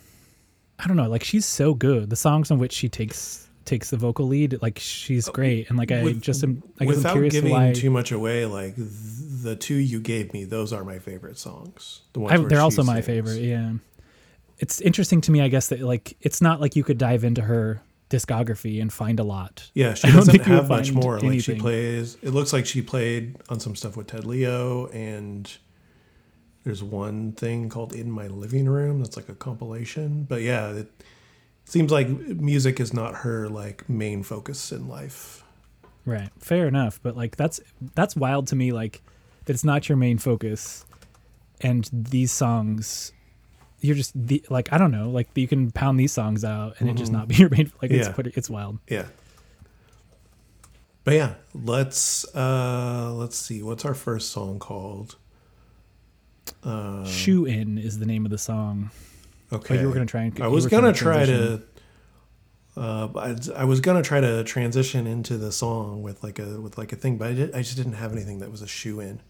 [0.79, 1.07] I don't know.
[1.07, 2.09] Like she's so good.
[2.09, 5.69] The songs in which she takes takes the vocal lead, like she's oh, great.
[5.69, 6.61] And like I With- just am.
[6.79, 7.71] I guess I'm Without curious giving why.
[7.73, 8.87] too much away, like th-
[9.43, 12.01] the two you gave me, those are my favorite songs.
[12.13, 13.41] The ones I, they're also my favorite.
[13.41, 13.73] Yeah,
[14.59, 15.41] it's interesting to me.
[15.41, 19.21] I guess that like it's not like you could dive into her discography and find
[19.21, 19.71] a lot.
[19.73, 21.19] Yeah, she doesn't have much more.
[21.19, 22.17] Like she plays.
[22.21, 25.49] It looks like she played on some stuff with Ted Leo, and
[26.65, 30.25] there's one thing called "In My Living Room" that's like a compilation.
[30.25, 30.91] But yeah, it
[31.71, 35.43] seems like music is not her like main focus in life.
[36.05, 36.29] Right.
[36.39, 37.59] Fair enough, but like that's
[37.95, 39.01] that's wild to me like
[39.45, 40.85] that it's not your main focus
[41.61, 43.13] and these songs
[43.79, 46.89] you're just the, like I don't know, like you can pound these songs out and
[46.89, 48.13] it just not be your main like it's Yeah.
[48.13, 48.79] pretty, it's wild.
[48.87, 49.05] Yeah.
[51.03, 53.63] But yeah, let's uh let's see.
[53.63, 55.15] What's our first song called?
[56.63, 58.91] Uh, Shoe in is the name of the song.
[59.53, 59.77] Okay.
[59.77, 61.61] Oh, you were gonna try and I was gonna try to.
[62.77, 66.77] Uh, I, I was gonna try to transition into the song with like a with
[66.77, 68.99] like a thing, but I, did, I just didn't have anything that was a shoe
[69.01, 69.21] in.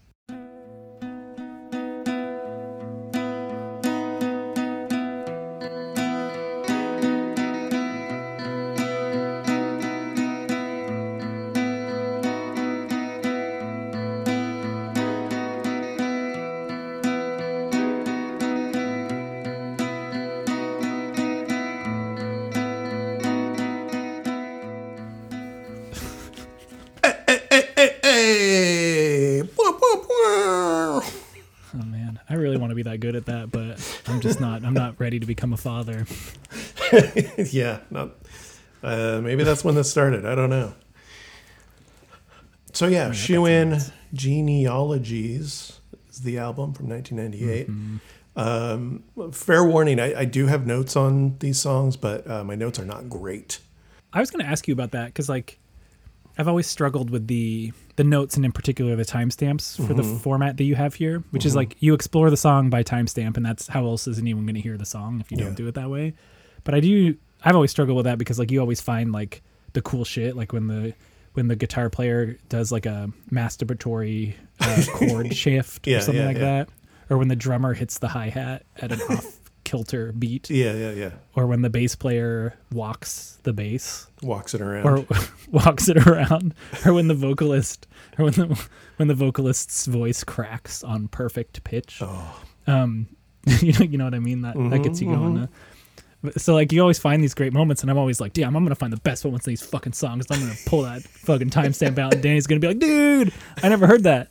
[35.52, 36.06] Become a father.
[37.50, 38.10] yeah, not.
[38.82, 40.26] Uh, maybe that's when this started.
[40.26, 40.74] I don't know.
[42.72, 43.80] So yeah, shoe in
[44.14, 45.80] genealogies
[46.10, 48.00] is the album from 1998.
[48.34, 52.78] Um, fair warning, I, I do have notes on these songs, but uh, my notes
[52.78, 53.58] are not great.
[54.12, 55.58] I was going to ask you about that because, like,
[56.38, 60.56] I've always struggled with the the notes and in particular the timestamps for the format
[60.56, 63.66] that you have here, which is like you explore the song by timestamp, and that's
[63.68, 65.44] how else is anyone going to hear the song if you Yeah.
[65.46, 66.14] don't do it that way.
[66.64, 67.16] But I do.
[67.44, 69.42] I've always struggled with that because like you always find like
[69.74, 70.94] the cool shit, like when the
[71.34, 76.28] when the guitar player does like a masturbatory uh, chord shift Yeah, or something yeah,
[76.28, 76.68] like that,
[77.10, 79.38] or when the drummer hits the hi hat at an off
[79.72, 81.10] kilter beat, Yeah, yeah, yeah.
[81.34, 84.86] or when the bass player walks the bass Walks it around.
[84.86, 85.06] or
[85.50, 86.54] walks it around,
[86.84, 87.86] or when the vocalist,
[88.18, 88.68] or when the
[88.98, 91.98] when the vocalist's voice cracks on perfect pitch.
[92.02, 93.06] oh, Um,
[93.60, 94.42] you know, you know what I mean.
[94.42, 95.38] That that gets you Mhm, going.
[95.38, 95.46] uh,
[96.22, 98.62] but- so like you always find these great moments, and I'm always like, damn, I'm
[98.64, 100.26] gonna find the best moments in these fucking songs.
[100.30, 103.86] I'm gonna pull that fucking timestamp out, and Danny's gonna be like, dude, I never
[103.86, 104.28] heard that.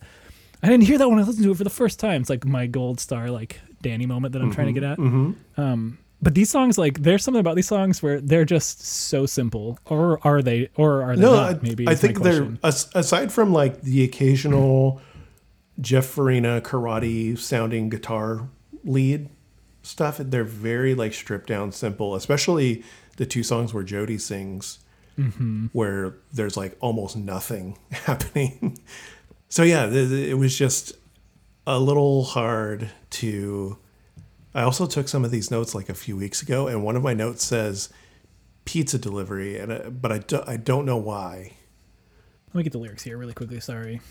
[0.64, 2.22] I didn't hear that when I listened to it for the first time.
[2.22, 4.98] It's like my gold star, like Danny moment that I'm trying to get at.
[4.98, 5.36] mhm.
[5.58, 9.80] Um, but these songs, like, there's something about these songs where they're just so simple,
[9.86, 11.56] or are they, or are they No, not?
[11.56, 15.02] I, maybe I think they're aside from like the occasional
[15.80, 18.48] Geoff Farina karate sounding guitar
[18.84, 19.30] lead
[19.82, 20.18] stuff.
[20.20, 22.14] They're very like stripped down, simple.
[22.14, 22.84] Especially
[23.18, 24.78] the two songs where Jody sings,
[25.20, 25.68] Mm-hmm.
[25.74, 28.80] where there's like almost nothing happening.
[29.50, 30.94] so yeah, it was just
[31.72, 33.78] a little hard to.
[34.54, 37.04] I also took some of these notes like a few weeks ago, and one of
[37.04, 37.90] my notes says
[38.66, 41.54] pizza delivery, and uh, but I, do, I don't know why.
[42.50, 43.62] Let me get the lyrics here really quickly.
[43.62, 44.02] Sorry.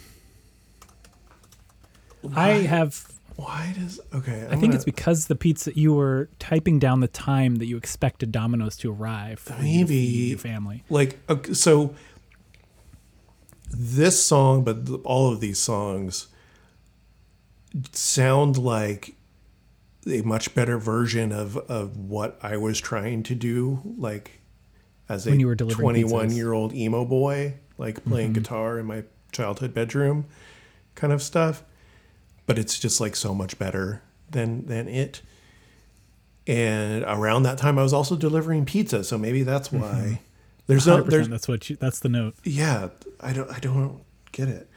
[2.35, 3.13] I have.
[3.37, 4.47] Why does okay?
[4.51, 8.33] I think it's because the pizza you were typing down the time that you expected
[8.33, 9.97] Domino's to arrive for Maybe.
[9.97, 10.85] your family.
[10.89, 11.95] like okay, so.
[13.73, 16.27] This song, but th- all of these songs
[17.93, 19.15] sound like
[20.07, 24.41] a much better version of of what I was trying to do, like
[25.09, 28.11] as a When were delivering 21 year old emo boy, like mm-hmm.
[28.11, 30.27] playing guitar in my childhood bedroom,
[30.95, 31.63] kind of stuff.
[32.47, 35.23] But it's just like so much better than than it.
[36.47, 40.15] And around that time, I was also delivering pizza, so maybe that's why mm-hmm.
[40.71, 42.37] There's no 100% there's that's what you, that's the note.
[42.45, 42.91] yeah,
[43.21, 44.70] I don't I don't get it.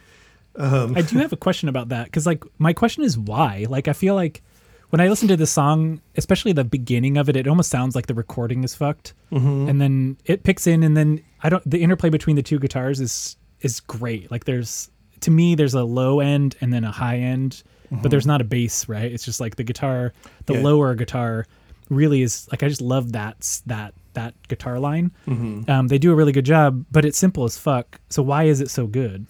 [0.60, 3.66] I do have a question about that because, like, my question is why.
[3.70, 4.41] Like, I feel like
[4.89, 8.06] when I listen to the song, especially the beginning of it, it almost sounds like
[8.08, 9.68] the recording is fucked, Mm-hmm.
[9.70, 11.68] and then it picks in, and then I don't.
[11.70, 14.30] The interplay between the two guitars is is great.
[14.30, 14.91] Like, there's
[15.22, 18.43] to me, there's a low end and then a high end, but there's not a
[18.43, 19.12] bass, right?
[19.12, 20.14] It's just like the guitar,
[20.45, 20.62] the Mm-hmm.
[20.62, 20.70] Yeah.
[20.70, 21.45] lower guitar,
[21.89, 25.12] really is like I just love that that that guitar line.
[25.28, 25.72] Mm-hmm.
[25.72, 27.99] Um, they do a really good job, but it's simple as fuck.
[28.10, 29.26] So why is it so good?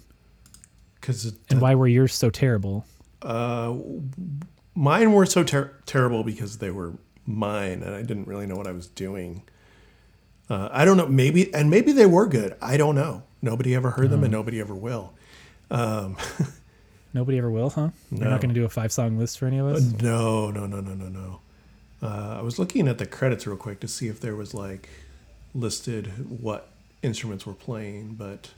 [1.03, 2.85] Because And why were yours so terrible?
[3.21, 3.75] uh,
[4.73, 6.93] mine were so ter- terrible because they were
[7.25, 9.43] mine, and I didn't really know what I was doing.
[10.49, 11.07] Uh, I don't know.
[11.07, 12.55] Maybe and maybe they were good.
[12.61, 13.23] I don't know.
[13.41, 15.13] Nobody ever heard them, and nobody ever will.
[17.13, 17.89] Nobody ever will, huh?
[18.11, 19.81] You're not going to do a five song list for any of us?
[20.01, 21.39] No, no, no, no, no, no.
[22.01, 24.89] Uh, I was looking at the credits real quick to see if there was like
[25.53, 26.07] listed
[26.41, 26.69] what
[27.03, 28.51] instruments were playing, but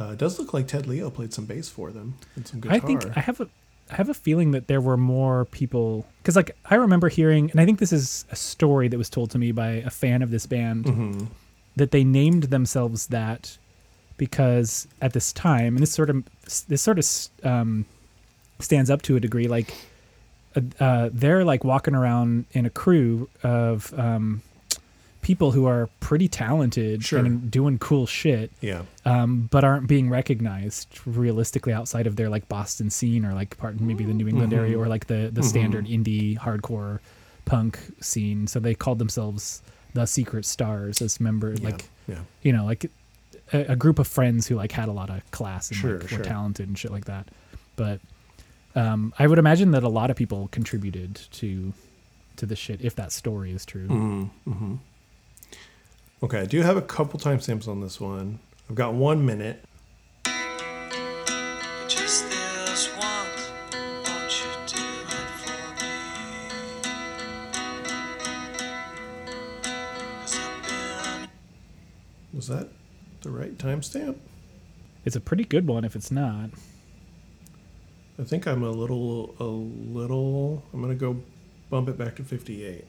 [0.00, 2.76] uh, it does look like Ted Leo played some bass for them and some guitar.
[2.76, 3.48] I think I have a
[3.90, 7.60] I have a feeling that there were more people because like I remember hearing, and
[7.60, 10.30] I think this is a story that was told to me by a fan of
[10.30, 11.24] this band Mm-hmm.
[11.76, 13.56] that they named themselves that
[14.16, 16.22] because at this time, and this sort of
[16.68, 17.06] this sort of
[17.46, 17.86] um,
[18.58, 19.72] stands up to a degree, like
[20.56, 24.42] uh, uh, they're like walking around in a crew of um,
[25.28, 27.18] people who are pretty talented Sure.
[27.18, 32.48] and doing cool shit yeah, um, but aren't being recognized realistically outside of their like
[32.48, 35.84] Boston scene or like part maybe the New England area or like the the standard
[35.84, 37.00] indie hardcore
[37.44, 38.46] punk scene.
[38.46, 39.60] So they called themselves
[39.92, 42.20] the Secret Stars as member yeah, like yeah.
[42.40, 42.90] you know like
[43.52, 46.08] a, a group of friends who like had a lot of class and Sure, like,
[46.08, 46.18] sure.
[46.20, 47.28] were talented and shit like that.
[47.76, 48.00] But
[48.74, 51.74] um, I would imagine that a lot of people contributed to
[52.36, 53.88] to the shit if that story is true.
[53.88, 54.76] Mm-hmm.
[56.22, 58.40] Okay, I do have a couple timestamps on this one.
[58.68, 59.64] I've got one minute.
[61.86, 65.90] Just this once, won't you do it for me?
[70.20, 71.28] 'Cause been
[72.32, 72.68] Was that
[73.22, 74.16] the right timestamp?
[75.04, 76.50] It's a pretty good one if it's not.
[78.18, 80.64] I think I'm a little, a little.
[80.74, 81.22] I'm gonna go
[81.70, 82.84] bump it back to 58.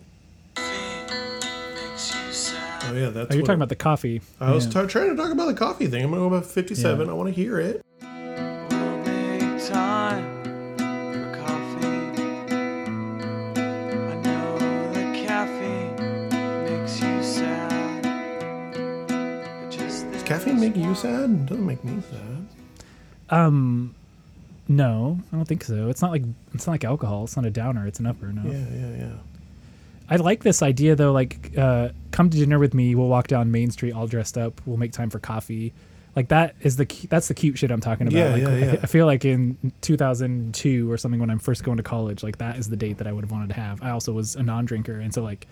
[2.81, 2.95] Makes you sad.
[2.95, 3.31] Oh yeah, that's.
[3.31, 4.21] Oh, you're talking about the coffee.
[4.39, 4.71] I was Yeah.
[4.71, 6.03] ta- trying to talk about the coffee thing.
[6.03, 7.05] I'm gonna go about 57.
[7.07, 7.11] Yeah.
[7.11, 7.83] I want to hear it.
[9.67, 10.23] Time
[11.33, 11.87] coffee.
[13.61, 14.57] I know
[14.93, 15.95] the caffeine
[16.65, 18.03] makes you sad.
[19.69, 21.29] Does caffeine make you sad?
[21.29, 22.47] It doesn't make me sad.
[23.37, 23.93] Um,
[24.67, 25.89] no, I don't think so.
[25.89, 26.23] It's not like
[26.53, 27.25] it's not like alcohol.
[27.25, 27.85] It's not a downer.
[27.85, 28.27] It's an upper.
[28.33, 28.41] No.
[28.49, 29.11] Yeah, yeah, yeah.
[30.09, 31.11] I like this idea though.
[31.11, 32.95] Like, uh, come to dinner with me.
[32.95, 34.59] We'll walk down Main Street all dressed up.
[34.65, 35.73] We'll make time for coffee.
[36.15, 38.17] Like that is the that's the cute shit I'm talking about.
[38.17, 38.79] Yeah, like, yeah, I yeah.
[38.83, 42.57] I feel like in 2002 or something when I'm first going to college, like that
[42.57, 43.81] is the date that I would have wanted to have.
[43.81, 45.47] I also was a non-drinker, and so like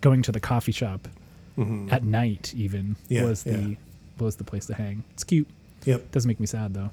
[0.00, 1.06] going to the coffee shop
[1.90, 3.14] at night even Mm-hmm.
[3.14, 3.74] Yeah, was the yeah.
[4.18, 5.04] was the place to hang.
[5.12, 5.48] It's cute.
[5.84, 6.10] Yep.
[6.12, 6.90] Doesn't make me sad though.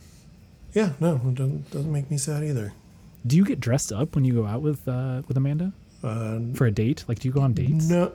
[0.73, 2.73] Yeah, no, it doesn't, doesn't make me sad either.
[3.25, 5.71] Do you get dressed up when you go out with uh, with Amanda
[6.05, 7.03] Uh, for a date?
[7.07, 7.89] Like, do you go on dates?
[7.89, 8.11] no,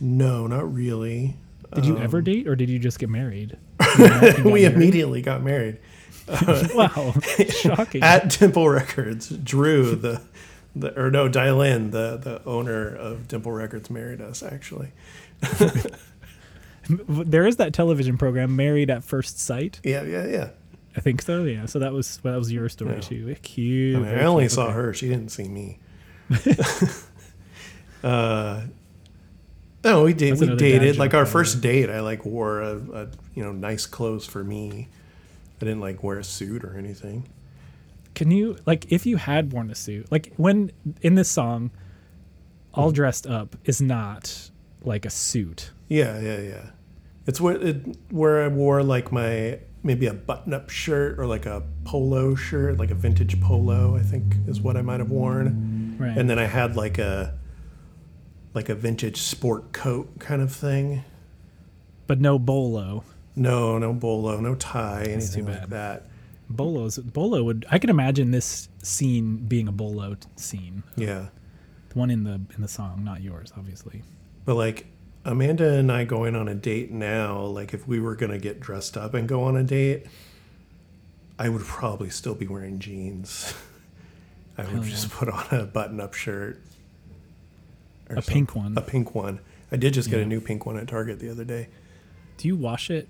[0.00, 1.36] no, not really.
[1.74, 3.56] Did you ever date, or did you just get married?
[4.44, 5.78] we immediately got married
[6.74, 7.14] wow,
[7.48, 8.02] shocking.
[8.02, 9.28] at Dimple Records.
[9.30, 10.20] Drew, the,
[10.76, 14.92] the or no, Dylan, the the owner of Dimple Records, married us actually.
[16.88, 19.80] there is that television program, Married at First Sight.
[19.84, 20.48] Yeah, yeah, yeah.
[20.96, 21.44] I think so.
[21.44, 21.66] Yeah.
[21.66, 23.00] So that was that was your story Yeah.
[23.00, 23.36] too.
[23.42, 23.96] Cute.
[23.96, 24.52] I, mean, I only cute.
[24.52, 24.72] saw Okay.
[24.74, 25.78] her; she didn't see me.
[28.04, 28.62] uh,
[29.84, 30.36] no, we did.
[30.36, 30.96] That's We dated.
[30.98, 34.88] Like our first date, I like wore a, a you know nice clothes for me.
[35.60, 37.28] I didn't like wear a suit or anything.
[38.14, 41.70] Can you like if you had worn a suit, like when in this song,
[42.74, 44.50] all dressed up is not
[44.82, 45.70] like a suit.
[45.88, 46.70] Yeah, yeah, yeah.
[47.26, 51.62] It's where it, where I wore like my maybe a button-up shirt or like a
[51.84, 53.96] polo shirt, like a vintage polo.
[53.96, 55.46] I think is what I might have worn,
[56.00, 56.16] Right.
[56.16, 57.38] and then I had like a
[58.54, 61.04] like a vintage sport coat kind of thing.
[62.06, 63.04] but no bolo.
[63.36, 66.06] No, no bolo, no tie, That's anything like that.
[66.48, 66.98] Bolos.
[66.98, 67.64] Bolo would.
[67.70, 70.82] I can imagine this scene being a bolo t- scene.
[70.96, 71.26] Yeah,
[71.90, 74.02] The one in the in the song, not yours, obviously.
[74.44, 74.86] but like
[75.24, 78.96] Amanda and I going on a date now, like if we were gonna get dressed
[78.96, 80.06] up and go on a date,
[81.38, 83.54] I would probably still be wearing jeans.
[84.58, 85.14] I would Hell just yeah.
[85.18, 86.60] put on a button-up shirt.
[88.08, 88.76] or A pink one.
[88.76, 89.40] A pink one.
[89.72, 90.24] I did just get Yeah.
[90.24, 91.68] a new pink one at Target the other day.
[92.36, 93.06] do you wash it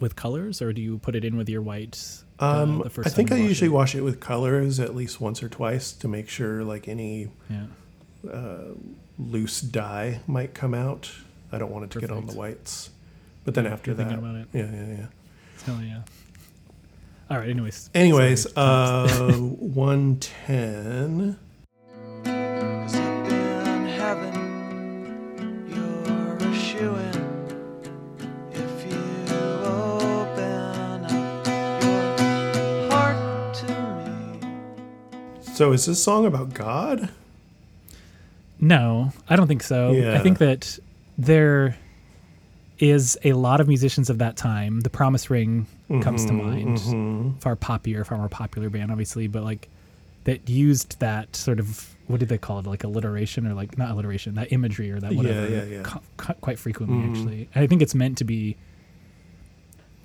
[0.00, 1.96] with colors or do you put it in with your white?
[2.40, 3.72] uh, Um, the first I think I time you wash usually it?
[3.72, 7.66] wash it with colors at least once or twice to make sure like any Yeah.
[9.18, 11.10] loose dye might come out.
[11.52, 12.90] I don't want it to get on the whites.
[13.44, 14.48] But then after You're that, about it.
[14.52, 15.06] yeah, yeah, yeah.
[15.64, 16.00] Hell yeah.
[17.34, 17.48] All right.
[17.48, 17.90] Anyways.
[17.94, 19.08] Anyways, uh,
[19.58, 21.36] one ten.
[22.22, 27.16] Cause up in heaven, you're a shoo-in.
[28.52, 33.66] If you open up your heart to
[34.04, 35.54] me.
[35.54, 37.08] So is this song about God?
[38.60, 39.90] No, I don't think so.
[39.90, 40.14] Yeah.
[40.14, 40.78] I think that
[41.18, 41.76] there
[42.84, 44.80] is a lot of musicians of that time.
[44.80, 46.78] The Promise Ring mm-hmm, comes to mind.
[46.78, 47.38] Mm-hmm.
[47.38, 49.68] Far popular, far more popular band, obviously, but like
[50.24, 52.66] that used that sort of what did they call it?
[52.66, 55.48] Like alliteration or like not alliteration, that imagery or that whatever.
[55.48, 55.82] yeah, yeah.
[55.82, 57.14] co- co- quite frequently, mm-hmm.
[57.14, 57.48] actually.
[57.54, 58.56] I think it's meant to be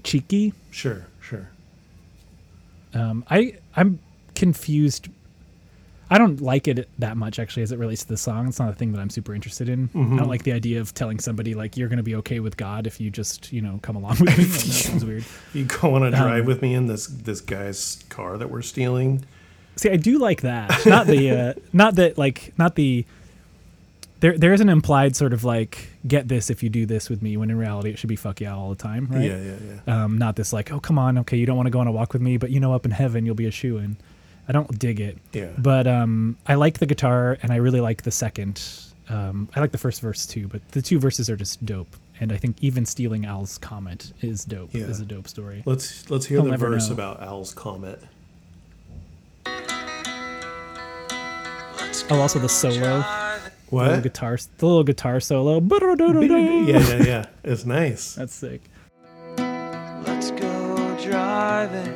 [0.03, 0.53] cheeky.
[0.71, 1.49] Sure, sure.
[2.93, 3.99] Um, I I'm
[4.35, 5.09] confused.
[6.11, 8.47] I don't like it that much actually as it relates to the song.
[8.47, 9.89] It's not a thing that I'm super interested in.
[9.93, 12.57] I don't like the idea of telling somebody like you're going to be okay with
[12.57, 14.25] God if you just you know come along with me.
[14.43, 15.23] that sounds weird.
[15.53, 18.63] You go on a drive Um, with me in this this guy's car that we're
[18.63, 19.23] stealing.
[19.75, 20.85] See, I do like that.
[20.85, 23.05] Not the uh, not that like not the.
[24.21, 27.21] There there is an implied sort of like get this if you do this with
[27.21, 29.23] me when in reality it should be fuck yeah all the time, right?
[29.23, 29.55] Yeah, yeah,
[29.87, 30.03] yeah.
[30.03, 31.91] Um, not this like oh come on okay you don't want to go on a
[31.93, 33.95] walk with me but you know up in heaven you'll be a shoe in.
[34.49, 35.17] I don't dig it.
[35.31, 35.51] Yeah.
[35.59, 38.61] But um, I like the guitar, and I really like the second.
[39.07, 41.95] Um, I like the first verse too, but the two verses are just dope.
[42.19, 44.73] And I think even stealing Al's comment is dope.
[44.73, 44.85] Yeah.
[44.85, 45.63] Is a dope story.
[45.65, 46.95] Let's let's hear He'll the never verse know.
[46.95, 48.01] about Al's comet.
[52.11, 53.05] Oh, also the solo, the
[53.71, 54.03] little What?
[54.03, 55.59] guitar, the little guitar solo.
[55.61, 57.25] yeah, yeah, yeah.
[57.43, 58.15] It's nice.
[58.15, 58.61] That's sick.
[59.37, 61.93] Let's go driving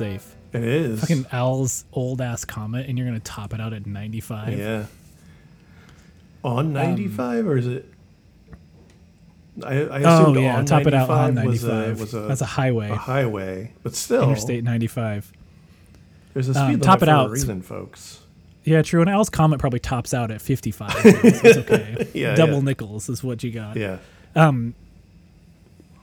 [0.00, 0.34] unsafe.
[0.52, 1.00] It is.
[1.00, 4.58] Fucking Al's old ass comet, and you're gonna top it out at 95.
[4.58, 4.86] yeah.
[6.44, 7.92] Um, On ninety five or is it?
[9.64, 12.40] I, I Oh yeah, on top it out on 95 was a- Was a, That's
[12.42, 12.90] a highway.
[12.90, 15.32] a highway, but still, Interstate 95.
[16.34, 17.28] there's a speed Um, limit top it for out.
[17.28, 18.20] a reason, folks.
[18.64, 19.00] Yeah, true.
[19.00, 20.92] And Al's comet probably tops out at 55.
[20.92, 22.08] so it's okay.
[22.14, 22.60] Yeah, Double yeah.
[22.60, 23.76] nickels is what you got.
[23.76, 23.98] Yeah,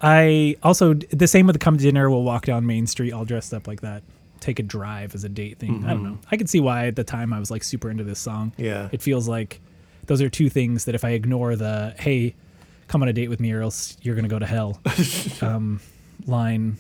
[0.04, 2.10] I also the same with the come to dinner.
[2.10, 4.04] We'll walk down Main Street all dressed up like that.
[4.42, 5.86] Take a drive as a date thing.
[5.86, 6.18] I don't know.
[6.30, 8.52] I could see why at the time I was like super into this song.
[8.52, 8.64] Mm-hmm.
[8.64, 8.90] Yeah.
[8.92, 9.62] It feels like
[10.08, 12.36] those are two things that if I ignore the hey,
[12.90, 14.80] come on a date with me or else you're gonna go to hell
[15.42, 15.80] um,
[16.26, 16.78] line.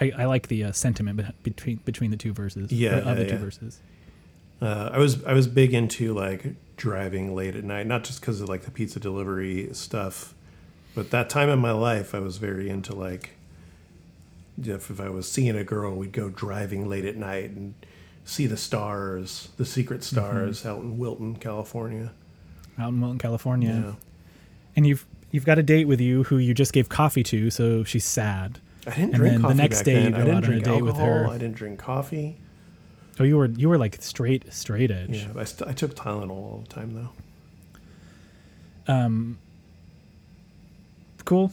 [0.00, 2.70] I, I like the uh, sentiment between between the two verses.
[2.70, 3.40] Yeah, uh, of yeah, the two yeah.
[3.40, 3.80] verses.
[4.60, 8.42] uh, I was I was big into like driving late at night, not just because
[8.42, 10.34] of like the pizza delivery stuff,
[10.96, 13.30] but that time in my life I was very into like
[14.60, 17.74] if, if I was seeing a girl, we'd go driving late at night and
[18.24, 20.16] see the stars, the secret Mm-hmm.
[20.16, 22.12] stars out in Wilton, California.
[22.78, 23.70] Out in Wilton, California.
[23.86, 23.92] Yeah.
[24.74, 27.84] and you've you've got a date with you who you just gave coffee to, so
[27.84, 28.58] she's sad.
[28.86, 30.04] I didn't And drink then the coffee next back day then.
[30.04, 31.06] you go I didn't out on a drink alcohol.
[31.06, 31.28] her.
[31.28, 32.36] I didn't drink coffee.
[33.20, 35.24] Oh, you were you were like straight straight edge.
[35.26, 38.92] Yeah, I, st- I took Tylenol all the time though.
[38.92, 39.38] Um,
[41.26, 41.52] cool.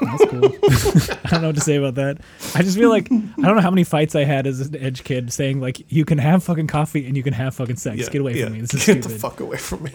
[0.00, 0.44] That's cool.
[1.24, 2.18] I don't know what to say about that.
[2.54, 5.04] I just feel like I don't know how many fights I had as an edge
[5.04, 7.98] kid saying like you can have fucking coffee and you can have fucking sex.
[7.98, 8.44] Yeah, Get away yeah.
[8.44, 8.60] from me.
[8.62, 9.10] This is Get stupid.
[9.10, 9.92] the fuck away from me.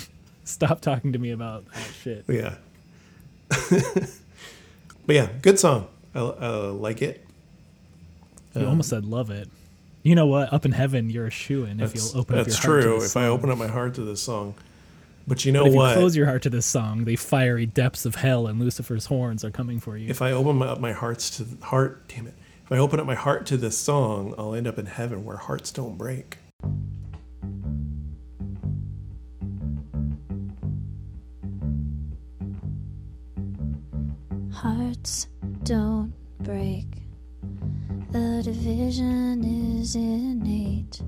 [0.44, 2.24] Stop talking to me about that shit.
[2.28, 2.56] Yeah.
[5.06, 5.86] but yeah, good song.
[6.14, 7.24] I uh, like it.
[8.54, 9.48] You almost said love it.
[10.02, 10.52] You know what?
[10.52, 13.04] Up in heaven, you're a shoe in if you'll open up that's your heart true.
[13.04, 14.54] If I open up my heart to this song,
[15.26, 15.88] but you know But if what?
[15.90, 19.44] you close your heart to this song, the fiery depths of hell and Lucifer's horns
[19.44, 20.08] are coming for you.
[20.08, 22.34] if I open my, up my hearts to heart, damn it.
[22.64, 25.36] If I open up my heart to this song, I'll end up in heaven where
[25.36, 26.38] hearts don't break.
[34.52, 35.26] Hearts
[35.64, 36.86] don't break.
[38.10, 39.42] The division
[39.80, 41.00] is innate.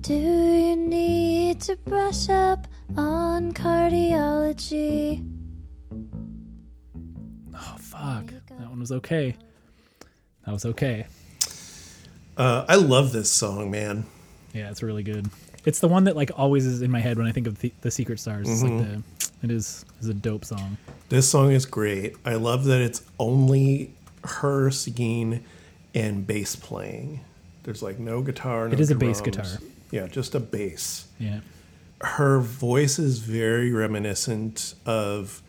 [0.00, 5.26] Do you need to brush up on cardiology?
[7.54, 9.36] oh fuck, that one was okay.
[10.46, 11.06] That was okay.
[12.36, 14.06] Uh, I love this song, man.
[14.54, 15.28] Yeah, it's really good.
[15.66, 17.70] It's the one that like always is in my head when I think of the,
[17.82, 18.48] the Secret Stars.
[18.48, 19.02] It's like the
[19.42, 20.78] it is is a dope song.
[21.10, 22.16] This song is great.
[22.24, 23.92] I love that it's only
[24.24, 25.44] her singing
[25.94, 27.20] and bass playing.
[27.64, 28.68] There's like no guitar.
[28.68, 29.44] No It is a bass guitar.
[29.90, 31.06] Yeah, just a bass.
[31.18, 31.40] Yeah.
[32.02, 35.42] Her voice is very reminiscent of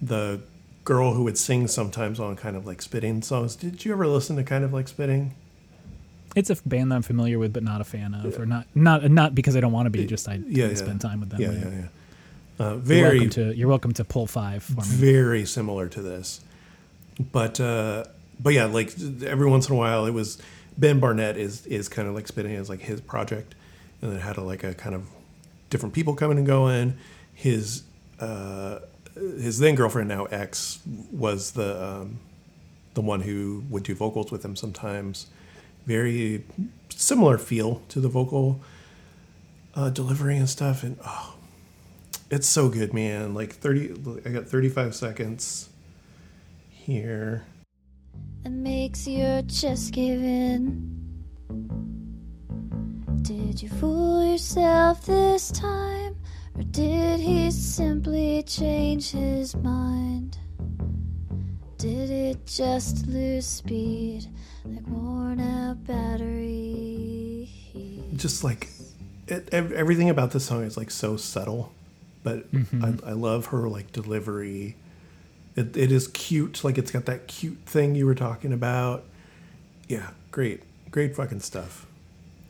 [0.00, 0.40] the
[0.84, 3.56] girl who would sing sometimes on kind of like spitting songs.
[3.56, 5.34] Did you ever listen to kind of like spitting?
[6.36, 9.10] It's a band that I'm familiar with but not a fan of or not not
[9.10, 10.74] not because I don't want to be, just I Yeah, yeah.
[10.76, 11.40] spend time with them.
[11.40, 11.86] Yeah, yeah, yeah.
[12.64, 14.82] Uh, You're very, welcome to you're welcome to pull 5 for me.
[14.86, 16.40] very similar to this
[17.32, 18.04] but uh
[18.38, 18.94] but yeah like
[19.24, 20.36] every once in a while it was
[20.78, 23.54] ben barnett is is kind of like spinning as like his project
[24.02, 25.08] and then had a, like a kind of
[25.68, 26.96] different people coming and going
[27.34, 27.82] his
[28.20, 28.80] uh
[29.14, 30.80] his then girlfriend now ex
[31.12, 32.18] was the um
[32.94, 35.26] the one who would do vocals with him sometimes
[35.86, 36.44] very
[36.88, 38.60] similar feel to the vocal
[39.74, 41.34] uh, delivery and stuff and oh
[42.30, 43.34] it's so good, man.
[43.34, 45.68] Like 30 I got 35 seconds
[46.70, 47.44] here.
[48.42, 50.96] That makes your chest give in.
[53.22, 56.16] Did you fool yourself this time?
[56.56, 60.38] Or did he simply change his mind?
[61.78, 64.26] Did it just lose speed
[64.64, 67.48] like worn out battery?
[68.16, 68.68] Just like
[69.26, 71.72] it, everything about this song is like so subtle,
[72.22, 72.84] but mm-hmm.
[72.84, 74.76] I, I love her like delivery.
[75.60, 79.04] It, it is cute, like it's got that cute thing you were talking about.
[79.88, 81.86] Yeah, great, great fucking stuff.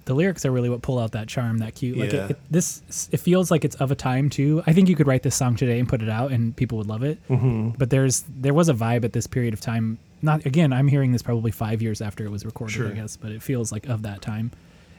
[0.06, 1.96] the lyrics are really what pull out that charm, that cute.
[1.96, 2.24] Like Yeah.
[2.24, 4.62] it, it, this, it feels like it's of a time too.
[4.66, 6.88] I think you could write this song today and put it out, and people would
[6.88, 7.18] love it.
[7.28, 7.70] Mm-hmm.
[7.78, 9.98] But there's there was a vibe at this period of time.
[10.22, 12.88] Not again, I'm hearing this probably five years after it was recorded, Sure.
[12.88, 14.50] I guess, but it feels like of that time.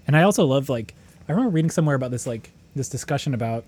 [0.07, 0.93] And I also love like
[1.27, 3.65] I remember reading somewhere about this like this discussion about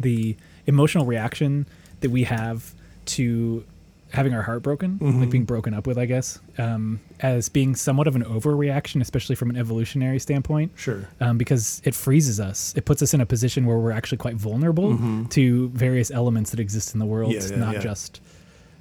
[0.00, 0.36] the
[0.66, 1.66] emotional reaction
[2.00, 2.72] that we have
[3.06, 3.64] to
[4.12, 8.06] having our heart broken, like being broken up with, I guess, um, as being somewhat
[8.06, 10.72] of an overreaction, especially from an evolutionary standpoint.
[10.76, 11.08] Sure.
[11.20, 12.72] Um, because it freezes us.
[12.76, 14.96] It puts us in a position where we're actually quite vulnerable
[15.30, 17.80] to various elements that exist in the world, Yeah, yeah, not yeah.
[17.80, 18.20] just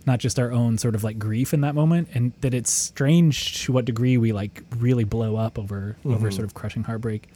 [0.06, 3.64] not just our own sort of like grief in that moment, and that it's strange
[3.66, 6.14] to what degree we like really blow up over Mm-hmm.
[6.14, 7.28] over sort of crushing heartbreak.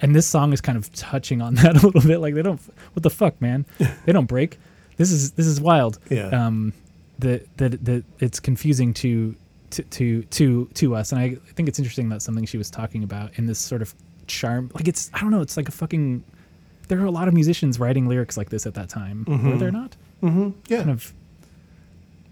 [0.00, 2.18] And this song is kind of touching on that a little bit.
[2.20, 2.60] Like they don't,
[2.94, 3.66] what the fuck, man?
[4.06, 4.58] they don't break.
[4.96, 5.98] This is this is wild.
[6.10, 6.28] Yeah.
[6.28, 6.72] Um,
[7.18, 9.34] that that that it's confusing to
[9.70, 13.02] to to to to us, and I think it's interesting that something she was talking
[13.02, 13.94] about in this sort of
[14.26, 14.70] charm.
[14.74, 15.40] Like it's I don't know.
[15.40, 16.24] It's like a fucking.
[16.88, 19.24] There are a lot of musicians writing lyrics like this at that time.
[19.26, 19.96] Were there not?
[20.22, 20.50] Mm-hmm.
[20.68, 20.78] Yeah.
[20.78, 21.12] Kind of.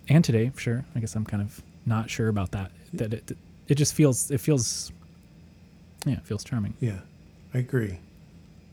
[0.08, 0.84] And today, sure.
[0.94, 2.70] I guess I'm kind of not sure about that.
[2.92, 3.36] That it
[3.68, 4.92] it just feels it feels.
[6.04, 6.74] Yeah, it feels charming.
[6.80, 7.00] Yeah,
[7.54, 7.98] I agree.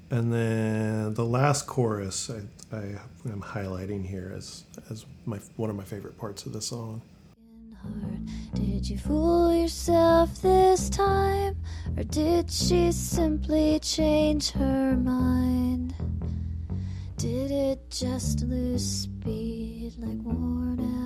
[0.10, 2.96] And then the last chorus I, I
[3.26, 7.02] am highlighting here as as my one of my favorite parts of the song.
[8.54, 11.56] Did you fool yourself this time?
[11.98, 15.96] Or did she simply change her mind?
[17.18, 20.99] Did it just lose speed like worn out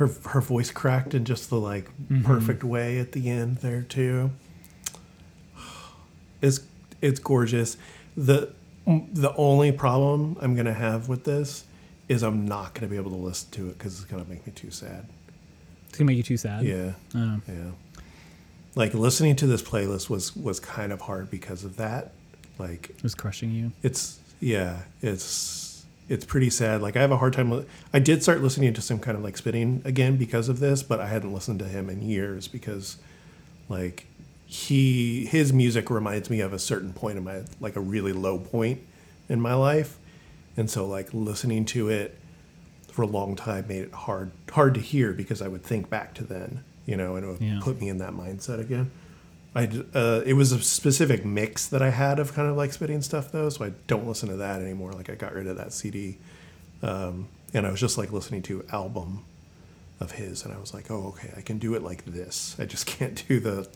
[0.00, 2.22] Her her voice cracked in just the like mm-hmm.
[2.22, 4.30] perfect way at the end there too.
[6.40, 6.60] It's
[7.02, 7.76] it's gorgeous.
[8.16, 8.50] The
[8.86, 11.64] the only problem I'm gonna have with this
[12.08, 14.54] is I'm not gonna be able to listen to it because it's gonna make me
[14.54, 15.04] too sad.
[15.90, 16.64] It's gonna make you too sad.
[16.64, 16.92] Yeah.
[17.14, 17.42] Oh.
[17.46, 17.72] Yeah.
[18.74, 22.12] Like listening to this playlist was was kind of hard because of that.
[22.58, 23.72] Like it was crushing you.
[23.82, 25.69] it's yeah, it's
[26.10, 26.82] it's pretty sad.
[26.82, 27.50] Like I have a hard time.
[27.50, 27.64] li-
[27.94, 31.00] I did start listening to some kind of like spitting again because of this, but
[31.00, 32.98] I hadn't listened to him in years because
[33.70, 34.06] like
[34.44, 38.38] he his music reminds me of a certain point in my like a really low
[38.38, 38.80] point
[39.28, 39.96] in my life,
[40.56, 42.18] and so like listening to it
[42.90, 46.12] for a long time made it hard hard to hear because I would think back
[46.14, 47.60] to then, you know, and it would Yeah.
[47.62, 48.90] put me in that mindset again.
[49.54, 49.64] I
[49.94, 53.32] uh, it was a specific mix that I had of kind of like spitting stuff
[53.32, 54.92] though, so I don't listen to that anymore.
[54.92, 56.18] Like I got rid of that CD,
[56.82, 59.24] um, and I was just like listening to album
[59.98, 62.54] of his, and I was like, oh okay, I can do it like this.
[62.60, 63.68] I just can't do the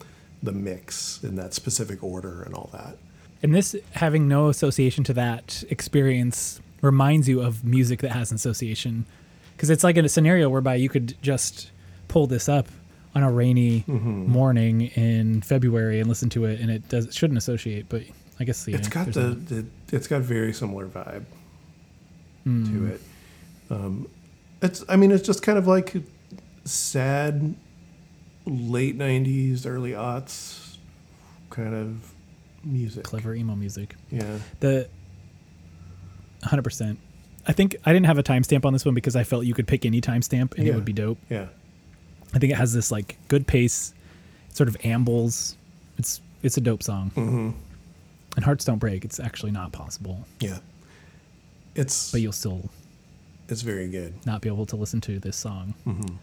[0.43, 2.97] the mix in that specific order and all that.
[3.43, 8.37] And this having no association to that experience reminds you of music that has an
[8.37, 9.07] association.
[9.57, 11.71] Because it's like in a scenario whereby you could just
[12.09, 12.69] pull this up
[13.15, 14.31] on a rainy Mm-hmm.
[14.31, 17.87] morning in February and listen to it, and it does shouldn't associate.
[17.89, 18.03] But
[18.41, 21.25] I guess yeah, it's got the, the it's got very similar vibe.
[22.45, 23.01] to it.
[23.71, 24.09] Um,
[24.61, 25.95] it's I mean it's just kind of like
[26.65, 27.55] sad
[28.47, 30.77] late '90s, early aughts
[31.51, 32.13] kind of
[32.65, 33.05] music.
[33.05, 33.95] Clever emo music.
[34.11, 34.39] Yeah.
[34.61, 34.89] The
[36.43, 36.97] 100%.
[37.47, 39.67] I think I didn't have a timestamp on this one because I felt you could
[39.67, 40.73] pick any timestamp and Yeah.
[40.73, 41.19] it would be dope.
[41.31, 41.47] Yeah.
[42.35, 43.95] I think it has this like good pace,
[44.51, 45.57] it sort of ambles.
[45.99, 47.11] It's it's a dope song.
[47.11, 47.51] hmm
[48.37, 49.05] And hearts don't break.
[49.05, 50.59] It's actually not possible, Yeah.
[51.75, 52.69] It's but you'll still
[53.49, 54.15] it's very good.
[54.27, 56.17] not be able to listen to this song Mm-hmm.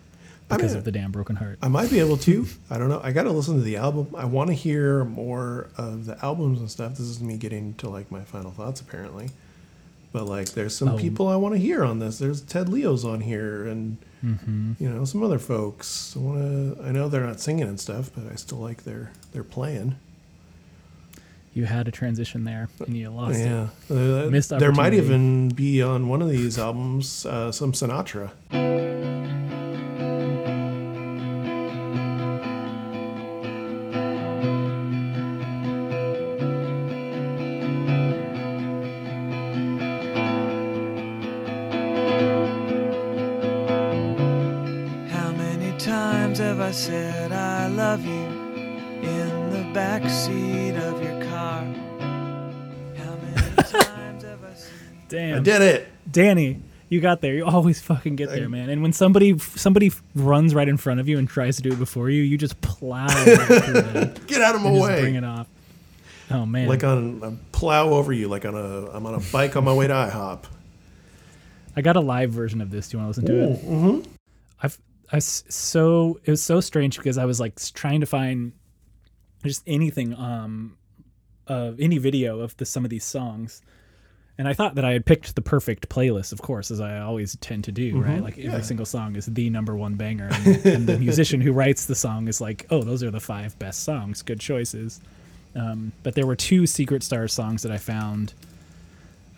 [0.50, 1.60] I because mean, of the damn broken heart.
[1.62, 2.46] I might be able to.
[2.70, 3.00] I don't know.
[3.02, 4.14] I got to listen to the album.
[4.18, 6.92] I want to hear more of the albums and stuff.
[6.98, 9.30] This is me getting to like my final thoughts apparently.
[10.14, 10.98] But like, there's some Oh.
[10.98, 12.18] people I want to hear on this.
[12.20, 14.74] There's Ted Leo's on here, and Mm-hmm.
[14.78, 16.14] you know some other folks.
[16.16, 16.38] I want
[16.78, 16.84] to.
[16.86, 19.96] I know they're not singing and stuff, but I still like their their playing.
[21.54, 23.46] You had a transition there and you lost it.
[23.46, 28.30] yeah, Uh, Missed there might even be on one of these albums uh, some Sinatra.
[55.12, 55.38] Damn.
[55.38, 55.88] I did it.
[56.10, 57.34] Danny, you got there.
[57.34, 58.70] You always fucking get there, man.
[58.70, 61.80] And when somebody somebody runs right in front of you and tries to do it
[61.80, 65.02] before you, you just plow right through them Get out of my way.
[65.02, 65.48] bring it off.
[66.30, 66.68] Oh man.
[66.68, 69.74] like on a plow over you, like on a I'm on a bike on my
[69.74, 70.46] way to IHOP.
[71.76, 72.90] I got a live version of this.
[72.90, 73.66] Do you want to listen to it?
[73.66, 74.12] Mm-hmm.
[74.64, 74.78] I've
[75.12, 78.54] I so it was so strange because I was like trying to find
[79.44, 80.78] just anything um
[81.48, 83.62] of any video of the some of these songs.
[84.42, 87.36] And I thought that I had picked the perfect playlist, of course, as I always
[87.42, 88.24] tend to do, right?
[88.24, 90.30] Like every single song is the number one banger.
[90.32, 93.60] And, and the musician who writes the song is like, oh, those are the five
[93.60, 94.24] best songs.
[94.24, 95.00] Good choices.
[95.56, 98.34] Um, but there were two Secret Star songs that I found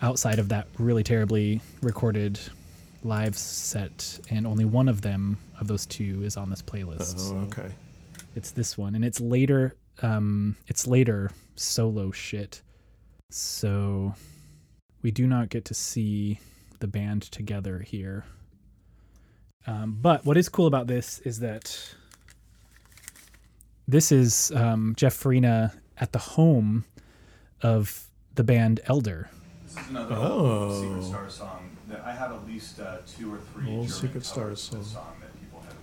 [0.00, 2.40] outside of that really terribly recorded
[3.02, 7.16] live set, and only one of them of those two is on this playlist.
[7.16, 7.74] Oh, So okay.
[8.36, 9.76] It's this one, and it's later.
[10.00, 12.62] Um, it's later solo shit.
[13.28, 14.14] So
[15.04, 16.40] we do not get to see
[16.80, 18.24] the band together here.
[19.66, 21.94] Um, but what is cool about this is that
[23.86, 26.84] this is um, Geoff Farina at the home
[27.62, 29.28] of the band Elder.
[29.64, 30.70] This is another Oh.
[30.70, 33.88] old Secret Star song that I have at least uh, two or three Old German
[33.88, 35.02] Secret Stars covers of this song.
[35.04, 35.76] song that people have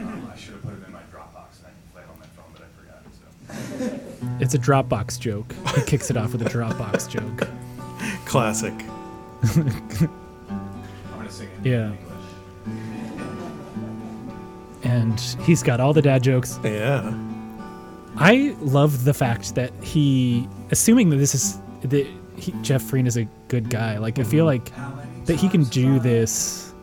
[0.00, 0.22] emailed me.
[0.24, 2.18] Um, I should have put it in my Dropbox and I can play it on
[2.18, 4.38] my phone, but I forgot.
[4.38, 5.54] So It's a Dropbox joke.
[5.74, 7.48] He kicks it off with a Dropbox joke.
[8.24, 8.74] Classic.
[9.42, 10.10] I'm
[11.16, 11.92] gonna sing it Yeah.
[11.92, 11.98] English.
[14.84, 16.58] And he's got all the dad jokes.
[16.64, 17.14] Yeah.
[18.16, 22.06] I love the fact that he, assuming that this is that
[22.36, 23.98] he, Geoff Farina is a good guy.
[23.98, 24.84] Like I feel mm-hmm.
[24.84, 26.74] like that he can do this.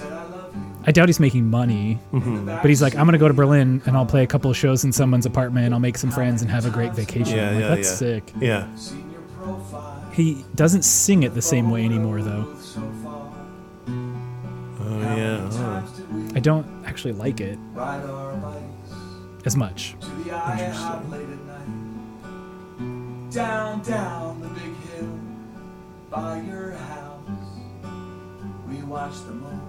[0.00, 0.62] I love you?
[0.86, 2.46] I doubt he's making money, mm-hmm.
[2.46, 4.84] but he's like, I'm gonna go to Berlin and I'll play a couple of shows
[4.84, 5.72] in someone's apartment.
[5.72, 7.36] I'll make some friends and have a great vacation.
[7.36, 7.94] Yeah, I'm like, yeah, That's yeah.
[7.96, 8.32] sick.
[8.40, 8.66] Yeah.
[10.18, 12.46] Seen your profile He doesn't sing it the same way anymore, though.
[14.80, 15.40] Oh yeah.
[15.40, 15.50] huh.
[15.50, 19.94] Times did we I don't actually like it ride our bikes as much.
[20.00, 23.30] to the IHOP late at night?
[23.30, 25.18] Down, down the big hill
[26.10, 27.20] by your house.
[28.68, 29.60] We watched the moon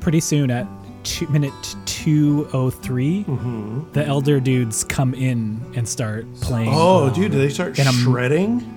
[0.00, 0.66] Pretty soon at
[1.04, 1.52] two, minute
[1.86, 3.92] 203, Mm-hmm.
[3.92, 6.70] the elder dudes come in and start playing.
[6.72, 8.76] Oh, dude, do they start And I'm- shredding?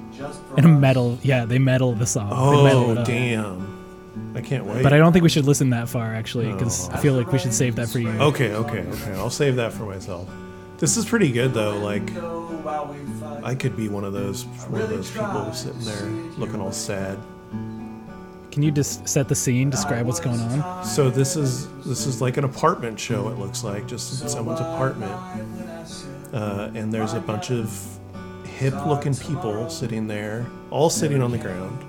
[0.57, 1.17] In a metal.
[1.23, 2.29] Yeah, they metal the song.
[2.31, 3.71] Oh, damn.
[4.35, 4.83] I can't wait.
[4.83, 6.93] But I don't think we should listen that far actually, because Oh.
[6.93, 8.09] I feel like we should save that for you.
[8.09, 9.13] Okay, okay, okay.
[9.15, 10.29] I'll save that for myself.
[10.77, 11.77] This is pretty good though.
[11.77, 13.43] Like Go while we fight.
[13.43, 17.17] I could be one of those one of those people sitting there looking all sad.
[18.53, 20.85] Can you just set the scene, describe what's going on?
[20.85, 23.29] So this is this is like an apartment show.
[23.29, 25.11] It looks like just someone's apartment,
[26.31, 27.75] uh, and there's a bunch of
[28.45, 31.83] hip-looking people sitting there, all sitting on the ground,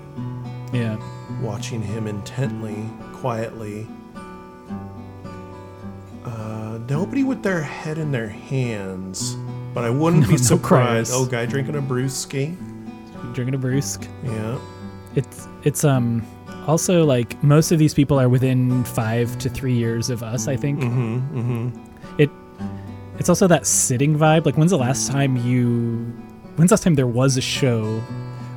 [0.73, 0.97] Yeah.
[1.39, 3.85] watching him intently, quietly.
[6.25, 9.35] Uh, nobody with their head in their hands,
[9.75, 11.11] but I wouldn't No- be surprised.
[11.11, 11.11] crowds.
[11.13, 12.55] Oh, guy drinking a brewski.
[13.33, 14.07] Drinking a brewsk.
[14.23, 14.57] Yeah.
[15.15, 16.25] It's it's um
[16.67, 20.47] also like most of these people are within five to three years of us.
[20.47, 21.39] I think Mm-hmm.
[21.39, 22.21] Mm-hmm.
[22.21, 22.29] it
[23.19, 24.45] it's also that sitting vibe.
[24.45, 25.97] Like when's the last time you
[26.55, 27.99] when's the last time there was a show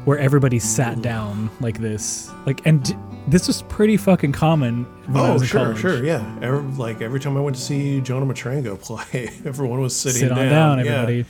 [0.05, 2.31] where everybody sat down like this?
[2.47, 2.97] Like and d-
[3.29, 5.79] this was pretty fucking common Oh, sure, college.
[5.81, 6.39] sure, yeah.
[6.41, 10.33] Every, like every time I went to see Jonah Matranga play, everyone was sitting Sit
[10.33, 10.79] on down.
[10.79, 10.93] down, Yeah.
[11.03, 11.25] everybody.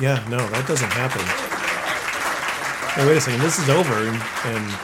[0.00, 1.59] Yeah, no, that doesn't happen.
[2.94, 3.40] Hey, wait a second.
[3.40, 4.74] This is over, and, and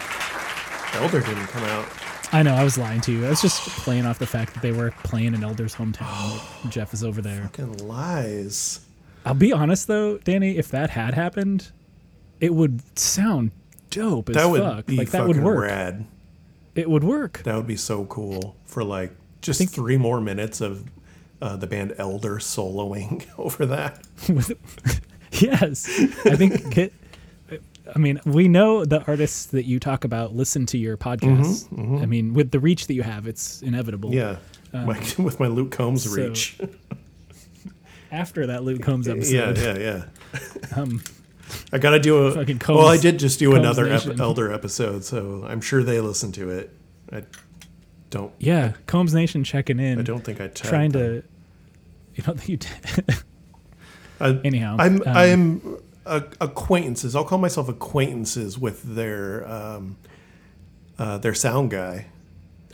[0.95, 1.87] Elder didn't come out.
[2.33, 3.27] I know, I was lying to you.
[3.27, 6.63] I was just playing off the fact that they were playing in Elder's hometown.
[6.65, 7.43] Like, Geoff is over there.
[7.43, 8.81] Fucking lies.
[9.25, 11.73] I'll be honest though, Danny, if that had happened,
[12.41, 13.51] it would sound
[13.91, 14.87] dope as That would fuck.
[14.87, 15.63] be like that fucking would work.
[15.65, 16.07] rad.
[16.77, 17.43] It would work.
[17.45, 19.11] That would be so cool for like
[19.43, 20.85] just three more minutes of
[21.43, 24.07] uh, the band Elder soloing over that.
[24.29, 24.53] With-
[25.33, 25.89] yes,
[26.25, 26.93] I think.
[27.95, 31.73] I mean, we know the artists that you talk about listen to your podcast.
[32.03, 34.15] I mean, with the reach that you have, it's inevitable.
[34.15, 34.37] Yeah,
[34.73, 36.59] my, with my Luke Combs so reach.
[38.11, 40.05] After that Luke Combs yeah, episode, yeah,
[40.35, 40.77] yeah.
[40.77, 41.03] um,
[41.73, 42.33] I gotta do a.
[42.33, 46.01] Fucking well, I did just do Combs another ep- Elder episode, so I'm sure they
[46.01, 46.73] listen to it.
[47.13, 47.25] I
[48.11, 48.33] don't.
[48.39, 51.23] yeah, Combs Nation checking in, I don't think I trying to.
[52.15, 53.25] You don't think you did?
[54.21, 57.15] I, Anyhow, I'm um, I'm acquaintances.
[57.17, 59.97] I'll call myself acquaintances with their um,
[60.99, 62.07] uh, their sound guy.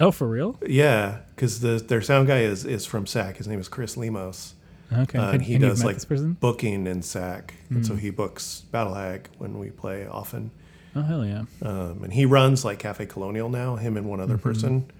[0.01, 0.59] oh, for real?
[0.67, 3.37] Yeah, because the their sound guy is is from SAC.
[3.39, 4.53] His name is Chris Limos.
[4.93, 5.97] Okay, Uh, and, and he and does like
[6.41, 7.85] booking in SAC, and Hmm.
[7.85, 10.51] so he books Battle Hag when we play often.
[10.95, 11.45] Oh hell yeah!
[11.63, 13.77] Um, and he runs like Cafe Colonial now.
[13.77, 14.43] Him and one other Mm-hmm.
[14.43, 14.91] person,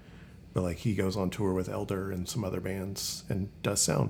[0.53, 4.09] but like he goes on tour with Elder and some other bands and does sound.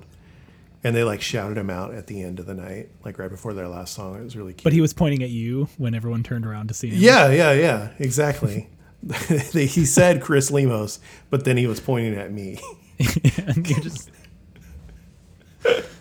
[0.83, 3.53] And they like shouted him out at the end of the night, like right before
[3.53, 4.19] their last song.
[4.19, 4.63] It was really cute.
[4.63, 6.99] But he was pointing at you when everyone turned around to see him.
[6.99, 8.69] Yeah, yeah, yeah, exactly.
[9.53, 10.99] he said Chris Limos,
[11.29, 12.59] but then he was pointing at me.
[13.47, 14.09] and you just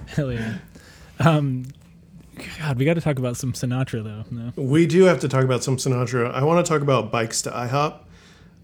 [0.07, 0.59] hell yeah.
[1.19, 1.65] Um,
[2.59, 4.25] God, we got to talk about some Sinatra though.
[4.31, 6.33] No, We do have to talk about some Sinatra.
[6.33, 7.99] I want to talk about bikes to IHOP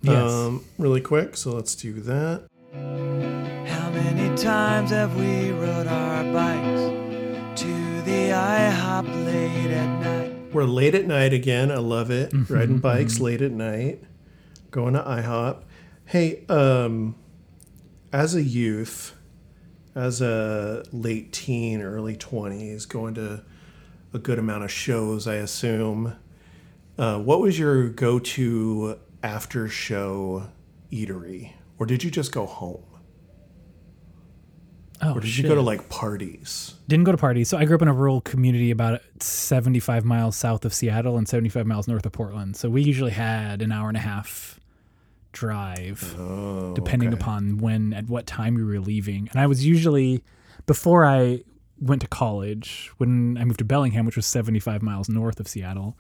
[0.03, 0.31] Yes.
[0.31, 1.37] um, really quick.
[1.37, 2.45] So let's do that.
[2.75, 10.53] How many times have we rode our bikes to the IHOP late at night?
[10.53, 11.71] We're late at night again.
[11.71, 12.31] I love it.
[12.33, 14.03] Mm-hmm, Riding bikes late at night,
[14.71, 15.63] going to IHOP.
[16.07, 17.15] Hey, um,
[18.13, 19.15] as a youth,
[19.95, 23.45] as a late teen, early 20s, going to
[24.13, 26.17] a good amount of shows, I assume.
[26.99, 30.49] Uh, what was your go to after show
[30.91, 31.53] eatery?
[31.79, 32.83] Or did you just go home?
[35.01, 35.45] oh Or did shit.
[35.45, 36.75] you go to like parties?
[36.89, 37.49] Didn't go to parties.
[37.49, 41.29] So I grew up in a rural community about 75 miles south of Seattle and
[41.29, 42.57] 75 miles north of Portland.
[42.57, 44.59] So we usually had an hour and a half
[45.33, 47.19] drive, Oh, depending okay.
[47.19, 49.29] upon when at what time we were leaving.
[49.31, 50.25] And I was usually
[50.67, 51.45] before I
[51.81, 55.97] went to college, when I moved to Bellingham, which was 75 miles north of Seattle.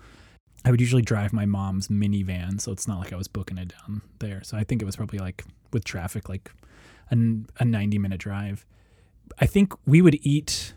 [0.64, 3.68] I would usually drive my mom's minivan, so it's not like I was booking it
[3.68, 4.42] down there.
[4.42, 6.50] So I think it was probably like with traffic, like
[7.10, 7.16] a,
[7.60, 8.66] a 90 minute drive.
[9.40, 10.74] I think we would eat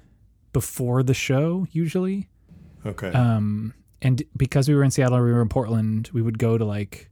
[0.53, 2.27] before the show usually.
[2.85, 3.09] Okay.
[3.11, 6.65] Um, and because we were in Seattle, we were in Portland, we would go to
[6.65, 7.09] like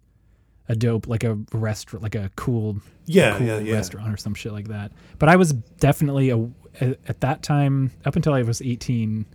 [0.68, 3.74] a dope, like a restaurant, like a cool, yeah, cool yeah, yeah.
[3.74, 4.92] restaurant or some shit like that.
[5.18, 6.38] But I was definitely a,
[6.82, 9.26] a- at that time, up until I was 18,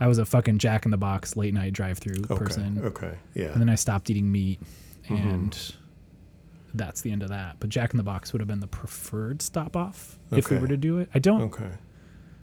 [0.00, 2.36] I was a fucking Jack in the Box late night drive through Okay.
[2.42, 2.80] person.
[2.82, 3.12] Okay.
[3.34, 3.48] Yeah.
[3.52, 4.60] And then I stopped eating meat,
[5.08, 5.14] Mm-hmm.
[5.28, 5.74] and
[6.74, 7.56] that's the end of that.
[7.60, 10.68] But Jack in the Box would have been the preferred stop off if we were
[10.68, 11.08] to do it.
[11.14, 11.64] I don't, Okay.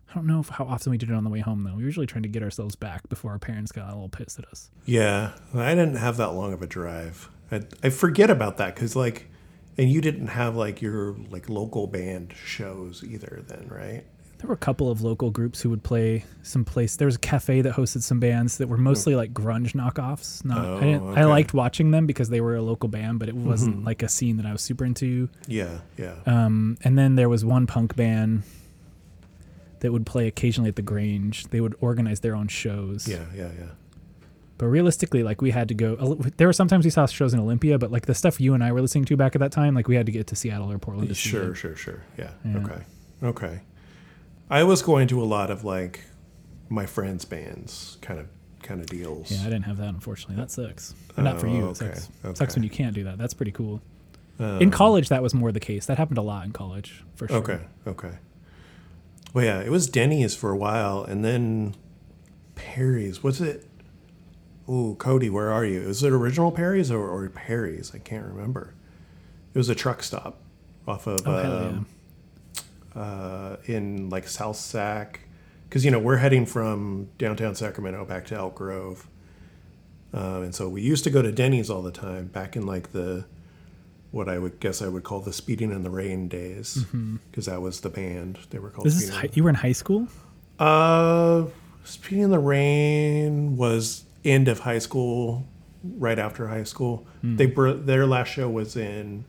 [0.09, 1.71] I don't know how often we did it on the way home though.
[1.71, 4.37] We were usually trying to get ourselves back before our parents got a little pissed
[4.39, 4.69] at us.
[4.85, 7.29] Yeah, I didn't have that long of a drive.
[7.51, 9.29] I, I forget about that because like,
[9.77, 14.03] and you didn't have like your like local band shows either then, right?
[14.39, 16.95] There were a couple of local groups who would play some place.
[16.95, 20.45] There was a cafe that hosted some bands that were mostly like grunge knockoffs.
[20.45, 21.21] Not, Oh, I, didn't, okay.
[21.21, 24.07] I liked watching them because they were a local band, but it wasn't like a
[24.07, 25.27] scene that I was super into.
[25.47, 26.13] Yeah, yeah.
[26.27, 28.43] Um, and then there was one punk band
[29.79, 31.45] that would play occasionally at the Grange.
[31.47, 33.07] They would organize their own shows.
[33.07, 33.65] yeah, yeah, yeah.
[34.59, 36.15] But realistically, like we had to go.
[36.37, 38.71] There were sometimes we saw shows in Olympia, but like the stuff you and I
[38.71, 40.79] were listening to back at that time, like we had to get to Seattle or
[40.79, 41.09] Portland.
[41.09, 42.03] To Sure, sure, sure.
[42.17, 42.31] Yeah.
[42.43, 42.57] Yeah.
[42.57, 42.81] Okay.
[43.23, 43.61] Okay.
[44.49, 46.05] I was going to a lot of like
[46.69, 48.27] my friends' bands kind of
[48.63, 49.31] kind of deals.
[49.31, 50.35] Yeah, I didn't have that unfortunately.
[50.37, 50.93] That sucks.
[51.15, 51.65] But not for Oh, you.
[51.65, 52.09] It okay, sucks.
[52.25, 52.35] okay.
[52.37, 53.17] sucks when you can't do that.
[53.17, 53.81] That's pretty cool.
[54.39, 55.85] Um, in college, that was more the case.
[55.87, 57.37] That happened a lot in college, for sure.
[57.37, 57.59] Okay.
[57.87, 58.11] Okay.
[59.33, 61.75] Well, yeah, it was Denny's for a while, and then
[62.55, 63.23] Perry's.
[63.23, 63.65] Was it
[64.69, 65.79] Oh, Cody, where are you?
[65.81, 67.93] Is it original Perry's or, or Perry's?
[67.95, 68.73] I can't remember.
[69.53, 70.41] It was a truck stop
[70.85, 71.85] off of Oh, um,
[72.97, 75.21] uh, in like South Sac,
[75.69, 79.07] because you know we're heading from downtown Sacramento back to Elk Grove,
[80.13, 82.91] um, and so we used to go to Denny's all the time back in like
[82.91, 83.25] the
[84.11, 86.85] what I would guess I would call the Speeding in the Rain days,
[87.29, 88.85] because that was the band they were called.
[88.87, 90.07] This is Speeding in hi- you were in high school.
[90.59, 91.45] uh,
[91.83, 95.45] Speeding in the Rain was end of high school,
[95.83, 97.05] right after high school.
[97.21, 99.23] They br- their last show was in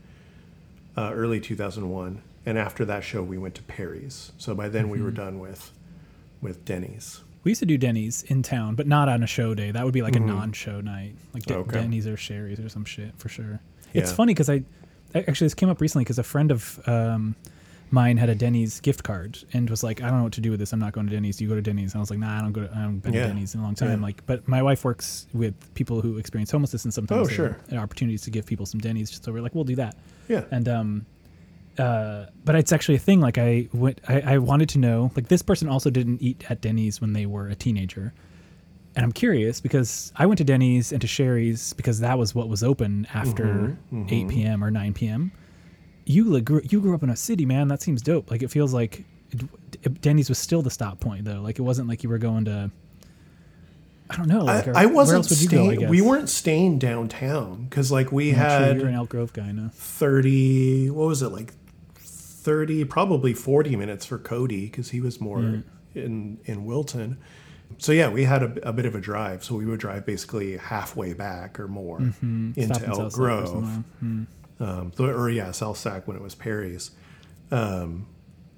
[0.96, 4.32] uh, early 2001, and after that show, we went to Perry's.
[4.38, 5.72] So by then, we were done with
[6.40, 7.22] with Denny's.
[7.44, 9.70] We used to do Denny's in town, but not on a show day.
[9.70, 11.80] That would be like a non-show night, like De- Okay.
[11.80, 13.60] Denny's or Shari's or some shit for sure.
[13.94, 14.62] It's funny because I
[15.14, 17.34] actually this came up recently because a friend of um,
[17.90, 20.50] mine had a Denny's gift card and was like, I don't know what to do
[20.50, 20.72] with this.
[20.74, 21.36] I'm not going to Denny's.
[21.38, 21.92] Do You go to Denny's.
[21.94, 22.66] And I was like, Nah, I don't go.
[22.66, 23.22] To, I haven't been Yeah.
[23.22, 24.00] to Denny's in a long time.
[24.00, 24.06] Yeah.
[24.06, 27.56] Like, but my wife works with people who experience homelessness, and sometimes Oh, sure.
[27.72, 29.18] opportunities to give people some Denny's.
[29.22, 29.96] So we're like, we'll do that.
[30.28, 30.44] Yeah.
[30.50, 31.06] And um,
[31.78, 33.20] uh, but it's actually a thing.
[33.20, 35.10] Like I went, I, I wanted to know.
[35.16, 38.12] Like this person also didn't eat at Denny's when they were a teenager,
[38.96, 42.48] and I'm curious because I went to Denny's and to Shari's because that was what
[42.48, 43.76] was open after
[44.08, 44.64] 8 p.m.
[44.64, 45.32] or 9 p.m.
[46.04, 47.68] You grew, you grew up in a city, man.
[47.68, 48.30] That seems dope.
[48.30, 49.04] Like it feels like
[49.82, 51.40] it, Denny's was still the stop point though.
[51.42, 52.70] Like it wasn't like you were going to.
[54.10, 54.44] I don't know.
[54.44, 55.90] Like, or- I, I wasn't else would you go, I staying.
[55.90, 59.68] we weren't staying downtown because like we true, had You're an Elk Grove guy, no?
[59.74, 61.52] 30 what was it like
[62.48, 65.62] 30 probably 40 minutes for cody because he was more Mm.
[65.94, 67.18] in in wilton
[67.76, 70.56] so yeah we had a, a bit of a drive so we would drive basically
[70.56, 72.62] halfway back or more into Mm-hmm.
[72.62, 73.64] Stop in elk South grove.
[74.00, 74.22] Hmm.
[74.60, 76.90] um, or yeah south sac when it was perry's
[77.50, 78.06] um,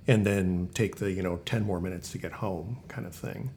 [0.06, 3.50] and then take the you know 10 more minutes to get home kind of thing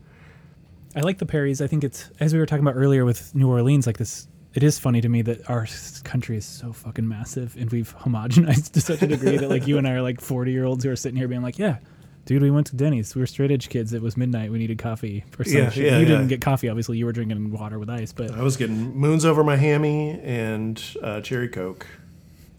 [0.96, 1.60] I like the Perrys.
[1.60, 3.88] I think it's as we were talking about earlier with New Orleans.
[3.88, 5.68] Like this, it is funny to me that our
[6.04, 9.78] country is so fucking massive, and we've homogenized to such a degree that like you
[9.78, 11.78] and I are like forty year olds who are sitting here being like, yeah.
[12.26, 13.14] Dude, we went to Denny's.
[13.16, 13.92] We were straight edge kids.
[13.92, 14.50] It was midnight.
[14.50, 15.86] We needed coffee or some Yeah, shit.
[15.88, 16.08] yeah, you yeah.
[16.08, 16.98] didn't get coffee, obviously.
[16.98, 18.14] You were drinking water with ice.
[18.14, 21.86] But i was getting moons over my hammy and uh, cherry coke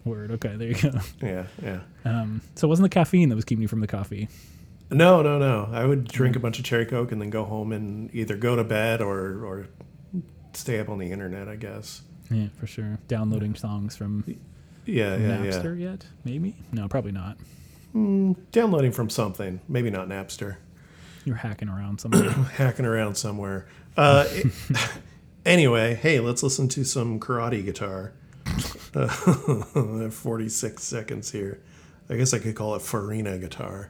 [0.03, 0.91] word, okay, there you go.
[1.19, 4.29] yeah yeah Um, so it wasn't the caffeine that was keeping you from the coffee.
[4.91, 5.67] No, no, no.
[5.71, 8.55] I would drink a bunch of cherry coke and then go home and either go
[8.55, 9.67] to bed or or
[10.55, 11.47] stay up on the internet.
[11.47, 12.01] I guess.
[12.31, 12.97] Yeah, for sure.
[13.07, 14.23] Downloading songs from
[14.85, 16.05] Yeah, yeah, Napster yet?
[16.23, 16.55] Maybe.
[16.71, 17.37] No, probably not.
[17.93, 18.33] yeah.
[18.51, 19.59] Downloading from something.
[19.69, 20.57] Maybe not Napster.
[21.23, 22.29] You're hacking around somewhere.
[22.55, 23.67] Hacking around somewhere.
[23.97, 24.51] Uh, it-
[25.45, 28.13] anyway, hey, let's listen to some karate guitar.
[28.95, 31.59] Uh, Forty six seconds here.
[32.09, 33.89] I guess I could call it Farina guitar.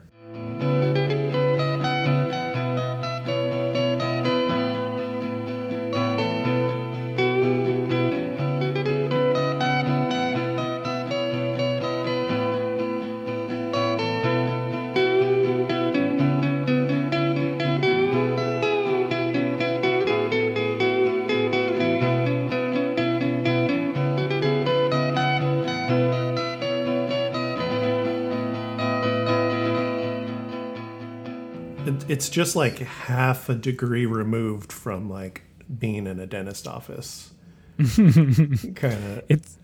[32.26, 35.44] It's just like half a degree removed from like
[35.80, 37.32] being in a dentist office.
[37.78, 39.24] kind of.
[39.30, 39.58] it's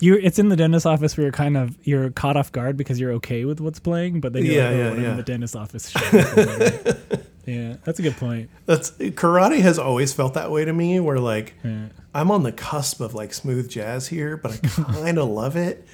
[0.00, 2.98] you it's in the dentist office where you're kind of you're caught off guard because
[2.98, 5.10] you're okay with what's playing, but then you're Yeah, like, oh, yeah, yeah.
[5.12, 5.94] in the dentist office.
[7.46, 8.50] yeah, that's a good point.
[8.66, 10.98] That's karate has always felt that way to me.
[11.00, 11.88] Where like Yeah.
[12.14, 14.56] I'm on the cusp of like smooth jazz here, but I
[14.92, 15.86] kind of love it.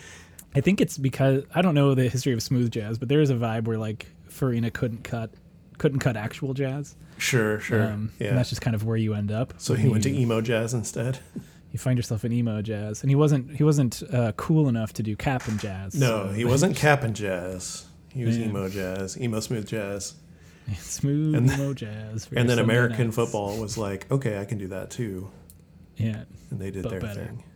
[0.55, 3.31] I think it's because I don't know the history of smooth jazz, but there is
[3.31, 5.33] a vibe where like Farina couldn't cut
[5.79, 6.95] couldn't cut actual jazz.
[7.19, 7.83] Sure, sure.
[7.85, 8.29] Um, yeah.
[8.29, 9.55] And that's just kind of where you end up.
[9.59, 11.19] so he went to emo jazz instead.
[11.73, 15.03] You find yourself in emo jazz, and he wasn't he wasn't uh, cool enough to
[15.03, 15.97] do Cap'n Jazz.
[15.97, 17.87] No, so- he wasn't cap and jazz.
[18.13, 18.45] He was Yeah.
[18.47, 20.15] emo jazz, emo smooth jazz.
[20.79, 22.29] smooth And- emo jazz.
[22.31, 23.17] And then Sunday American nights.
[23.17, 25.29] football was like, okay, I can do that too.
[25.97, 26.23] Yeah.
[26.53, 27.25] And they did their better.
[27.25, 27.43] thing.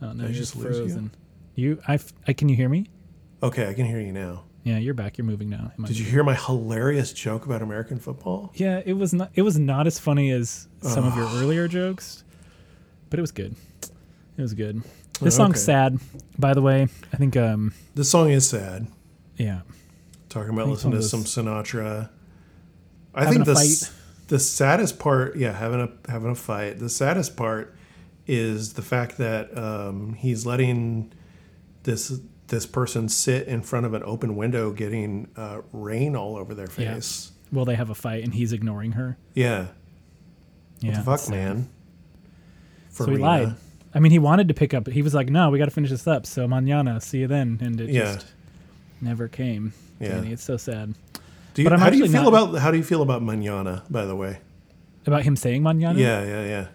[0.00, 0.62] Oh no, I you're just you?
[0.62, 1.10] frozen.
[1.56, 2.86] You, I, I, can you hear me?
[3.42, 4.44] Okay, I can hear you now.
[4.68, 5.16] Yeah, you're back.
[5.16, 5.72] You're moving now.
[5.82, 8.52] Did you hear my hilarious joke about American football?
[8.54, 9.30] Yeah, it was not.
[9.34, 12.22] It was not as funny as some of your earlier jokes,
[13.08, 13.54] but it was good.
[14.36, 14.82] It was good.
[15.22, 15.60] This song's okay.
[15.64, 15.98] sad,
[16.38, 16.86] by the way.
[17.14, 17.34] I think.
[17.34, 18.88] Um, This song is sad.
[19.38, 19.62] yeah.
[20.28, 22.10] Talking about listening to some Sinatra.
[23.14, 23.90] I think a the s-
[24.26, 26.78] the saddest part, yeah, having a having a fight.
[26.78, 27.74] The saddest part
[28.26, 31.10] is the fact that um, he's letting
[31.84, 36.54] this this person sit in front of an open window, getting uh, rain all over
[36.54, 36.94] their Yeah.
[36.94, 37.32] face.
[37.52, 39.16] Well, they have a fight, and he's ignoring her.
[39.34, 39.68] Yeah,
[40.80, 40.90] Yeah.
[40.90, 41.32] what the fuck, it's sad.
[41.34, 41.68] man?
[42.90, 43.24] so he Farina.
[43.26, 43.54] lied.
[43.94, 44.86] I mean, he wanted to pick up.
[44.88, 47.58] He was like, "No, we got to finish this up." So mañana, see you then,
[47.62, 48.14] and it Yeah.
[48.14, 48.26] just
[49.00, 49.72] never came.
[50.00, 50.08] Yeah.
[50.16, 50.94] Danny, it's so sad
[51.54, 53.22] Do you, But I'm how do you feel not- about how do you feel about
[53.22, 53.82] manana?
[53.90, 54.38] By the way,
[55.06, 55.96] about him saying mañana.
[55.98, 56.66] yeah, yeah, yeah.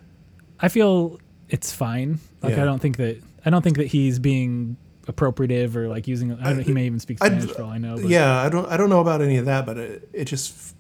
[0.60, 1.20] I feel
[1.50, 2.20] it's fine.
[2.41, 2.64] Like Yeah.
[2.64, 4.76] I don't think that I don't think that he's being
[5.08, 6.32] appropriative or like using.
[6.34, 7.96] I don't know, he may even speak I'd- Spanish for all I know.
[7.96, 10.52] But Yeah, I don't I don't know about any of that, but it, it just
[10.54, 10.74] f-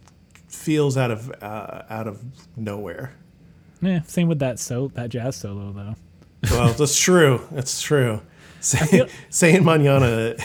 [0.47, 2.21] feels out of uh, out of
[2.55, 3.15] nowhere.
[3.81, 5.95] Yeah, same with that so that jazz solo though.
[6.51, 7.41] Well, that's true.
[7.51, 8.21] That's true.
[8.59, 10.35] Say, feel- saying manana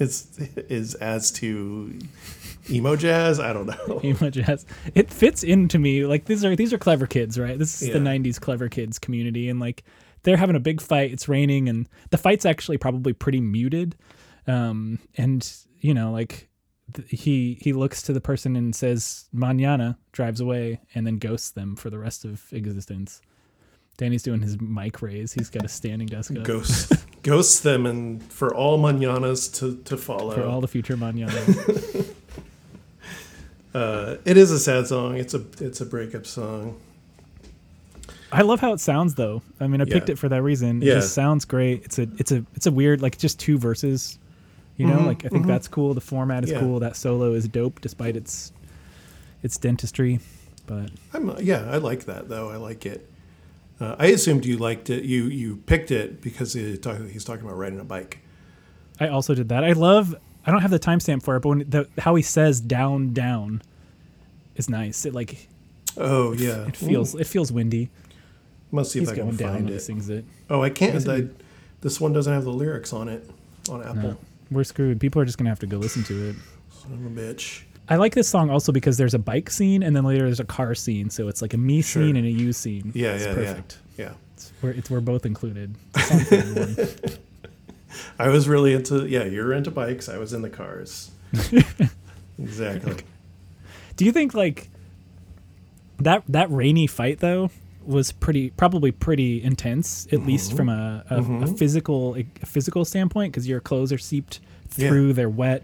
[0.00, 0.26] is
[0.70, 1.98] is as to
[2.70, 3.38] emo jazz.
[3.38, 4.00] I don't know.
[4.04, 4.64] Emo jazz.
[4.94, 6.06] It fits into me.
[6.06, 7.58] Like these are these are clever kids, right?
[7.58, 9.84] This is the '90s clever kids community, and like
[10.22, 11.12] they're having a big fight.
[11.12, 13.96] It's raining, and the fight's actually probably pretty muted.
[14.46, 15.48] Um, and
[15.80, 16.48] you know, like
[16.94, 21.50] th- he he looks to the person and says "mañana," drives away, and then ghosts
[21.50, 23.20] them for the rest of existence.
[23.98, 25.32] Danny's doing his mic raise.
[25.32, 29.96] He's got a standing desk up Ghosts ghosts them, and for all mananas to to
[29.96, 30.34] follow.
[30.34, 32.06] for all the future mañanas.
[33.74, 35.16] uh, it is a sad song.
[35.16, 36.80] It's a it's a breakup song.
[38.32, 39.42] I love how it sounds though.
[39.60, 40.82] I mean, I picked it for that reason.
[40.82, 40.94] It Yeah.
[40.94, 41.84] just sounds great.
[41.84, 44.18] It's a it's a it's a weird like just two verses.
[44.78, 45.92] You know, Mhm, like I think that's cool.
[45.94, 46.60] The format is Yeah.
[46.60, 46.80] cool.
[46.80, 48.52] That solo is dope despite its
[49.42, 50.20] its dentistry.
[50.66, 52.48] But I'm yeah, I like that though.
[52.50, 53.08] I like it.
[53.80, 55.04] Uh, I assumed you liked it.
[55.04, 58.20] You you picked it because he talk, he's talking about riding a bike.
[59.00, 59.62] I also did that.
[59.64, 60.14] I love
[60.46, 63.60] I don't have the timestamp for it, but when the how he says down down
[64.56, 65.04] is nice.
[65.04, 65.48] It like
[65.96, 67.90] Oh yeah, it feels it feels windy.
[68.72, 69.80] Must see He's if I can find it.
[69.80, 70.24] sings it.
[70.50, 71.06] Oh, I can't.
[71.08, 71.26] I,
[71.82, 73.28] this one doesn't have the lyrics on it
[73.70, 73.94] on Apple.
[74.02, 74.16] No.
[74.50, 74.98] We're screwed.
[75.00, 76.36] People are just gonna have to go listen to it.
[76.70, 77.62] Son of a bitch.
[77.88, 80.44] I like this song also because there's a bike scene and then later there's a
[80.44, 82.02] car scene, so it's like a me Sure.
[82.02, 82.92] scene and a you scene.
[82.94, 83.78] Yeah, it's yeah, perfect.
[83.98, 84.12] yeah, yeah.
[84.34, 85.74] It's, we're, it's, we're both included.
[85.94, 87.18] It's a song for everyone.
[88.18, 89.24] I was really into yeah.
[89.24, 90.08] You were into bikes.
[90.08, 91.10] I was in the cars.
[92.38, 92.96] exactly.
[93.96, 94.68] Do you think like
[95.98, 97.50] that that rainy fight though
[97.86, 100.56] was pretty probably pretty intense at least Mm-hmm.
[100.56, 104.40] from a, a, a physical a physical standpoint because your clothes are seeped
[104.76, 104.88] Yeah.
[104.88, 105.62] through, they're wet.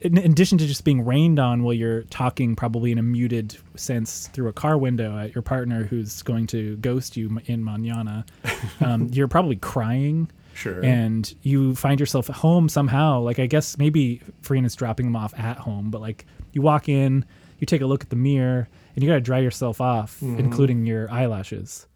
[0.00, 3.56] In, in addition to just being rained on while you're talking, probably in a muted
[3.74, 8.24] sense through a car window at your partner who's going to ghost you in manana,
[8.80, 10.30] um, you're probably crying.
[10.54, 10.84] Sure.
[10.84, 13.20] and you find yourself at home somehow.
[13.20, 17.24] Like I guess maybe Farina's dropping them off at home, but like you walk in,
[17.60, 20.40] you take a look at the mirror, and you gotta dry yourself off, Mm-hmm.
[20.40, 21.86] including your eyelashes.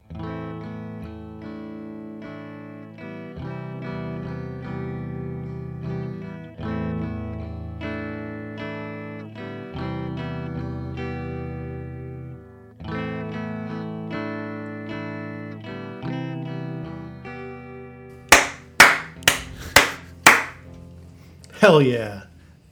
[21.60, 22.24] Hell yeah.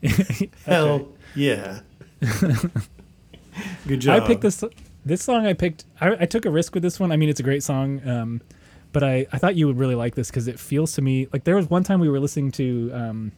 [0.65, 1.79] Hell yeah.
[3.91, 4.23] Good job.
[4.23, 4.63] I picked this
[5.05, 5.45] this song.
[5.45, 5.85] I picked.
[5.99, 7.11] I, I took a risk with this one.
[7.11, 8.41] I mean, it's a great song, um,
[8.93, 11.43] but I I thought you would really like this because it feels to me like
[11.43, 13.31] there was one time we were listening to um,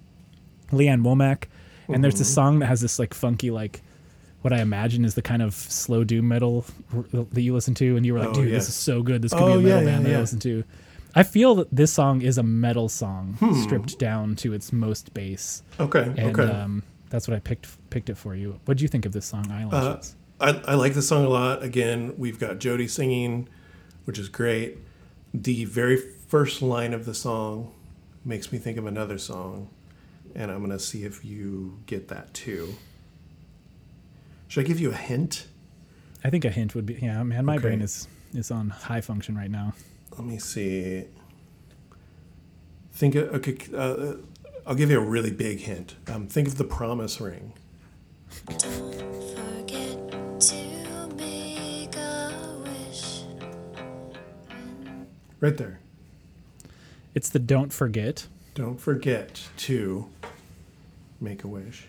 [0.72, 1.46] Lee Ann Womack,
[1.88, 2.34] and there's this Mm-hmm.
[2.36, 3.82] song that has this like funky like.
[4.42, 7.96] What I imagine is the kind of slow doom metal r- that you listen to,
[7.96, 8.56] and you were like, Oh, "Dude, yeah.
[8.58, 9.22] this is so good.
[9.22, 10.64] This could Oh, be a metal yeah, yeah, band that I listen to."
[11.16, 13.54] I feel that this song is a metal song Hmm.
[13.62, 16.12] stripped down to its most bass, Okay.
[16.18, 16.52] and okay.
[16.52, 18.60] um, that's what I picked picked it for you.
[18.66, 20.16] What do you think of this song, Uh, Eyelashes?
[20.44, 21.64] I, I like the song a lot.
[21.64, 23.48] Again, we've got Jodi singing,
[24.06, 24.78] which is great.
[25.34, 27.74] The very first line of the song
[28.26, 29.70] makes me think of another song,
[30.36, 32.76] and I'm going to see if you get that too.
[34.50, 35.48] Should I give you a hint?
[36.24, 37.46] I think a hint would be yeah, man.
[37.46, 37.62] My Okay.
[37.64, 39.74] brain is is on high function right now.
[40.12, 41.06] Let me see.
[42.94, 44.14] Think of, okay, uh,
[44.68, 45.96] I'll give you a really big hint.
[46.08, 47.54] Um, think of the promise ring.
[55.44, 55.82] Right there.
[57.14, 58.28] It's the don't forget.
[58.56, 60.08] Don't forget to
[61.20, 61.86] make a wish.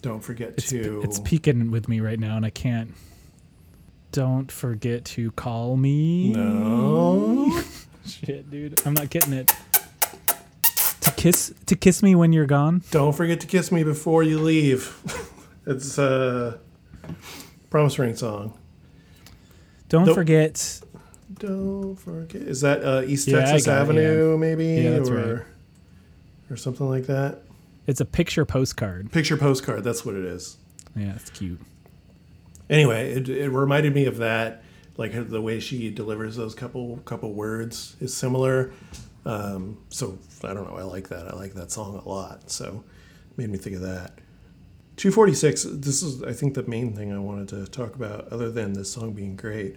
[0.00, 1.00] Don't forget It's to.
[1.02, 2.94] it's peeking with me right now, and I can't.
[4.12, 6.32] Don't forget to call me.
[6.32, 7.60] no.
[8.06, 9.52] Shit, dude, I'm not getting it.
[11.00, 12.84] To kiss to kiss me when you're gone.
[12.92, 14.96] Don't forget to kiss me before you leave.
[15.66, 16.60] it's a
[17.68, 18.56] promise ring song.
[19.88, 20.82] Don't Don't- forget.
[21.40, 22.42] Don't forget.
[22.42, 25.46] Is that uh, East Yeah, Texas it, Avenue, maybe, Yeah, that's or right.
[26.50, 27.40] or something like that?
[27.86, 29.10] It's a picture postcard.
[29.10, 29.82] Picture postcard.
[29.82, 30.56] That's what it is.
[30.94, 31.60] Yeah, it's cute.
[32.68, 34.62] Anyway, it, it reminded me of that.
[34.96, 38.72] like her, the way she delivers those couple couple words is similar.
[39.24, 40.76] Um, so I don't know.
[40.76, 41.26] I like that.
[41.28, 42.50] I like that song a lot.
[42.50, 42.84] So
[43.36, 44.12] made me think of that.
[44.96, 45.66] 246.
[45.70, 48.92] This is I think the main thing I wanted to talk about, other than this
[48.92, 49.76] song being great.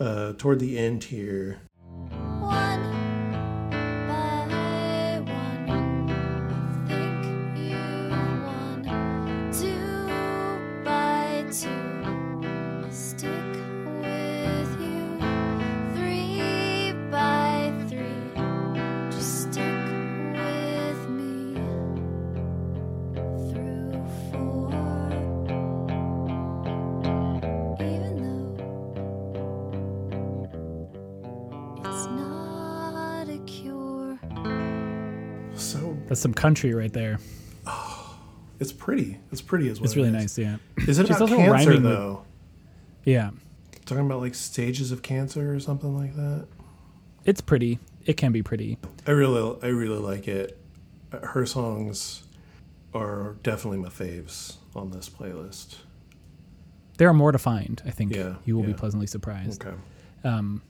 [0.00, 1.58] Uh, toward the end here,
[36.24, 37.18] some country right there.
[38.58, 39.18] it's pretty.
[39.30, 39.84] It's pretty as well.
[39.84, 40.38] It's really nice.
[40.38, 40.56] Yeah.
[40.88, 42.24] Is it She's about cancer rhyming with- though?
[43.04, 43.30] Yeah.
[43.84, 46.46] Talking about like stages of cancer or something like that.
[47.26, 47.78] It's pretty.
[48.06, 48.78] It can be pretty.
[49.06, 50.58] I really, I really like it.
[51.22, 52.22] Her songs
[52.94, 55.76] are definitely my faves on this playlist.
[56.96, 57.82] There are more to find.
[57.84, 59.62] I think Yeah, you will be pleasantly surprised.
[59.62, 59.76] Okay.
[60.24, 60.62] um,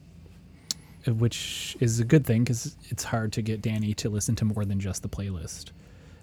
[1.07, 4.65] which is a good thing because it's hard to get Danny to listen to more
[4.65, 5.71] than just the playlist.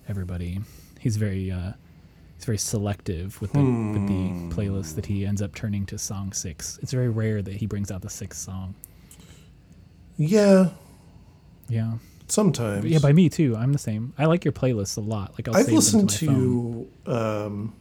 [0.07, 0.59] Everybody,
[0.99, 1.73] he's very uh,
[2.35, 6.33] he's very selective with the with the playlist that he ends up turning to song
[6.33, 6.79] six.
[6.81, 8.75] It's very rare that he brings out the sixth song.
[10.17, 10.69] Yeah,
[11.67, 11.93] Yeah,
[12.27, 12.85] sometimes.
[12.85, 13.55] yeah, by me too.
[13.55, 14.13] I'm the same.
[14.17, 15.33] I like your playlists a lot.
[15.33, 17.73] Like I'll I've save listened them to, to um,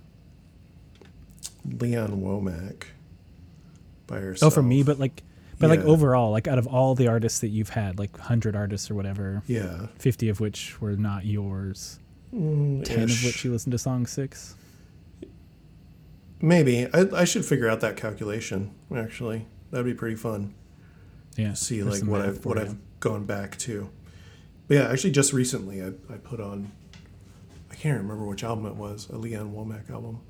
[1.81, 2.85] Lee Ann Womack
[4.07, 4.53] by herself.
[4.53, 5.23] Oh, for me, but like,
[5.61, 8.91] but like overall, like out of all the artists that you've had, like hundred artists
[8.91, 11.99] or whatever, yeah, fifty of which were not yours,
[12.35, 14.57] Mm, ten of which you listened to song six.
[16.41, 16.87] maybe.
[16.93, 18.73] I, I should figure out that calculation.
[18.95, 20.55] Actually, that'd be pretty fun.
[21.37, 22.63] Yeah, see like what I've what you.
[22.65, 23.89] I've gone back to.
[24.69, 26.71] But yeah, actually, just recently I, I put on.
[27.71, 29.09] I can't remember which album it was.
[29.11, 30.21] A Lee Ann Womack album.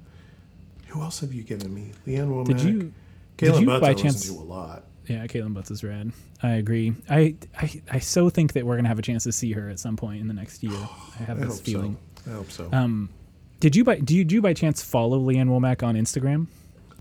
[0.89, 1.93] Who else have you given me?
[2.07, 2.47] Lee Ann Womack.
[2.47, 2.93] Did you?
[3.39, 4.85] Kaitlin did you Butts by I chance- listen to a lot.
[5.07, 6.13] Yeah, Kaitlin Butts is rad.
[6.43, 6.95] I agree.
[7.09, 9.79] I, I I so think that we're gonna have a chance to see her at
[9.79, 10.73] some point in the next year.
[11.21, 11.97] I have I this feeling.
[12.25, 12.31] so.
[12.31, 12.69] I hope so.
[12.73, 13.09] Um,
[13.61, 16.47] did you by do you, do you by chance follow Lee Ann Womack on Instagram?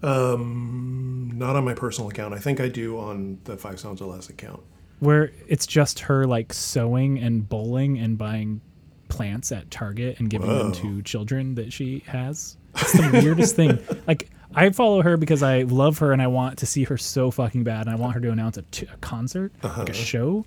[0.01, 2.33] um, not on my personal account.
[2.33, 4.61] I think I do on the Five Sounds or Less account.
[4.99, 8.61] Where it's just her like sewing and bowling and buying
[9.07, 12.57] plants at Target and giving them to children that she has.
[12.75, 13.79] It's the weirdest thing.
[14.07, 17.31] Like I follow her because I love her and I want to see her so
[17.31, 20.45] fucking bad and I want her to announce a, t- a concert, like a show.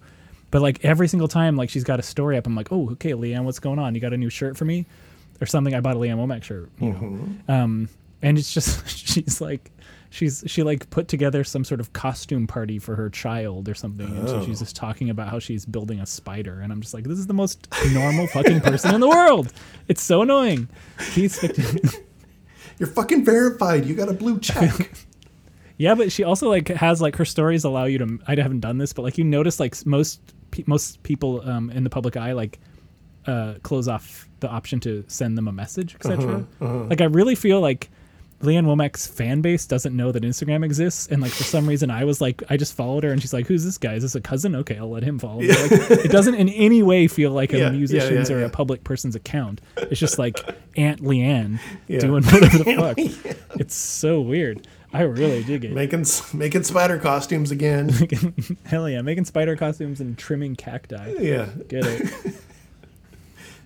[0.50, 3.14] But like every single time, like she's got a story up, I'm like, oh, okay,
[3.14, 3.94] Lee Ann, what's going on?
[3.94, 4.86] You got a new shirt for me,
[5.40, 5.74] or something?
[5.74, 7.54] I bought a Lee Ann Womack shirt, you know.
[7.54, 7.88] Um,
[8.20, 9.70] and it's just she's like,
[10.10, 14.06] she's she like put together some sort of costume party for her child or something,
[14.06, 17.04] and so she's just talking about how she's building a spider, and I'm just like,
[17.04, 19.52] this is the most normal fucking person in the world.
[19.88, 20.68] It's so annoying.
[21.12, 21.38] He's
[22.78, 23.86] You're fucking verified.
[23.86, 24.90] You got a blue check.
[25.78, 28.18] Yeah, but she also like has like her stories allow you to.
[28.28, 30.20] I haven't done this, but like you notice like most
[30.52, 32.60] pe- most people um, in the public eye like
[33.26, 36.46] uh, close off the option to send them a message, etc.
[36.60, 37.90] Like I really feel like
[38.42, 41.90] Lee Ann Womack's fan base doesn't know that Instagram exists, and like for some reason
[41.90, 43.94] I was like I just followed her, and she's like, "Who's this guy?
[43.94, 44.54] Is this a cousin?
[44.56, 45.70] Okay, I'll let him follow." me." Like,
[46.04, 48.46] it doesn't in any way feel like a Yeah, yeah, musician's yeah, or yeah.
[48.46, 49.60] a public person's account.
[49.76, 50.38] It's just like
[50.76, 52.00] Aunt Lee Ann Yeah.
[52.00, 52.74] doing whatever the
[53.36, 53.58] fuck.
[53.60, 54.66] It's so weird.
[54.94, 55.72] I really dig it.
[55.72, 56.04] making
[56.34, 57.90] making spider costumes again.
[58.66, 61.14] Hell yeah, making spider costumes and trimming cacti.
[61.20, 61.48] yeah.
[61.68, 62.34] Get it?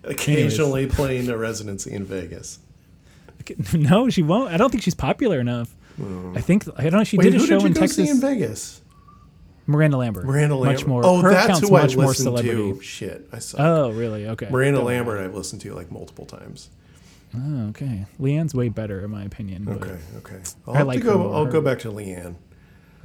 [0.05, 2.61] Occasionally playing a residency in Vegas.
[3.75, 4.53] no, she won't.
[4.53, 5.75] I don't think she's popular enough.
[5.97, 6.37] Hmm.
[6.37, 7.05] I think I don't know.
[7.05, 8.11] She Wait, did a show in Texas.
[8.11, 8.83] in Vegas?
[9.67, 10.25] Miranda Lambert.
[10.27, 10.81] Miranda Lambert.
[10.81, 11.03] Much more.
[11.05, 12.73] Oh, her that's who I much more listened celebrity.
[12.75, 12.83] to.
[12.83, 13.61] Shit, I suck.
[13.61, 14.29] Oh, really?
[14.29, 14.49] Okay.
[14.51, 14.87] Miranda Don't.
[14.87, 16.71] Lambert, I've listened to like multiple times.
[17.37, 18.07] Oh, okay.
[18.19, 19.69] Lee Ann's way better in my opinion.
[19.69, 20.41] Okay, okay.
[20.67, 21.33] I'll I like to go.
[21.33, 22.37] I'll go back to Lee Ann.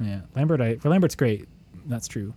[0.00, 0.60] Yeah, Lambert.
[0.60, 1.48] I for Lambert's great.
[1.86, 2.32] That's true.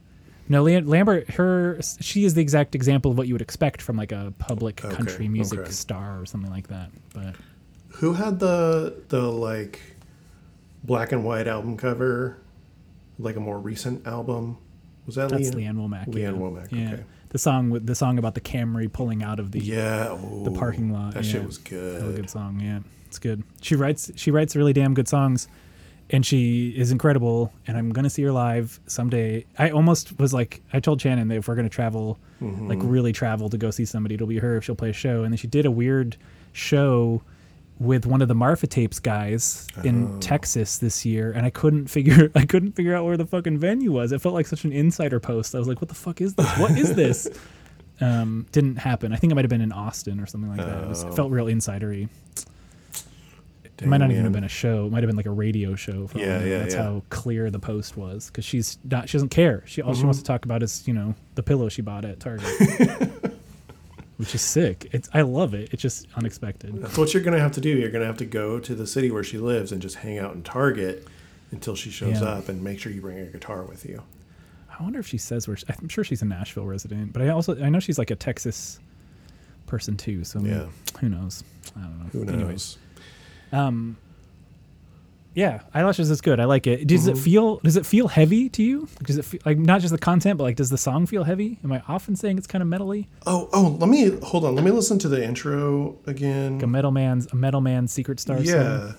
[0.49, 1.30] No, Lee Ann, Lambert.
[1.32, 1.80] Her.
[2.02, 4.95] She is the exact example of what you would expect from like a public Okay,
[4.95, 5.72] country music okay.
[5.72, 6.90] star or something like that.
[7.14, 7.36] But
[7.98, 9.80] Who had the the like
[10.84, 12.38] black and white album cover?
[13.18, 14.58] Like a more recent album?
[15.06, 15.78] Was that that's Lee Ann?
[15.78, 16.14] Leanne Womack.
[16.14, 16.42] Lee Ann yeah.
[16.42, 16.94] Womack, Yeah.
[16.94, 17.04] okay.
[17.30, 20.92] The song with the song about the Camry pulling out of the Yeah, the parking
[20.92, 21.14] lot.
[21.14, 21.32] That yeah.
[21.34, 22.16] shit was good.
[22.16, 22.60] good song.
[22.62, 23.44] Yeah, it's good.
[23.62, 25.48] She writes she writes really damn good songs,
[26.10, 27.52] and she is incredible.
[27.68, 29.46] And I'm gonna see her live someday.
[29.58, 32.68] I almost was like I told Shannon that if we're gonna travel, Mm-hmm.
[32.68, 35.24] like really travel to go see somebody, it'll be her if she'll play a show.
[35.24, 36.18] And then she did a weird
[36.52, 37.22] show
[37.80, 39.81] with one of the Marfa Tapes guys Oh.
[39.81, 43.57] in Texas this year, and I couldn't figure I couldn't figure out where the fucking
[43.57, 44.11] venue was.
[44.11, 45.53] It felt like such an insider post.
[45.56, 46.49] I was like, "What the fuck is this?
[46.57, 47.27] What is this?"
[48.02, 49.11] um, didn't happen.
[49.14, 50.84] I think it might have been in Austin or something like that.
[50.84, 52.07] It, was, it felt real insidery.
[53.77, 54.85] It might not even have been a show.
[54.85, 56.07] It might have been like a radio show.
[56.07, 56.84] For Yeah, yeah, That's yeah.
[56.84, 59.10] how clear the post was because she's not.
[59.10, 59.64] She doesn't care.
[59.65, 60.34] She all she wants to Mm-hmm.
[60.34, 62.45] talk about is you know the pillow she bought at Target,
[64.18, 64.88] which is sick.
[64.92, 65.70] It's I love it.
[65.74, 66.82] It's just unexpected.
[66.82, 67.70] That's what you're gonna have to do.
[67.70, 70.34] You're gonna have to go to the city where she lives and just hang out
[70.36, 71.08] in Target
[71.52, 72.28] until she shows Yeah.
[72.28, 74.02] up, and make sure you bring your guitar with you.
[74.78, 75.56] I wonder if she says where.
[75.58, 78.16] She, I'm sure she's a Nashville resident, but I also I know she's like a
[78.16, 78.80] Texas
[79.68, 80.24] person too.
[80.24, 80.68] So Yeah.
[81.00, 81.44] who knows?
[81.76, 82.06] I don't know.
[82.12, 82.34] Who knows?
[82.36, 82.78] Anyways,
[83.52, 83.98] um,
[85.36, 86.40] yeah, eyelashes is good.
[86.40, 86.88] I like it.
[86.88, 87.18] Does Mm-hmm.
[87.18, 87.57] it feel?
[87.57, 88.88] Does it feel heavy to you?
[89.03, 91.60] Does it feel, like not just the content, but like does the song feel heavy?
[91.64, 93.07] Am I often saying it's kind of metally?
[93.28, 94.56] Oh, oh, let me hold on.
[94.56, 96.53] Let me listen to the intro again.
[96.56, 98.38] Like a metal man's a metal man's secret star.
[98.38, 98.45] Song?
[98.45, 98.94] yeah.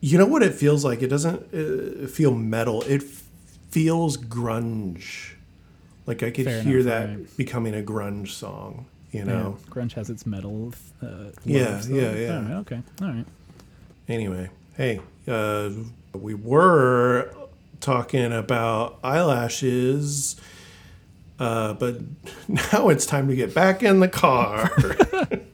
[0.00, 1.00] You know what it feels like?
[1.02, 2.82] It doesn't uh, feel metal.
[2.82, 3.22] It f-
[3.70, 5.34] feels grunge.
[6.06, 7.36] Like I could Fair hear enough, that right.
[7.36, 8.86] becoming a grunge song.
[9.12, 9.58] You Yeah, know.
[9.70, 10.72] grunge has its metal.
[11.02, 11.06] Uh,
[11.44, 12.36] Yeah, so- yeah, yeah.
[12.36, 13.26] All right, okay, all right.
[14.08, 15.70] Anyway, hey, uh,
[16.14, 17.30] we were
[17.80, 20.36] talking about eyelashes,
[21.38, 21.96] uh, but
[22.48, 24.70] now it's time to get back in the car.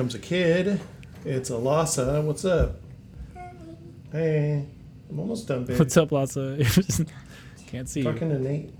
[0.00, 0.80] comes a kid.
[1.26, 2.22] It's Alasa.
[2.22, 2.76] What's up?
[4.10, 4.64] Hey,
[5.10, 5.78] I'm almost done, babe.
[5.78, 6.56] What's up, Lassa?
[7.66, 8.10] Can't see you.
[8.10, 8.72] Talking to Nate.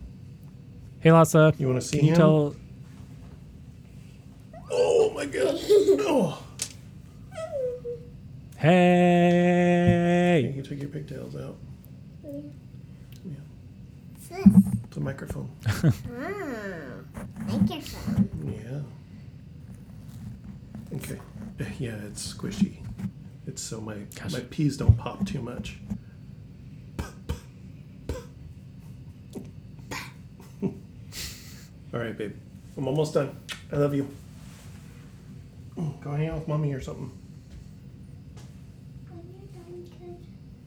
[1.01, 1.53] Hey, Lassa.
[1.59, 2.19] You want to see Can you him?
[2.19, 2.57] tell?
[4.71, 5.57] Oh my god.
[5.61, 6.43] Oh.
[8.57, 10.55] Hey.
[10.57, 11.59] You took your pigtails out.
[12.25, 13.35] Yeah.
[14.31, 14.47] This.
[14.85, 15.51] It's a microphone.
[15.67, 15.93] Ah,
[17.47, 18.31] microphone.
[18.47, 18.99] Yeah.
[20.95, 21.19] Okay.
[21.79, 22.79] Yeah, it's squishy.
[23.47, 24.33] It's so my Gosh.
[24.33, 25.79] my peas don't pop too much.
[30.62, 30.73] All
[31.93, 32.35] right, babe.
[32.77, 33.37] I'm almost done.
[33.73, 34.09] I love you.
[36.03, 37.11] Go hang out with mommy or something.
[39.09, 40.19] When you're done, could,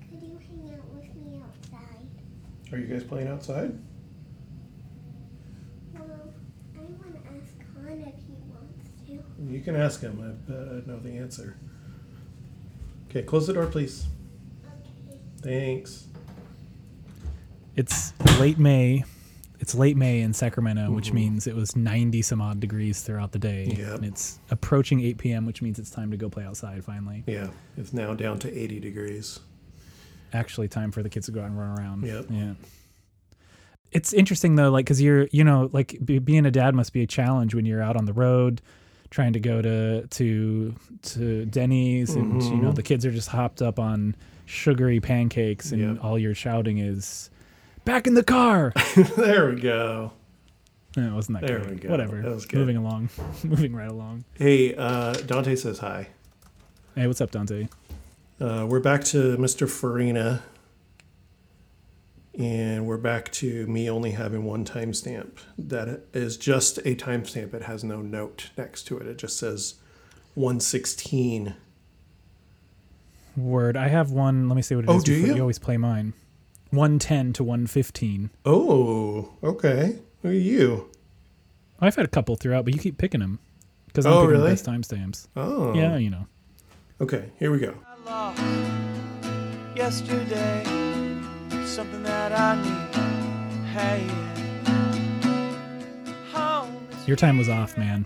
[0.09, 2.07] could you hang out with me outside?
[2.71, 3.77] Are you guys playing outside?
[5.93, 6.33] Well,
[6.75, 8.22] I want to ask Han if he wants to.
[9.47, 10.19] You can ask him.
[10.21, 11.57] I bet I know the answer.
[13.09, 14.05] Okay, close the door, please.
[15.41, 16.07] Thanks.
[17.75, 19.03] It's late May.
[19.59, 21.15] It's late May in Sacramento, which mm-hmm.
[21.15, 23.75] means it was 90 some odd degrees throughout the day.
[23.77, 23.95] Yep.
[23.95, 27.23] And it's approaching 8 p.m., which means it's time to go play outside finally.
[27.27, 27.47] Yeah,
[27.77, 29.39] it's now down to 80 degrees.
[30.33, 32.03] Actually, time for the kids to go out and run around.
[32.03, 32.25] Yep.
[32.29, 32.53] Yeah.
[33.91, 37.03] It's interesting though, like, cause you're, you know, like be, being a dad must be
[37.03, 38.61] a challenge when you're out on the road
[39.13, 40.73] trying to go to, to,
[41.03, 42.75] to Denny's and, you know, Mhm.
[42.75, 44.15] the kids are just hopped up on
[44.47, 46.03] sugary pancakes and Yep.
[46.03, 47.29] all you're shouting is,
[47.85, 48.73] back in the car.
[49.15, 50.13] there we go.
[50.97, 51.89] No, it wasn't that There we go.
[51.89, 52.23] Whatever.
[52.23, 52.57] That was good.
[52.57, 53.09] Moving along.
[53.43, 54.25] Moving right along.
[54.33, 56.07] Hey, uh, Dante says hi.
[56.95, 57.67] Hey, what's up, Dante?
[58.41, 59.69] Uh, we're back to Mr.
[59.69, 60.41] Farina.
[62.37, 65.37] And we're back to me only having one timestamp.
[65.57, 67.53] That is just a timestamp.
[67.53, 69.05] It has no note next to it.
[69.05, 69.75] It just says
[70.33, 71.55] 116.
[73.37, 73.77] Word.
[73.77, 74.49] I have one.
[74.49, 75.03] Let me see what it oh, is.
[75.03, 75.35] Oh, do you?
[75.35, 76.13] You always play mine.
[76.71, 78.31] 110 to 115.
[78.45, 79.99] Oh, okay.
[80.23, 80.89] Who are you?
[81.79, 83.39] I've had a couple throughout, but you keep picking them.
[83.87, 84.43] Because I'm Oh, picking really?
[84.43, 85.27] the best timestamps.
[85.35, 85.75] Oh.
[85.75, 86.25] Yeah, you know.
[86.99, 87.75] Okay, here we go.
[87.85, 88.41] I lost
[89.75, 90.92] yesterday
[91.65, 92.95] something that I need.
[93.67, 94.07] Hey,
[96.31, 98.05] home Your time was off, man.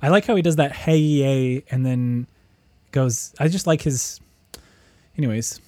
[0.00, 2.26] I like how he does that hey yay and then
[2.92, 3.34] goes.
[3.40, 4.20] I just like his.
[5.16, 5.60] Anyways,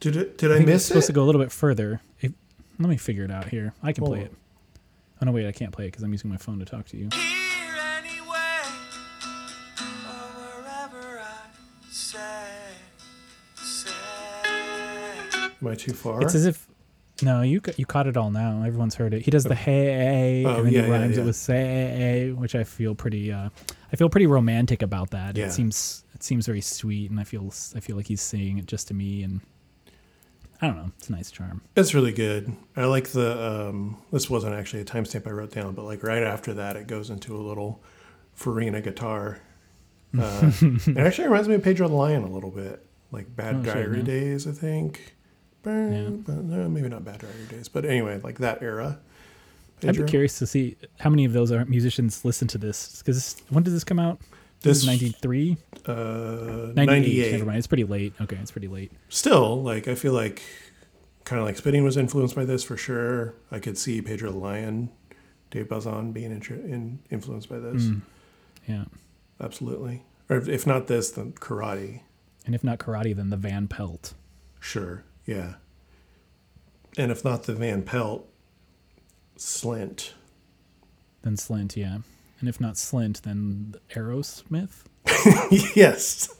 [0.00, 1.06] Did it, did I I, think it's miss supposed it?
[1.08, 2.00] to go a little bit further.
[2.20, 2.32] If,
[2.78, 3.72] let me figure it out here.
[3.82, 4.26] I can Hold play on.
[4.26, 4.34] it.
[5.22, 6.96] Oh no, wait, I can't play it because I'm using my phone to talk to
[6.96, 7.08] you.
[15.60, 16.22] Am I too far?
[16.22, 16.66] It's as if
[17.22, 18.62] no, you you caught it all now.
[18.64, 19.22] Everyone's heard it.
[19.22, 21.22] He does the hey, Oh, and then yeah, he rhymes yeah.
[21.22, 23.30] it with say, which I feel pretty.
[23.32, 23.50] Uh,
[23.92, 25.36] I feel pretty romantic about that.
[25.36, 25.46] Yeah.
[25.46, 28.66] It seems it seems very sweet, and I feel I feel like he's saying it
[28.66, 29.40] just to me, and
[30.62, 30.92] I don't know.
[30.98, 31.60] It's a nice charm.
[31.76, 32.56] It's really good.
[32.76, 33.68] I like the.
[33.68, 36.86] Um, this wasn't actually a timestamp I wrote down, but like right after that, it
[36.86, 37.82] goes into a little
[38.34, 39.40] Farina guitar.
[40.18, 43.62] Uh, it actually reminds me of Pedro the Lion a little bit, like Bad Oh,
[43.62, 44.04] Diary yeah.
[44.04, 45.14] Days, I think.
[45.64, 46.08] Yeah.
[46.10, 48.98] But, no, maybe not Bad Diary Days, but anyway, like that era.
[49.82, 53.36] I'd be curious to see how many of those are musicians listen to this because
[53.48, 54.18] when did this come out?
[54.60, 55.56] This ninety three.
[55.86, 56.86] uh, 98.
[56.86, 57.32] 98.
[57.32, 57.58] Never mind.
[57.58, 58.12] It's pretty late.
[58.20, 58.92] Okay, it's pretty late.
[59.08, 60.42] Still, like I feel like
[61.24, 63.34] kind of like Spitting was influenced by this for sure.
[63.50, 64.90] I could see Pedro the Lion,
[65.50, 67.84] Dave Bazan being intro- in, influenced by this.
[67.84, 68.02] Mm.
[68.68, 68.84] Yeah.
[69.40, 70.02] Absolutely.
[70.28, 72.00] Or if, if not this, then karate.
[72.44, 74.12] And if not karate, then the Van Pelt.
[74.60, 75.04] Sure.
[75.26, 75.54] Yeah.
[76.98, 78.28] And if not the Van Pelt,
[79.38, 80.12] Slint.
[81.22, 81.98] Then Slint, yeah.
[82.40, 84.84] And if not Slint, then Aerosmith.
[85.76, 86.34] yes.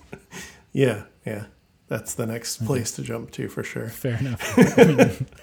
[0.72, 1.04] Yeah.
[1.24, 1.44] Yeah.
[1.88, 3.88] That's the next place to jump to for sure.
[3.88, 4.56] Fair enough.
[4.78, 4.98] I mean,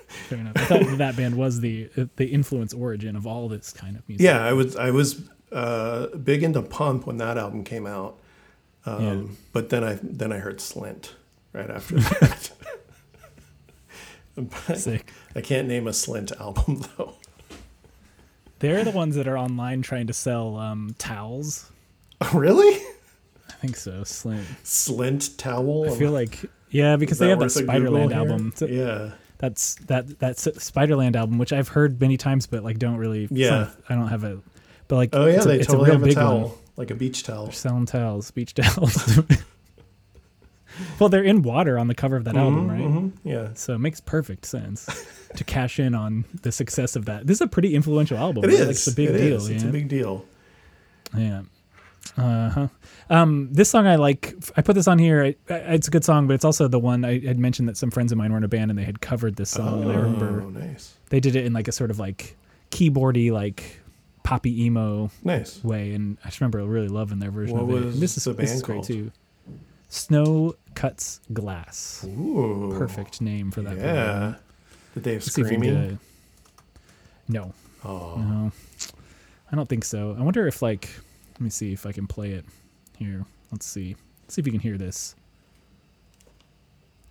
[0.07, 0.53] fair enough.
[0.55, 4.23] I thought that band was the the influence origin of all this kind of music.
[4.23, 8.17] Yeah, I was I was uh, big into Pump when that album came out,
[8.85, 9.35] um, Yeah.
[9.51, 11.09] but then I then I heard Slint
[11.51, 12.49] right after that.
[14.75, 15.11] Sick.
[15.35, 17.13] I can't name a Slint album though.
[18.59, 21.71] They're the ones that are online trying to sell um, towels.
[22.33, 22.81] really?
[23.49, 24.01] I think so.
[24.01, 24.45] Slint.
[24.63, 25.91] Slint towel?
[25.91, 28.53] I feel like yeah, because they that have that a Spiderland album.
[28.55, 29.11] So Yeah.
[29.39, 33.27] That's that that's Spiderland album, which I've heard many times, but like don't really.
[33.29, 33.49] Yeah.
[33.49, 34.39] not- I don't have a.
[34.87, 36.51] But like, Oh yeah, a, they totally a have a big towel, one.
[36.77, 37.45] like a beach towel.
[37.45, 39.19] They're selling towels, beach towels.
[40.99, 42.79] well, they're in water on the cover of that album, right?
[42.81, 43.49] Mhm, Yeah.
[43.53, 44.87] So it makes perfect sense
[45.35, 47.27] to cash in on the success of that.
[47.27, 48.43] This is a pretty influential album.
[48.43, 48.53] It right?
[48.55, 48.59] is.
[48.61, 49.37] Like, it's a big It deal.
[49.37, 49.49] is.
[49.49, 49.55] Yeah.
[49.55, 50.25] It's a big deal.
[51.15, 51.41] yeah.
[52.17, 52.67] Uh huh.
[53.09, 54.33] Um, this song I like.
[54.55, 55.23] I put this on here.
[55.25, 57.75] I, I, it's a good song, but it's also the one I had mentioned that
[57.77, 59.83] some friends of mine were in a band and they had covered this song.
[59.83, 60.95] and I remember Oh, nice.
[61.09, 62.37] they did it in like a sort of like
[62.71, 63.81] keyboardy, like
[64.23, 65.61] poppy emo Nice.
[65.63, 67.93] way, and I just remember really loving their version What of it.
[67.93, 69.11] And this is this is band great too.
[69.89, 72.05] Snow cuts glass.
[72.07, 72.73] Ooh.
[72.77, 73.77] Perfect name for that.
[73.77, 73.83] Yeah.
[73.83, 74.35] program.
[74.93, 75.99] Did they have Let's see if we can get screaming?
[77.29, 78.15] a- No, Oh.
[78.17, 78.51] no,
[79.51, 80.15] I don't think so.
[80.17, 80.89] I wonder if like,
[81.33, 82.45] let me see if I can play it
[82.97, 83.25] here.
[83.51, 83.95] Let's see.
[84.23, 85.15] Let's see if you can hear this.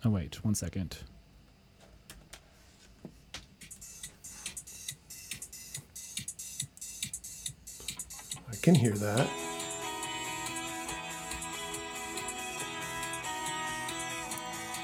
[0.05, 0.97] Oh wait, one second.
[8.51, 9.46] I can hear that.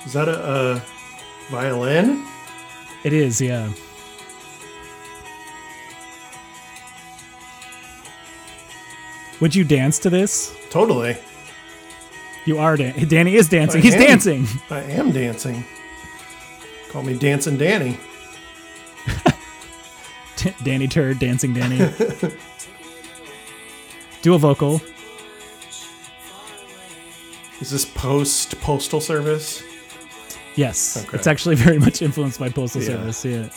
[0.05, 0.81] Is that a, a
[1.49, 2.25] violin?
[3.03, 3.69] It is, yeah.
[9.39, 10.55] Would you dance to this?
[10.69, 11.17] Totally.
[12.45, 13.81] You are dan- Danny is dancing.
[13.81, 14.01] I He's am.
[14.01, 14.47] dancing.
[14.69, 15.65] I am dancing.
[16.89, 17.97] Call me Dancing Danny.
[20.63, 21.77] Danny Turd dancing Danny.
[24.21, 24.81] Do a vocal.
[27.59, 29.63] Is this post postal service?
[30.55, 31.17] Yes, Okay.
[31.17, 32.87] it's actually very much influenced by Postal Yeah.
[33.11, 33.25] Service.
[33.25, 33.49] Yeah.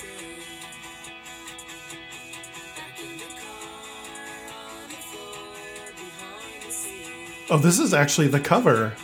[7.49, 8.95] Oh, this is actually the cover.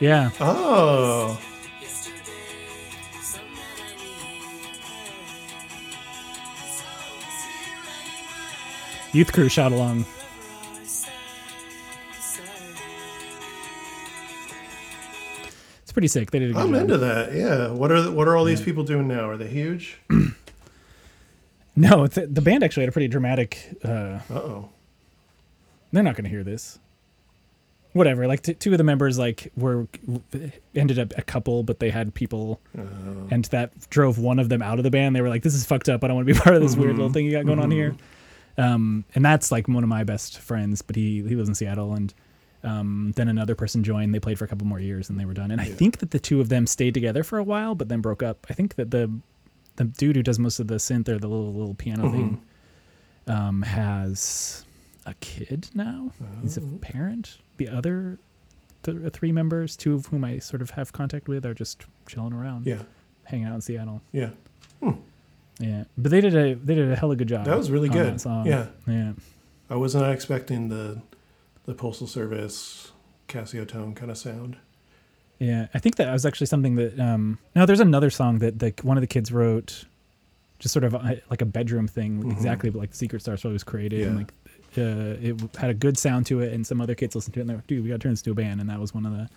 [0.00, 0.30] Yeah.
[0.40, 1.38] Oh.
[9.12, 10.04] Youth crew shout along.
[15.96, 16.30] Pretty sick.
[16.30, 16.82] They did a good I'm job.
[16.82, 17.32] into that.
[17.32, 17.70] Yeah.
[17.70, 19.30] What are what are all these people doing now?
[19.30, 19.98] Are they huge?
[21.78, 23.76] No, the, the band actually had a pretty dramatic.
[23.84, 24.70] Uh, oh.
[25.92, 26.78] they're not going to hear this.
[27.92, 28.26] Whatever.
[28.26, 29.86] Like t- two of the members like were
[30.74, 32.60] ended up a couple, but they had people,
[33.30, 35.14] and that drove one of them out of the band.
[35.14, 36.02] They were like, "This is fucked up.
[36.02, 37.70] I don't want to be part of this weird little thing you got going on
[37.70, 37.94] here."
[38.56, 41.92] Um, and that's like one of my best friends, but he he lives in Seattle,
[41.92, 42.12] and
[42.66, 44.14] um, then another person joined.
[44.14, 45.50] They played for a couple more years, and they were done.
[45.50, 48.00] And I think that the two of them stayed together for a while, but then
[48.00, 48.46] broke up.
[48.50, 49.10] I think that the
[49.76, 52.42] the dude who does most of the synth or the little little piano thing
[53.28, 54.64] um, has
[55.06, 56.12] a kid now.
[56.42, 57.38] He's a parent.
[57.58, 58.18] The other
[58.82, 62.32] th- three members, two of whom I sort of have contact with, are just chilling
[62.32, 62.82] around, Yeah.
[63.24, 64.02] hanging out in Seattle.
[64.12, 64.30] Yeah.
[65.58, 67.46] Yeah, but they did a they did a hell hella good job.
[67.46, 68.14] That was really good.
[68.14, 68.46] that song.
[68.46, 68.66] Yeah.
[68.86, 69.12] yeah.
[69.70, 71.00] I was not expecting the
[71.66, 72.92] the postal service
[73.28, 74.56] Casio tone kind of sound.
[75.38, 76.98] Yeah, I think that was actually something that.
[76.98, 79.84] Um, no, there's another song that the, one of the kids wrote,
[80.58, 83.62] just sort of uh, like a bedroom thing, exactly like the Secret Star Story was
[83.64, 84.18] created, and Yeah.
[84.18, 84.32] like
[84.78, 87.42] uh, it had a good sound to it, and some other kids listened to it,
[87.42, 88.94] and they're like, "Dude, we got to turn this to a band." And that was
[88.94, 89.28] one of the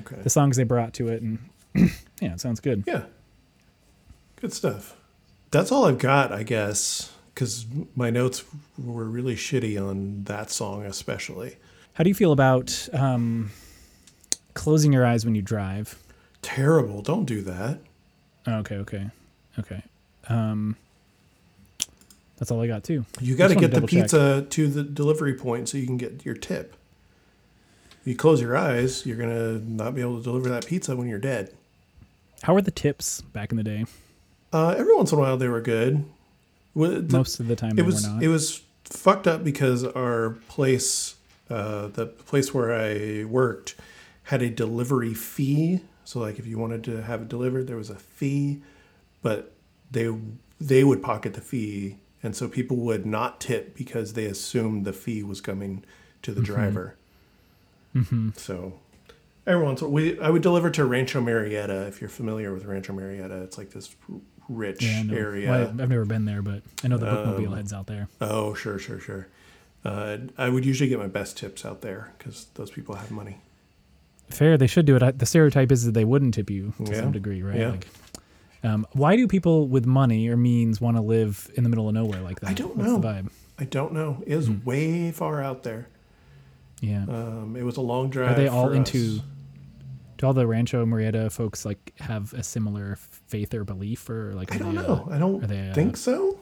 [0.00, 0.22] Okay.
[0.22, 1.38] the songs they brought to it, and
[2.20, 2.84] yeah, it sounds good.
[2.86, 3.04] Yeah.
[4.36, 4.96] Good stuff.
[5.50, 8.44] That's all I've got, I guess, because my notes
[8.78, 11.56] were really shitty on that song, especially.
[11.94, 13.50] How do you feel about um,
[14.54, 15.98] closing your eyes when you drive?
[16.40, 17.02] Terrible.
[17.02, 17.78] Don't do that.
[18.46, 19.10] Okay, okay,
[19.58, 19.82] okay.
[20.28, 20.76] Um,
[22.38, 23.04] that's all I got too.
[23.20, 24.02] You got to get the double check.
[24.02, 26.74] pizza to the delivery point so you can get your tip.
[28.04, 31.08] You close your eyes, you're going to not be able to deliver that pizza when
[31.08, 31.54] you're dead.
[32.42, 33.84] How were the tips back in the day?
[34.52, 36.04] Uh, every once in a while, they were good.
[36.74, 41.16] Well, the- Most of the time, it was it was fucked up because our place,
[41.50, 43.74] uh, the place where I worked,
[44.24, 45.80] had a delivery fee.
[46.04, 48.60] So like if you wanted to have it delivered, there was a fee,
[49.22, 49.52] but
[49.90, 50.14] they
[50.60, 54.92] they would pocket the fee, and so people would not tip because they assumed the
[54.92, 55.84] fee was coming
[56.22, 56.52] to the Mm-hmm.
[56.54, 56.96] driver.
[58.36, 58.74] So.
[59.44, 61.88] Every once we I would deliver to Rancho Murieta.
[61.88, 63.94] If you're familiar with Rancho Murieta, it's like this
[64.48, 65.50] rich yeah, area.
[65.50, 68.08] Well, I've never been there, but I know the bookmobile Um, heads out there.
[68.20, 69.28] Oh, sure, sure, sure.
[69.84, 73.38] Uh, I would usually get my best tips out there because those people have money.
[74.30, 75.02] Fair, they should do it.
[75.02, 77.58] I- The stereotype is that they wouldn't tip you to Yeah, some degree, right?
[77.58, 77.70] yeah.
[77.70, 77.86] Like,
[78.64, 81.94] um, why do people with money or means want to live in the middle of
[81.94, 82.50] nowhere like that?
[82.50, 82.98] I don't What's know.
[82.98, 83.30] the vibe?
[83.58, 84.22] I don't know.
[84.26, 84.64] It was Hmm.
[84.64, 85.88] way far out there.
[86.80, 87.04] Yeah.
[87.08, 88.32] Um, it was a long drive.
[88.32, 89.16] Are they all into?
[89.18, 89.20] us.
[90.22, 92.94] Do all the Rancho Murieta folks like have a similar
[93.26, 94.54] faith or belief, or like?
[94.54, 95.08] I don't they, uh, know.
[95.10, 96.38] I don't are they, uh, think so.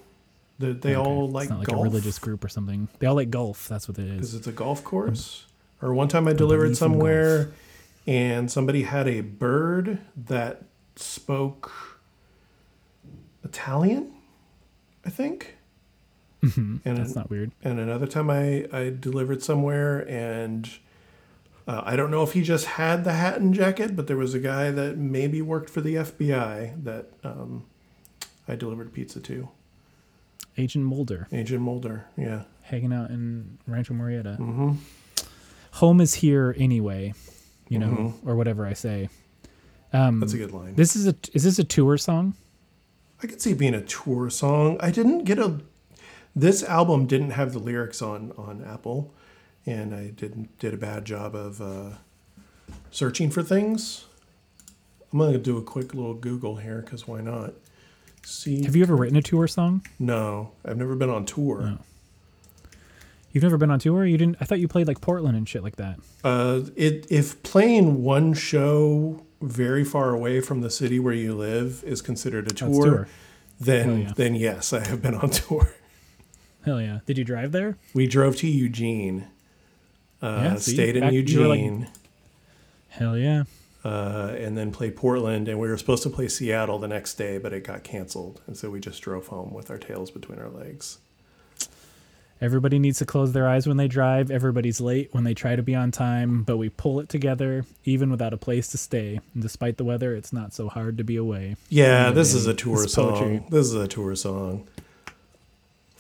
[0.59, 1.09] They, they okay.
[1.09, 2.89] all like it's not like golf a religious group or something.
[2.99, 3.69] They all like golf.
[3.69, 4.17] That's what it is.
[4.17, 5.47] because it's a golf course.
[5.81, 7.53] Or one time I delivered somewhere,
[8.07, 10.65] and somebody had a bird that
[10.97, 11.73] spoke
[13.45, 14.13] Italian.
[15.07, 15.57] I think.
[16.43, 17.53] And That's an- not weird.
[17.65, 20.69] And another time I, I delivered somewhere and
[21.71, 24.35] uh, I don't know if he just had the hat and jacket, but there was
[24.35, 27.65] a guy that maybe worked for the FBI that um,
[28.49, 29.49] I delivered pizza to.
[30.59, 32.07] Agent Mulder Agent Mulder.
[32.17, 32.43] Yeah.
[32.63, 34.37] hanging out in Rancho Murieta.
[34.37, 34.73] hmm
[35.75, 37.15] Home is here anyway,
[37.69, 39.09] you know, or whatever I say.
[39.93, 40.75] Um, That's a good line.
[40.75, 42.35] This is a is this a tour song?
[43.23, 44.77] I could see it being a tour song.
[44.81, 45.61] I didn't get a.
[46.35, 49.15] This album didn't have the lyrics on on Apple,
[49.67, 51.97] and I didn't did a bad job of uh,
[52.91, 54.07] searching for things.
[55.13, 57.55] I'm gonna do a quick little Google here because why not?
[58.25, 59.83] See, Have you ever written a tour song?
[59.99, 61.79] No, I've never been on tour.
[61.79, 61.85] Oh.
[63.33, 64.05] You've never been on tour?
[64.05, 64.37] You didn't?
[64.41, 65.99] I thought you played like Portland and shit like that.
[66.25, 71.83] Uh, it if playing one show very far away from the city where you live
[71.85, 73.09] is considered a tour, tour.
[73.59, 74.13] then yeah.
[74.17, 75.71] then yes, I have been on tour.
[76.65, 77.01] Hell yeah!
[77.07, 77.79] Did you drive there?
[77.95, 79.29] We drove to Eugene,
[80.23, 81.09] uh, Yeah, see, stayed in you
[81.49, 81.89] like- Eugene,
[82.89, 83.45] Hell yeah!
[83.85, 85.49] uh, and then played Portland.
[85.49, 88.57] And we were supposed to play Seattle the next day, but it got canceled, and
[88.57, 90.99] so we just drove home with our tails between our legs.
[92.43, 94.31] Everybody needs to close their eyes when they drive.
[94.31, 98.11] Everybody's late when they try to be on time, but we pull it together even
[98.11, 99.21] without a place to stay.
[99.35, 101.57] And despite the weather, it's not so hard to be away.
[101.69, 103.45] Yeah, Yeah, this is a tour song.
[103.51, 104.67] This is a tour song,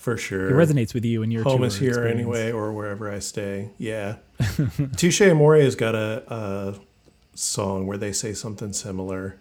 [0.00, 0.48] for sure.
[0.48, 2.20] It resonates with you and your home is here experience.
[2.20, 3.68] anyway, or wherever I stay.
[3.76, 4.16] Yeah,
[4.96, 6.74] Touche Amore has got a, a
[7.34, 9.36] song where they say something similar.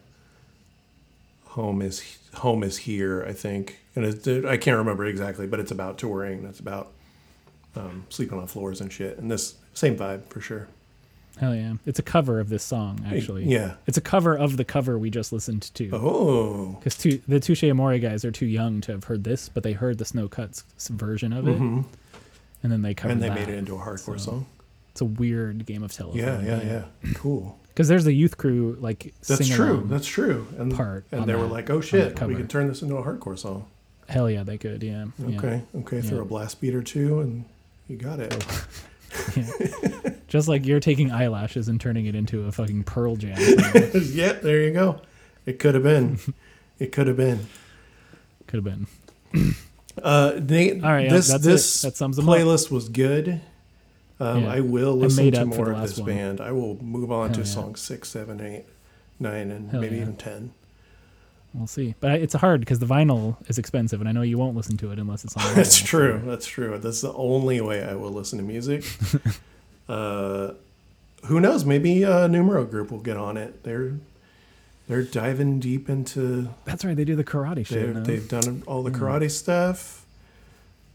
[1.51, 5.71] Home is home is here, I think, and it, I can't remember exactly, but it's
[5.71, 6.43] about touring.
[6.43, 6.91] It's about
[7.77, 10.67] um, sleeping on floors and shit, and this same vibe for sure.
[11.39, 11.73] Hell yeah!
[11.85, 13.45] It's a cover of this song, actually.
[13.45, 13.75] yeah.
[13.87, 15.89] It's a cover of the cover we just listened to.
[15.93, 19.71] Oh, Because the Touche Amore guys are too young to have heard this, but they
[19.71, 21.81] heard the Snow Cuts version of it, mm-hmm.
[22.61, 23.13] and then they covered it.
[23.13, 23.35] and they that.
[23.39, 24.45] made it into a hardcore So, song.
[24.91, 26.19] It's a weird game of telephone.
[26.19, 26.61] Yeah, yeah,
[27.03, 27.13] yeah.
[27.15, 27.57] Cool.
[27.69, 29.85] Because there's the youth crew like That's true.
[29.87, 30.45] That's true.
[30.57, 33.39] And part and they were like, "Oh shit, we could turn this into a hardcore
[33.39, 33.67] song."
[34.09, 34.83] Hell yeah, they could.
[34.83, 35.05] Yeah.
[35.17, 35.37] yeah.
[35.37, 37.45] Okay, okay, throw a blast beat or two, and
[37.87, 38.35] you got it.
[38.49, 38.67] Oh.
[40.29, 43.35] Just like you're taking eyelashes and turning it into a fucking Pearl Jam.
[43.93, 45.01] yeah, there you go.
[45.45, 46.19] It could have been.
[46.79, 47.45] It could have been.
[48.47, 48.87] could have
[49.33, 49.53] been.
[50.01, 51.49] Uh, Nate, All right, yeah, this that's it.
[51.49, 52.37] this That sums 'em up.
[52.37, 53.41] playlist was good.
[54.17, 54.53] Um, Yeah.
[54.53, 56.05] I will listen made to more of this one.
[56.07, 56.39] band.
[56.39, 57.51] I will move on to Hell yeah.
[57.53, 58.63] songs six, seven, eight,
[59.19, 60.03] nine, and Hell maybe yeah.
[60.03, 60.51] even ten.
[61.53, 61.95] We'll see.
[61.99, 64.91] But it's hard because the vinyl is expensive, and I know you won't listen to
[64.93, 65.43] it unless it's on.
[65.55, 66.21] That's true.
[66.23, 66.77] That's true.
[66.77, 68.85] That's the only way I will listen to music.
[69.89, 70.53] Uh,
[71.25, 71.65] who knows?
[71.65, 73.63] Maybe a numero group will get on it.
[73.63, 73.93] They're
[74.87, 76.49] they're diving deep into.
[76.65, 76.95] That's right.
[76.95, 77.93] They do the karate shit.
[77.93, 78.01] now.
[78.03, 79.03] they've done all the Hmm.
[79.03, 80.05] karate stuff.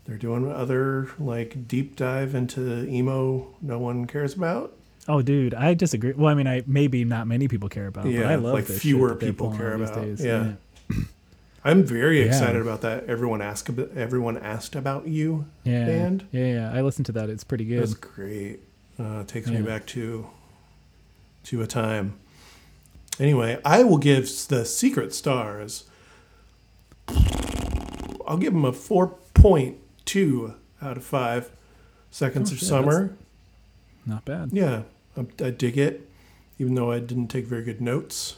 [0.06, 4.72] they're doing other like deep dive into emo no one cares about.
[5.08, 6.12] Oh, dude, I disagree.
[6.12, 8.04] Well, I mean, I maybe not many people care about.
[8.04, 9.94] but Yeah, I love like fewer people care about.
[9.94, 10.22] days.
[10.24, 10.52] Yeah.
[11.64, 12.26] I'm very Yeah.
[12.26, 13.04] excited about that.
[13.06, 16.24] Everyone asked about everyone asked about you yeah, band.
[16.32, 16.72] yeah, yeah.
[16.74, 17.30] I listened to that.
[17.30, 17.80] It's pretty good.
[17.82, 18.60] That's great.
[18.98, 20.26] Uh, takes me back to
[21.44, 22.14] to a time.
[23.18, 25.84] Anyway, I will give the Secret Stars.
[28.26, 31.50] I'll give them a four point two out of five
[32.10, 33.16] seconds Oh, of shit, summer.
[34.06, 34.50] Not bad.
[34.52, 34.82] Yeah,
[35.16, 36.08] I, I dig it,
[36.58, 38.36] even though I didn't take very good notes.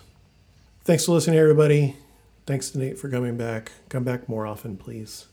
[0.85, 1.97] Thanks for listening, everybody.
[2.47, 3.73] Thanks to Nate for coming back.
[3.89, 5.27] Come back more often, please.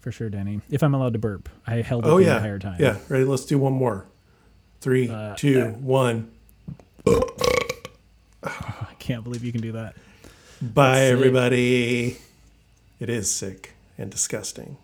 [0.00, 0.60] For sure, Danny.
[0.70, 2.76] If I'm allowed to burp, I held it Oh the yeah, entire time.
[2.80, 2.96] yeah.
[3.08, 3.24] Ready?
[3.24, 4.06] Let's do one more.
[4.80, 6.30] Three, Uh, two, one.
[8.42, 9.94] I can't believe you can do that.
[10.62, 12.16] Bye, everybody.
[12.98, 14.78] It is sick and disgusting.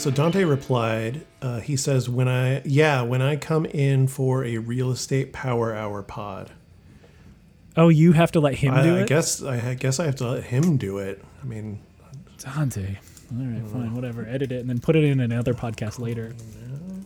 [0.00, 4.58] So Dante replied, uh, he says, when I, yeah, when I come in for a
[4.58, 6.50] real estate power hour pod.
[7.76, 9.08] Oh, you have to let him I, do I it.
[9.08, 11.24] guess, I, I guess I have to let him do it.
[11.42, 11.80] I mean,
[12.38, 12.96] Dante.
[13.32, 14.26] All right, fine, whatever.
[14.28, 16.34] Edit it and then put it in another podcast later.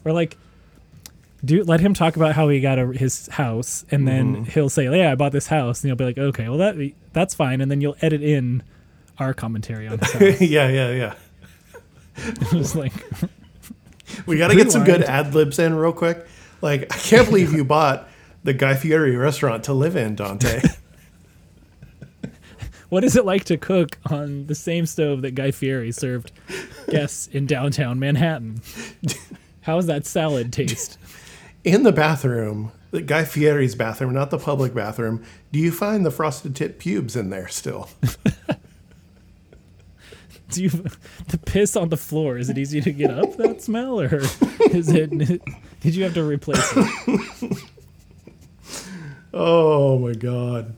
[0.07, 0.39] Or like,
[1.45, 4.45] do let him talk about how he got a, his house, and then Mm-hmm.
[4.45, 7.35] he'll say, "Yeah, I bought this house," and you'll be like, "Okay, well that that's
[7.35, 8.63] fine," and then you'll edit in
[9.19, 10.41] our commentary on house.
[10.41, 11.15] yeah, yeah,
[12.27, 12.33] yeah.
[12.51, 12.93] Just like,
[14.27, 16.27] We got to get some good ad libs in real quick.
[16.61, 18.09] Like, I can't believe you bought
[18.43, 20.61] the Guy Fieri restaurant to live in, Dante.
[22.89, 26.33] what is it like to cook on the same stove that Guy Fieri served
[26.89, 28.61] guests in downtown Manhattan?
[29.63, 30.99] How does that salad taste?
[31.65, 36.11] in the bathroom, the Guy Fieri's bathroom, not the public bathroom, do you find the
[36.11, 37.89] frosted tip pubes in there still?
[40.59, 40.71] Do you
[41.29, 42.39] the piss on the floor?
[42.39, 44.21] Is it easy to get up that smell, or
[44.71, 45.11] is it?
[45.81, 47.59] Did you have to replace it?
[49.37, 50.77] Oh my god.